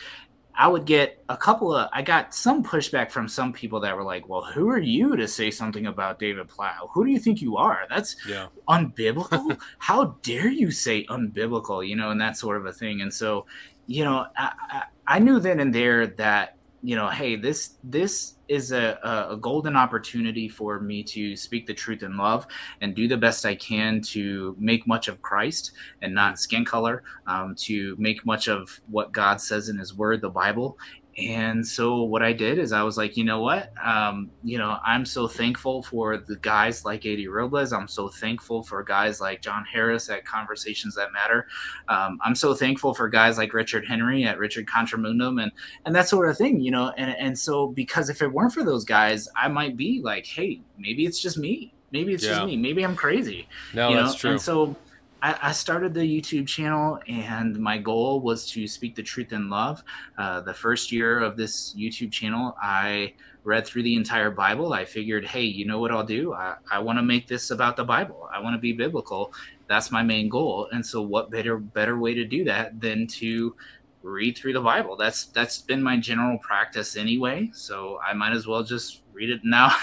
I 0.54 0.68
would 0.68 0.86
get 0.86 1.24
a 1.30 1.38
couple 1.38 1.74
of 1.74 1.90
I 1.94 2.02
got 2.02 2.36
some 2.36 2.62
pushback 2.64 3.10
from 3.10 3.28
some 3.28 3.54
people 3.54 3.80
that 3.82 3.96
were 3.96 4.04
like, 4.04 4.28
"Well, 4.28 4.44
who 4.44 4.70
are 4.70 4.80
you 4.80 5.16
to 5.16 5.28
say 5.28 5.50
something 5.50 5.86
about 5.86 6.20
David 6.20 6.50
Platt? 6.50 6.76
Who 6.92 7.06
do 7.06 7.12
you 7.12 7.20
think 7.20 7.42
you 7.42 7.56
are? 7.58 7.86
That's 7.90 8.16
Yeah. 8.28 8.48
unbiblical. 8.68 9.58
How 9.80 10.18
dare 10.24 10.50
you 10.50 10.70
say 10.72 11.06
unbiblical? 11.06 11.88
You 11.88 11.96
know, 11.96 12.12
and 12.12 12.20
that 12.20 12.38
sort 12.38 12.58
of 12.58 12.66
a 12.66 12.74
thing. 12.74 13.02
And 13.02 13.14
so, 13.14 13.46
you 13.88 14.04
know, 14.04 14.26
I, 14.38 14.52
I, 14.70 14.84
I 15.08 15.20
knew 15.20 15.40
then 15.40 15.62
and 15.62 15.74
there 15.74 16.08
that 16.08 16.58
you 16.84 16.96
know, 16.96 17.10
hey, 17.10 17.36
this 17.36 17.76
this 17.84 18.36
is 18.48 18.72
a, 18.72 19.00
a, 19.04 19.38
golden 19.38 19.78
opportunity 19.78 20.50
for 20.50 20.80
me 20.80 21.04
to 21.04 21.38
speak 21.38 21.66
the 21.66 21.74
truth 21.74 22.04
in 22.04 22.18
love 22.18 22.46
and 22.82 22.94
do 22.94 23.08
the 23.08 23.16
best 23.16 23.46
I 23.46 23.56
can 23.56 24.02
to 24.02 24.56
make 24.60 24.86
much 24.86 25.08
of 25.08 25.22
Christ 25.22 25.72
and 26.02 26.14
not 26.14 26.38
skin 26.38 26.66
color, 26.66 27.04
um, 27.28 27.56
to 27.60 27.96
make 27.98 28.26
much 28.26 28.50
of 28.50 28.82
what 28.90 29.14
God 29.14 29.40
says 29.40 29.70
in 29.70 29.78
His 29.78 29.96
Word, 29.96 30.22
the 30.22 30.30
Bible. 30.30 30.78
And 31.18 31.68
so 31.68 32.04
what 32.04 32.24
I 32.24 32.32
did 32.32 32.58
is 32.58 32.72
I 32.72 32.84
was 32.84 32.98
like, 32.98 33.18
you 33.18 33.26
know 33.26 33.42
what? 33.42 33.74
Um, 33.86 34.32
you 34.44 34.58
know, 34.58 34.78
I'm 34.86 35.06
so 35.06 35.28
thankful 35.28 35.84
for 35.84 36.18
the 36.18 36.38
guys 36.38 36.86
like 36.86 37.06
AD 37.06 37.20
Robles. 37.30 37.74
I'm 37.74 37.90
so 37.90 38.08
thankful 38.08 38.64
for 38.64 38.82
guys 38.82 39.20
like 39.20 39.42
John 39.42 39.66
Harris 39.66 40.10
at 40.10 40.24
Conversations 40.26 40.96
That 40.96 41.12
Matter. 41.12 41.48
Um, 41.90 42.18
I'm 42.24 42.34
so 42.34 42.54
thankful 42.54 42.94
for 42.94 43.10
guys 43.10 43.38
like 43.38 43.54
Richard 43.54 43.86
Henry 43.86 44.24
at 44.24 44.40
Richard 44.40 44.68
Contramundum 44.68 45.42
and 45.44 45.52
and 45.86 45.94
that 45.96 46.08
sort 46.08 46.30
of 46.30 46.38
thing, 46.38 46.62
you 46.62 46.72
know. 46.72 46.94
And 46.98 47.14
and 47.18 47.38
so 47.38 47.68
because 47.68 48.10
if 48.10 48.22
it 48.22 48.32
weren't 48.32 48.54
for 48.54 48.64
those 48.64 48.86
guys, 48.86 49.28
I 49.36 49.50
might 49.50 49.76
be 49.76 50.02
like, 50.02 50.26
hey, 50.26 50.62
maybe 50.78 51.06
it's 51.06 51.20
just 51.20 51.38
me. 51.38 51.74
Maybe 51.92 52.14
it's 52.14 52.24
Yeah. 52.24 52.36
just 52.36 52.46
me. 52.46 52.56
Maybe 52.56 52.84
I'm 52.84 52.96
crazy 52.96 53.50
No, 53.74 53.90
you 53.90 53.98
that's 53.98 54.14
know? 54.14 54.18
true. 54.18 54.32
And 54.32 54.42
so 54.42 54.78
I, 55.22 55.38
I 55.42 55.52
started 55.52 55.94
the 55.94 56.02
YouTube 56.02 56.48
channel, 56.48 57.00
and 57.08 57.58
my 57.60 57.78
goal 57.78 58.22
was 58.22 58.50
to 58.52 58.68
speak 58.68 58.96
the 58.96 59.04
truth 59.04 59.32
in 59.34 59.50
love. 59.50 59.84
Uh, 60.18 60.42
the 60.42 60.54
first 60.54 60.92
year 60.92 61.20
of 61.20 61.38
this 61.38 61.76
YouTube 61.76 62.12
channel, 62.12 62.56
I 62.62 63.14
read 63.44 63.66
through 63.66 63.84
the 63.84 63.96
entire 63.96 64.32
Bible. 64.32 64.74
I 64.74 64.86
figured, 64.86 65.26
hey, 65.26 65.44
you 65.44 65.66
know 65.66 65.80
what 65.80 65.92
I'll 65.92 66.04
do? 66.04 66.34
I, 66.34 66.56
I 66.72 66.80
want 66.80 66.98
to 66.98 67.04
make 67.04 67.28
this 67.28 67.52
about 67.52 67.76
the 67.76 67.84
Bible. 67.84 68.30
I 68.34 68.40
want 68.40 68.56
to 68.56 68.60
be 68.60 68.74
biblical. 68.74 69.34
That's 69.68 69.92
my 69.92 70.02
main 70.02 70.28
goal. 70.28 70.68
And 70.72 70.86
so, 70.86 71.02
what 71.02 71.30
better 71.30 71.58
better 71.58 72.00
way 72.00 72.14
to 72.16 72.26
do 72.26 72.44
that 72.46 72.80
than 72.82 73.08
to 73.08 73.56
read 74.02 74.38
through 74.38 74.54
the 74.54 74.62
Bible? 74.62 74.96
That's 74.96 75.26
that's 75.26 75.60
been 75.62 75.84
my 75.84 75.98
general 75.98 76.40
practice 76.40 76.96
anyway. 76.96 77.52
So 77.54 78.00
I 78.06 78.14
might 78.14 78.34
as 78.34 78.48
well 78.48 78.64
just 78.64 79.02
read 79.14 79.30
it 79.30 79.42
now. 79.44 79.76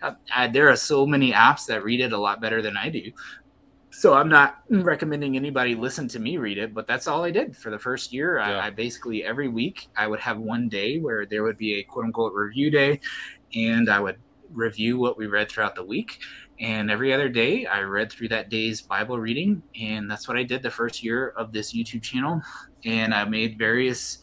I, 0.34 0.46
there 0.46 0.68
are 0.68 0.76
so 0.76 1.06
many 1.06 1.32
apps 1.32 1.66
that 1.66 1.84
read 1.84 2.00
it 2.00 2.12
a 2.12 2.18
lot 2.18 2.40
better 2.40 2.62
than 2.62 2.76
I 2.76 2.88
do 2.88 3.12
so 3.96 4.12
I'm 4.12 4.28
not 4.28 4.62
recommending 4.68 5.36
anybody 5.36 5.74
listen 5.74 6.06
to 6.08 6.18
me 6.18 6.36
read 6.36 6.58
it, 6.58 6.74
but 6.74 6.86
that's 6.86 7.06
all 7.06 7.24
I 7.24 7.30
did 7.30 7.56
for 7.56 7.70
the 7.70 7.78
first 7.78 8.12
year. 8.12 8.36
Yeah. 8.36 8.58
I, 8.58 8.66
I 8.66 8.70
basically 8.70 9.24
every 9.24 9.48
week 9.48 9.88
I 9.96 10.06
would 10.06 10.20
have 10.20 10.36
one 10.36 10.68
day 10.68 10.98
where 10.98 11.24
there 11.24 11.42
would 11.42 11.56
be 11.56 11.76
a 11.76 11.82
quote 11.82 12.04
unquote 12.04 12.34
review 12.34 12.70
day, 12.70 13.00
and 13.54 13.88
I 13.88 13.98
would 14.00 14.18
review 14.52 14.98
what 14.98 15.16
we 15.16 15.28
read 15.28 15.48
throughout 15.48 15.74
the 15.74 15.82
week. 15.82 16.18
And 16.60 16.90
every 16.90 17.14
other 17.14 17.30
day 17.30 17.64
I 17.64 17.80
read 17.80 18.12
through 18.12 18.28
that 18.28 18.50
day's 18.50 18.82
Bible 18.82 19.18
reading, 19.18 19.62
and 19.80 20.10
that's 20.10 20.28
what 20.28 20.36
I 20.36 20.42
did 20.42 20.62
the 20.62 20.70
first 20.70 21.02
year 21.02 21.28
of 21.28 21.50
this 21.50 21.72
YouTube 21.72 22.02
channel. 22.02 22.42
And 22.84 23.14
I 23.14 23.24
made 23.24 23.56
various 23.56 24.18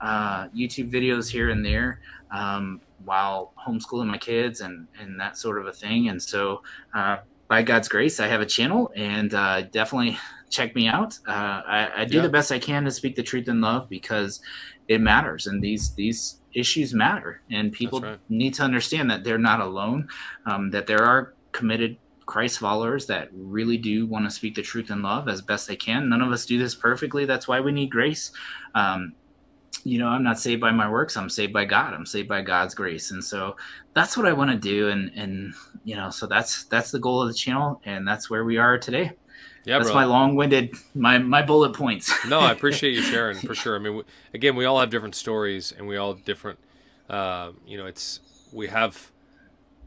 uh, 0.00 0.46
YouTube 0.50 0.92
videos 0.92 1.28
here 1.28 1.50
and 1.50 1.66
there 1.66 2.00
um, 2.30 2.80
while 3.04 3.54
homeschooling 3.66 4.06
my 4.06 4.18
kids 4.18 4.60
and 4.60 4.86
and 5.00 5.18
that 5.18 5.36
sort 5.36 5.58
of 5.58 5.66
a 5.66 5.72
thing. 5.72 6.10
And 6.10 6.22
so. 6.22 6.62
Uh, 6.94 7.16
by 7.48 7.62
God's 7.62 7.88
grace, 7.88 8.20
I 8.20 8.28
have 8.28 8.40
a 8.40 8.46
channel, 8.46 8.92
and 8.96 9.32
uh, 9.32 9.62
definitely 9.62 10.18
check 10.50 10.74
me 10.74 10.86
out. 10.88 11.18
Uh, 11.26 11.62
I, 11.66 11.90
I 11.98 12.04
do 12.04 12.16
Yeah. 12.16 12.22
the 12.22 12.28
best 12.28 12.52
I 12.52 12.58
can 12.58 12.84
to 12.84 12.90
speak 12.90 13.16
the 13.16 13.22
truth 13.22 13.48
in 13.48 13.60
love 13.60 13.88
because 13.88 14.40
it 14.88 15.00
matters, 15.00 15.46
and 15.46 15.62
these 15.62 15.94
these 15.94 16.40
issues 16.54 16.94
matter, 16.94 17.42
and 17.50 17.72
people 17.72 18.00
right. 18.00 18.18
need 18.28 18.54
to 18.54 18.62
understand 18.62 19.10
that 19.10 19.24
they're 19.24 19.38
not 19.38 19.60
alone. 19.60 20.08
Um, 20.46 20.70
that 20.70 20.86
there 20.86 21.04
are 21.04 21.34
committed 21.52 21.98
Christ 22.26 22.58
followers 22.58 23.06
that 23.06 23.28
really 23.32 23.76
do 23.76 24.06
want 24.06 24.24
to 24.24 24.30
speak 24.30 24.54
the 24.56 24.62
truth 24.62 24.90
in 24.90 25.02
love 25.02 25.28
as 25.28 25.42
best 25.42 25.68
they 25.68 25.76
can. 25.76 26.08
None 26.08 26.22
of 26.22 26.32
us 26.32 26.46
do 26.46 26.58
this 26.58 26.74
perfectly. 26.74 27.24
That's 27.24 27.46
why 27.46 27.60
we 27.60 27.72
need 27.72 27.90
grace. 27.90 28.32
Um, 28.74 29.14
you 29.86 30.00
know, 30.00 30.08
I'm 30.08 30.24
not 30.24 30.40
saved 30.40 30.60
by 30.60 30.72
my 30.72 30.90
works. 30.90 31.16
I'm 31.16 31.30
saved 31.30 31.52
by 31.52 31.64
God. 31.64 31.94
I'm 31.94 32.06
saved 32.06 32.28
by 32.28 32.42
God's 32.42 32.74
grace, 32.74 33.12
and 33.12 33.22
so 33.22 33.56
that's 33.94 34.16
what 34.16 34.26
I 34.26 34.32
want 34.32 34.50
to 34.50 34.56
do. 34.56 34.88
And 34.88 35.12
and 35.14 35.54
you 35.84 35.94
know, 35.94 36.10
so 36.10 36.26
that's 36.26 36.64
that's 36.64 36.90
the 36.90 36.98
goal 36.98 37.22
of 37.22 37.28
the 37.28 37.34
channel, 37.34 37.80
and 37.84 38.06
that's 38.06 38.28
where 38.28 38.44
we 38.44 38.56
are 38.56 38.78
today. 38.78 39.12
Yeah, 39.64 39.78
that's 39.78 39.90
bro. 39.90 39.94
my 39.94 40.04
long-winded 40.04 40.74
my 40.96 41.18
my 41.18 41.40
bullet 41.40 41.72
points. 41.72 42.12
no, 42.28 42.40
I 42.40 42.50
appreciate 42.50 42.94
you 42.94 43.02
sharing 43.02 43.38
for 43.46 43.54
sure. 43.54 43.76
I 43.76 43.78
mean, 43.78 43.98
we, 43.98 44.02
again, 44.34 44.56
we 44.56 44.64
all 44.64 44.80
have 44.80 44.90
different 44.90 45.14
stories, 45.14 45.70
and 45.70 45.86
we 45.86 45.96
all 45.96 46.14
have 46.14 46.24
different. 46.24 46.58
Uh, 47.08 47.52
you 47.64 47.78
know, 47.78 47.86
it's 47.86 48.18
we 48.52 48.66
have. 48.66 49.12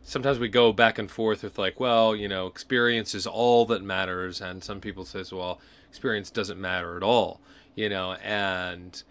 Sometimes 0.02 0.40
we 0.40 0.48
go 0.48 0.72
back 0.72 0.98
and 0.98 1.12
forth 1.12 1.44
with 1.44 1.60
like, 1.60 1.78
well, 1.78 2.16
you 2.16 2.30
know, 2.30 2.48
experience 2.48 3.14
is 3.14 3.28
all 3.28 3.66
that 3.66 3.84
matters, 3.84 4.40
and 4.40 4.64
some 4.64 4.80
people 4.80 5.04
says, 5.04 5.34
well, 5.34 5.60
experience 5.90 6.32
doesn't 6.32 6.60
matter 6.60 6.96
at 6.96 7.04
all. 7.04 7.42
You 7.76 7.90
know, 7.90 8.14
and 8.14 9.04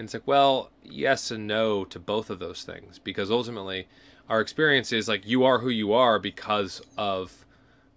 and 0.00 0.06
it's 0.06 0.14
like, 0.14 0.26
well, 0.26 0.70
yes 0.82 1.30
and 1.30 1.46
no 1.46 1.84
to 1.84 2.00
both 2.00 2.30
of 2.30 2.38
those 2.38 2.64
things. 2.64 2.98
Because 2.98 3.30
ultimately, 3.30 3.86
our 4.30 4.40
experience 4.40 4.94
is 4.94 5.08
like 5.08 5.26
you 5.26 5.44
are 5.44 5.58
who 5.58 5.68
you 5.68 5.92
are 5.92 6.18
because 6.18 6.80
of 6.96 7.44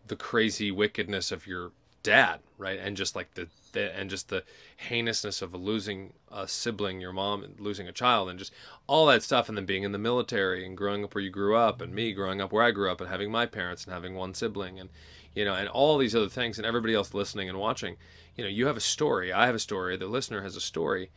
the 0.07 0.17
crazy 0.17 0.69
wickedness 0.69 1.31
of 1.31 1.47
your 1.47 1.71
dad, 2.03 2.41
right? 2.57 2.77
And 2.77 2.97
just 2.97 3.15
like 3.15 3.35
the, 3.35 3.47
the 3.71 3.97
and 3.97 4.09
just 4.09 4.27
the 4.27 4.43
heinousness 4.89 5.41
of 5.41 5.53
losing 5.53 6.11
a 6.29 6.45
sibling, 6.45 6.99
your 6.99 7.13
mom, 7.13 7.41
and 7.41 7.57
losing 7.57 7.87
a 7.87 7.93
child, 7.93 8.27
and 8.27 8.37
just 8.37 8.51
all 8.85 9.05
that 9.05 9.23
stuff, 9.23 9.47
and 9.47 9.57
then 9.57 9.65
being 9.65 9.83
in 9.83 9.93
the 9.93 9.97
military 9.97 10.65
and 10.65 10.75
growing 10.75 11.05
up 11.05 11.15
where 11.15 11.23
you 11.23 11.29
grew 11.29 11.55
up, 11.55 11.79
and 11.79 11.95
me 11.95 12.11
growing 12.11 12.41
up 12.41 12.51
where 12.51 12.63
I 12.63 12.71
grew 12.71 12.91
up, 12.91 12.99
and 12.99 13.09
having 13.09 13.31
my 13.31 13.45
parents 13.45 13.85
and 13.85 13.93
having 13.93 14.13
one 14.13 14.33
sibling, 14.33 14.77
and 14.77 14.89
you 15.33 15.45
know, 15.45 15.53
and 15.53 15.69
all 15.69 15.97
these 15.97 16.17
other 16.17 16.27
things, 16.27 16.57
and 16.57 16.67
everybody 16.67 16.93
else 16.93 17.13
listening 17.13 17.47
and 17.47 17.57
watching, 17.57 17.95
you 18.35 18.43
know, 18.43 18.49
you 18.49 18.67
have 18.67 18.75
a 18.75 18.81
story, 18.81 19.31
I 19.31 19.45
have 19.45 19.55
a 19.55 19.59
story, 19.59 19.95
the 19.95 20.07
listener 20.07 20.41
has 20.41 20.57
a 20.57 20.61
story, 20.61 21.09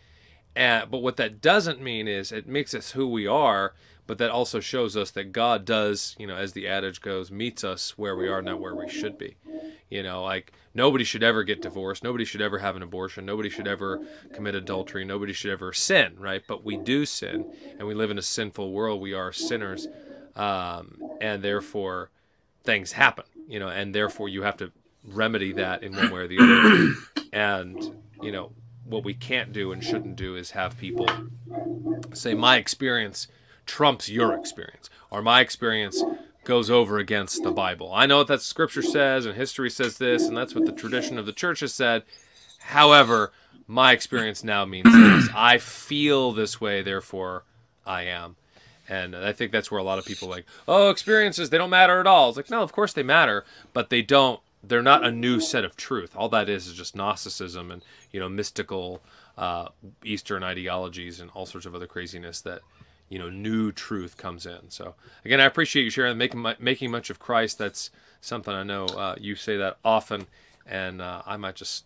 and, 0.57 0.91
but 0.91 0.99
what 0.99 1.17
that 1.17 1.41
doesn't 1.41 1.81
mean 1.81 2.09
is 2.09 2.33
it 2.33 2.47
makes 2.47 2.75
us 2.75 2.93
who 2.93 3.07
we 3.07 3.27
are, 3.27 3.75
but 4.07 4.19
that 4.19 4.31
also 4.31 4.61
shows 4.61 4.97
us 4.97 5.11
that 5.13 5.33
God 5.33 5.65
does, 5.65 6.17
you 6.19 6.27
know, 6.27 6.37
as 6.37 6.53
the 6.53 6.67
adage 6.67 7.01
goes, 7.01 7.31
meets 7.31 7.65
us 7.65 7.99
where 7.99 8.17
we 8.17 8.29
are, 8.29 8.41
not 8.41 8.61
where 8.61 8.75
we 8.75 8.89
should 8.89 9.19
be. 9.19 9.37
You 9.91 10.03
know, 10.03 10.25
like 10.25 10.53
nobody 10.75 11.05
should 11.05 11.23
ever 11.23 11.45
get 11.45 11.63
divorced. 11.63 12.03
Nobody 12.03 12.25
should 12.25 12.41
ever 12.41 12.59
have 12.59 12.75
an 12.75 12.83
abortion. 12.83 13.25
Nobody 13.25 13.49
should 13.49 13.69
ever 13.69 14.01
commit 14.33 14.55
adultery. 14.55 15.05
Nobody 15.05 15.33
should 15.33 15.53
ever 15.53 15.73
sin, 15.73 16.17
right? 16.19 16.43
But 16.47 16.65
we 16.65 16.77
do 16.77 17.05
sin, 17.07 17.53
and 17.79 17.87
we 17.87 17.95
live 17.95 18.11
in 18.11 18.19
a 18.19 18.23
sinful 18.23 18.73
world. 18.73 19.01
We 19.01 19.15
are 19.15 19.33
sinners, 19.33 19.87
um, 20.35 21.01
and 21.21 21.43
therefore 21.43 22.11
things 22.65 22.93
happen, 22.93 23.27
you 23.47 23.61
know, 23.61 23.69
and 23.69 23.95
therefore 23.95 24.29
you 24.29 24.43
have 24.43 24.57
to 24.57 24.73
remedy 25.05 25.53
that 25.53 25.83
in 25.85 25.95
one 25.95 26.11
way 26.11 26.21
or 26.23 26.27
the 26.27 26.39
other. 26.41 27.27
And, 27.33 28.03
you 28.21 28.33
know, 28.33 28.51
what 28.89 29.05
we 29.05 29.15
can't 29.15 29.53
do 29.53 29.73
and 29.73 29.83
shouldn't 29.83 30.17
do 30.17 30.37
is 30.37 30.53
have 30.53 30.79
people 30.79 31.09
say, 32.13 32.35
my 32.35 32.57
experience 32.57 33.29
trumps 33.67 34.09
your 34.09 34.33
experience 34.35 34.89
or 35.11 35.23
my 35.23 35.41
experience 35.41 36.03
goes 36.45 36.71
over 36.71 36.99
against 36.99 37.43
the 37.43 37.51
Bible. 37.51 37.93
I 37.93 38.07
know 38.07 38.19
what 38.19 38.29
that 38.29 38.43
scripture 38.43 38.83
says 38.83 39.27
and 39.27 39.35
history 39.35 39.71
says 39.71 39.99
this 39.99 40.27
and 40.27 40.37
that's 40.37 40.55
what 40.55 40.67
the 40.67 40.73
tradition 40.73 41.19
of 41.19 41.27
the 41.27 41.33
church 41.33 41.61
has 41.61 41.75
said. 41.75 42.05
However, 42.61 43.33
my 43.67 43.93
experience 43.93 44.45
now 44.45 44.65
means 44.65 44.93
this. 44.93 45.29
I 45.35 45.59
feel 45.59 46.33
this 46.33 46.61
way, 46.61 46.83
therefore 46.83 47.45
I 47.85 48.03
am. 48.03 48.37
And 48.89 49.17
I 49.17 49.33
think 49.33 49.51
that's 49.51 49.71
where 49.71 49.81
a 49.81 49.85
lot 49.85 49.99
of 49.99 50.05
people 50.05 50.29
like, 50.29 50.47
oh, 50.69 50.91
experiences, 50.91 51.51
they 51.51 51.59
don't 51.59 51.71
matter 51.71 51.99
at 51.99 52.07
all. 52.07 52.29
It's 52.29 52.37
like, 52.37 52.51
no, 52.51 52.63
of 52.63 52.71
course 52.71 52.93
they 52.93 53.03
matter, 53.03 53.45
but 53.73 53.91
they 53.91 54.03
don't, 54.03 54.41
they're 54.69 54.83
not 54.83 55.05
a 55.05 55.11
new 55.11 55.41
set 55.41 55.65
of 55.65 55.77
truth. 55.77 56.17
All 56.17 56.29
that 56.31 56.49
is 56.49 56.67
is 56.67 56.75
just 56.75 56.97
Gnosticism 56.97 57.71
and, 57.71 57.83
you 58.13 58.21
know, 58.21 58.29
mystical 58.29 59.03
uh, 59.37 59.69
Eastern 60.05 60.43
ideologies 60.43 61.21
and 61.21 61.31
all 61.35 61.47
sorts 61.47 61.67
of 61.67 61.75
other 61.75 61.87
craziness 61.87 62.41
that, 62.43 62.61
you 63.09 63.19
know, 63.19 63.31
new 63.31 63.73
truth 63.73 64.17
comes 64.17 64.47
in. 64.47 64.71
So, 64.71 64.95
again, 65.25 65.41
I 65.41 65.45
appreciate 65.45 65.85
you 65.85 65.91
sharing, 65.91 66.19
making, 66.19 66.45
making 66.59 66.91
much 66.91 67.11
of 67.11 67.19
Christ. 67.19 67.59
That's 67.59 67.91
something 68.21 68.53
I 68.53 68.63
know 68.63 68.87
uh, 68.87 69.17
you 69.21 69.35
say 69.37 69.57
that 69.57 69.79
often, 69.85 70.27
and 70.67 71.01
uh, 71.01 71.23
I 71.27 71.37
might 71.37 71.55
just 71.55 71.85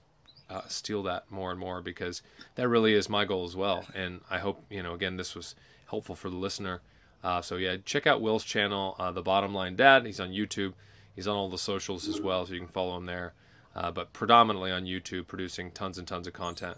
uh, 0.49 0.62
steal 0.68 1.03
that 1.05 1.31
more 1.31 1.51
and 1.51 1.61
more 1.61 1.81
because 1.83 2.22
that 2.55 2.68
really 2.68 2.95
is 2.95 3.09
my 3.09 3.24
goal 3.24 3.45
as 3.45 3.55
well. 3.57 3.85
And 3.95 4.20
I 4.31 4.39
hope, 4.39 4.64
you 4.70 4.83
know, 4.83 4.95
again, 4.95 5.16
this 5.16 5.35
was 5.35 5.55
helpful 5.89 6.14
for 6.14 6.31
the 6.31 6.37
listener. 6.37 6.81
Uh, 7.22 7.43
so 7.43 7.57
yeah, 7.57 7.76
check 7.85 8.07
out 8.07 8.22
Will's 8.22 8.45
channel, 8.45 8.97
uh, 8.99 9.12
The 9.12 9.22
Bottom 9.22 9.55
Line 9.55 9.76
Dad. 9.76 10.07
He's 10.07 10.20
on 10.20 10.31
YouTube. 10.31 10.72
He's 11.15 11.27
on 11.27 11.37
all 11.37 11.49
the 11.49 11.59
socials 11.59 12.09
as 12.09 12.21
well, 12.21 12.47
so 12.47 12.55
you 12.55 12.61
can 12.61 12.69
follow 12.69 12.97
him 12.97 13.07
there. 13.07 13.35
Uh, 13.75 13.91
but 13.91 14.13
predominantly 14.13 14.71
on 14.71 14.85
YouTube, 14.85 15.27
producing 15.27 15.71
tons 15.71 15.99
and 15.99 16.07
tons 16.07 16.27
of 16.27 16.33
content. 16.33 16.77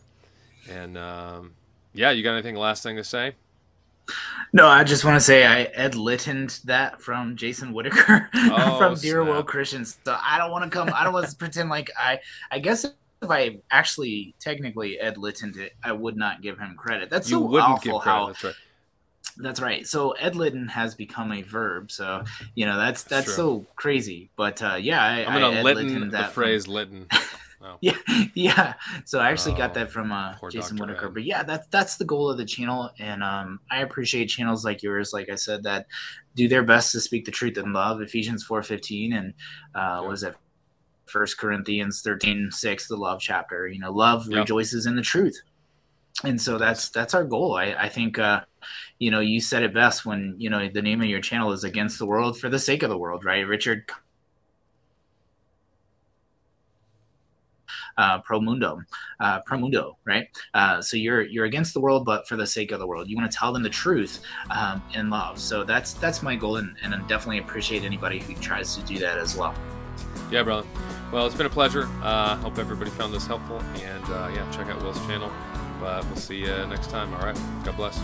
And 0.71 0.99
um, 0.99 1.53
yeah, 1.95 2.11
you 2.11 2.23
got 2.23 2.33
anything 2.33 2.57
last 2.57 2.83
thing 2.83 2.97
to 2.97 3.05
say? 3.05 3.35
No, 4.53 4.67
I 4.67 4.85
just 4.85 5.05
want 5.05 5.17
to 5.17 5.21
say 5.21 5.47
I 5.47 5.63
Ed 5.63 5.95
Littoned 5.95 6.61
that 6.65 7.01
from 7.01 7.37
Jason 7.37 7.73
Whitaker 7.73 8.29
oh, 8.35 8.79
from 8.79 8.95
Dear 8.97 9.25
Will 9.25 9.43
Christians. 9.43 9.99
So 10.05 10.17
I 10.21 10.39
don't 10.39 10.51
want 10.51 10.65
to 10.65 10.71
come. 10.71 10.91
I 10.95 11.05
don't 11.05 11.13
want 11.13 11.29
to 11.29 11.37
pretend 11.39 11.71
like 11.71 11.91
I. 11.97 12.21
I 12.51 12.59
guess 12.59 12.85
if 12.85 12.93
I 13.31 13.59
actually 13.71 14.35
technically 14.41 14.99
Ed 14.99 15.17
Littoned 15.17 15.57
it, 15.57 15.73
I 15.83 15.93
would 15.93 16.17
not 16.17 16.43
give 16.43 16.59
him 16.59 16.75
credit. 16.77 17.09
That's 17.09 17.31
you 17.31 17.39
so 17.39 17.43
wouldn't 17.43 17.71
awful 17.71 17.93
give 17.93 18.03
credit. 18.03 18.19
How, 18.19 18.27
that's 18.27 18.45
right. 18.45 18.55
That's 19.37 19.61
right. 19.61 19.87
So 19.87 20.13
Ed 20.13 20.37
Litton 20.37 20.69
has 20.69 20.95
become 20.95 21.33
a 21.33 21.43
verb. 21.43 21.91
So 21.91 22.25
you 22.55 22.67
know 22.67 22.77
that's 22.77 23.03
that's, 23.03 23.27
that's 23.27 23.37
so 23.37 23.67
crazy. 23.77 24.31
But 24.37 24.63
uh, 24.63 24.77
yeah, 24.81 25.03
I, 25.03 25.21
am 25.21 25.41
gonna 25.41 25.59
I 25.59 25.63
Litton 25.63 26.11
the 26.11 26.25
phrase 26.25 26.65
from... 26.65 26.75
Litton. 26.75 27.09
Oh. 27.65 27.79
yeah, 27.81 27.97
yeah. 28.35 28.75
So 29.05 29.21
I 29.21 29.31
actually 29.31 29.55
oh, 29.55 29.59
got 29.59 29.75
that 29.75 29.89
from 29.89 30.11
uh, 30.11 30.35
Jason 30.51 30.77
Dr. 30.77 30.89
Whitaker. 30.89 31.07
Ed. 31.07 31.15
But 31.15 31.23
yeah, 31.23 31.45
that's 31.45 31.69
that's 31.69 31.97
the 31.97 32.05
goal 32.05 32.29
of 32.29 32.37
the 32.37 32.45
channel, 32.45 32.91
and 32.99 33.23
um, 33.23 33.61
I 33.71 33.83
appreciate 33.83 34.27
channels 34.27 34.65
like 34.65 34.83
yours. 34.83 35.13
Like 35.13 35.31
I 35.31 35.37
said, 35.37 35.63
that 35.63 35.87
do 36.35 36.49
their 36.49 36.65
best 36.65 36.91
to 36.91 37.01
speak 37.01 37.25
the 37.25 37.31
truth 37.31 37.57
in 37.57 37.73
love. 37.73 38.01
Ephesians 38.01 38.43
four 38.43 38.65
fifteen, 38.65 39.13
and 39.13 39.35
uh, 39.77 40.03
was 40.05 40.25
it 40.25 40.35
First 41.07 41.37
Corinthians 41.39 42.01
13, 42.01 42.51
6, 42.51 42.89
the 42.89 42.97
love 42.97 43.21
chapter. 43.21 43.69
You 43.69 43.79
know, 43.79 43.93
love 43.93 44.27
yep. 44.29 44.41
rejoices 44.41 44.87
in 44.87 44.97
the 44.97 45.03
truth. 45.03 45.41
And 46.25 46.41
so 46.41 46.59
that's 46.59 46.91
that's 46.91 47.15
our 47.15 47.25
goal. 47.25 47.57
I, 47.57 47.75
I 47.75 47.89
think 47.89 48.19
uh, 48.19 48.43
you 48.99 49.11
know, 49.11 49.21
you 49.21 49.41
said 49.41 49.63
it 49.63 49.75
best 49.75 50.07
when, 50.07 50.37
you 50.39 50.49
know, 50.49 50.69
the 50.69 50.83
name 50.83 51.01
of 51.01 51.09
your 51.09 51.21
channel 51.21 51.53
is 51.53 51.65
against 51.65 51.99
the 51.99 52.07
world 52.07 52.39
for 52.39 52.49
the 52.49 52.59
sake 52.59 52.83
of 52.83 52.91
the 52.91 52.97
world, 52.97 53.25
right? 53.25 53.41
Richard 53.41 53.91
uh, 57.99 58.21
pro 58.21 58.41
mundo, 58.41 58.81
uh, 59.21 59.41
pro 59.41 59.59
mundo, 59.59 59.99
right? 60.05 60.29
Uh, 60.55 60.81
so 60.81 60.97
you're 60.97 61.23
you're 61.23 61.45
against 61.45 61.75
the 61.75 61.81
world, 61.81 62.05
but 62.05 62.27
for 62.29 62.37
the 62.37 62.47
sake 62.47 62.71
of 62.71 62.79
the 62.79 62.87
world, 62.87 63.09
you 63.09 63.17
want 63.17 63.31
to 63.31 63.37
tell 63.37 63.53
them 63.53 63.63
the 63.63 63.69
truth 63.69 64.23
um, 64.51 64.83
in 64.95 65.11
love. 65.11 65.39
So 65.39 65.65
that's 65.65 65.95
that's 65.95 66.23
my 66.23 66.37
goal, 66.37 66.57
and, 66.57 66.77
and 66.83 66.95
I 66.95 66.99
definitely 67.07 67.39
appreciate 67.39 67.83
anybody 67.83 68.21
who 68.21 68.35
tries 68.35 68.77
to 68.77 68.83
do 68.83 68.99
that 69.01 69.19
as 69.19 69.37
well. 69.37 69.55
Yeah, 70.31 70.43
brother. 70.43 70.67
Well, 71.13 71.27
it's 71.27 71.35
been 71.35 71.47
a 71.47 71.51
pleasure. 71.51 71.89
Uh, 72.03 72.37
hope 72.37 72.59
everybody 72.59 72.91
found 72.91 73.13
this 73.13 73.27
helpful, 73.27 73.61
and 73.83 74.05
uh, 74.05 74.31
yeah, 74.33 74.51
check 74.51 74.69
out 74.69 74.81
Will's 74.83 75.05
channel. 75.07 75.31
But 75.83 76.05
we'll 76.07 76.15
see 76.15 76.37
you 76.37 76.67
next 76.69 76.91
time. 76.91 77.13
All 77.15 77.27
right. 77.27 77.37
God 77.65 77.77
bless. 77.77 77.99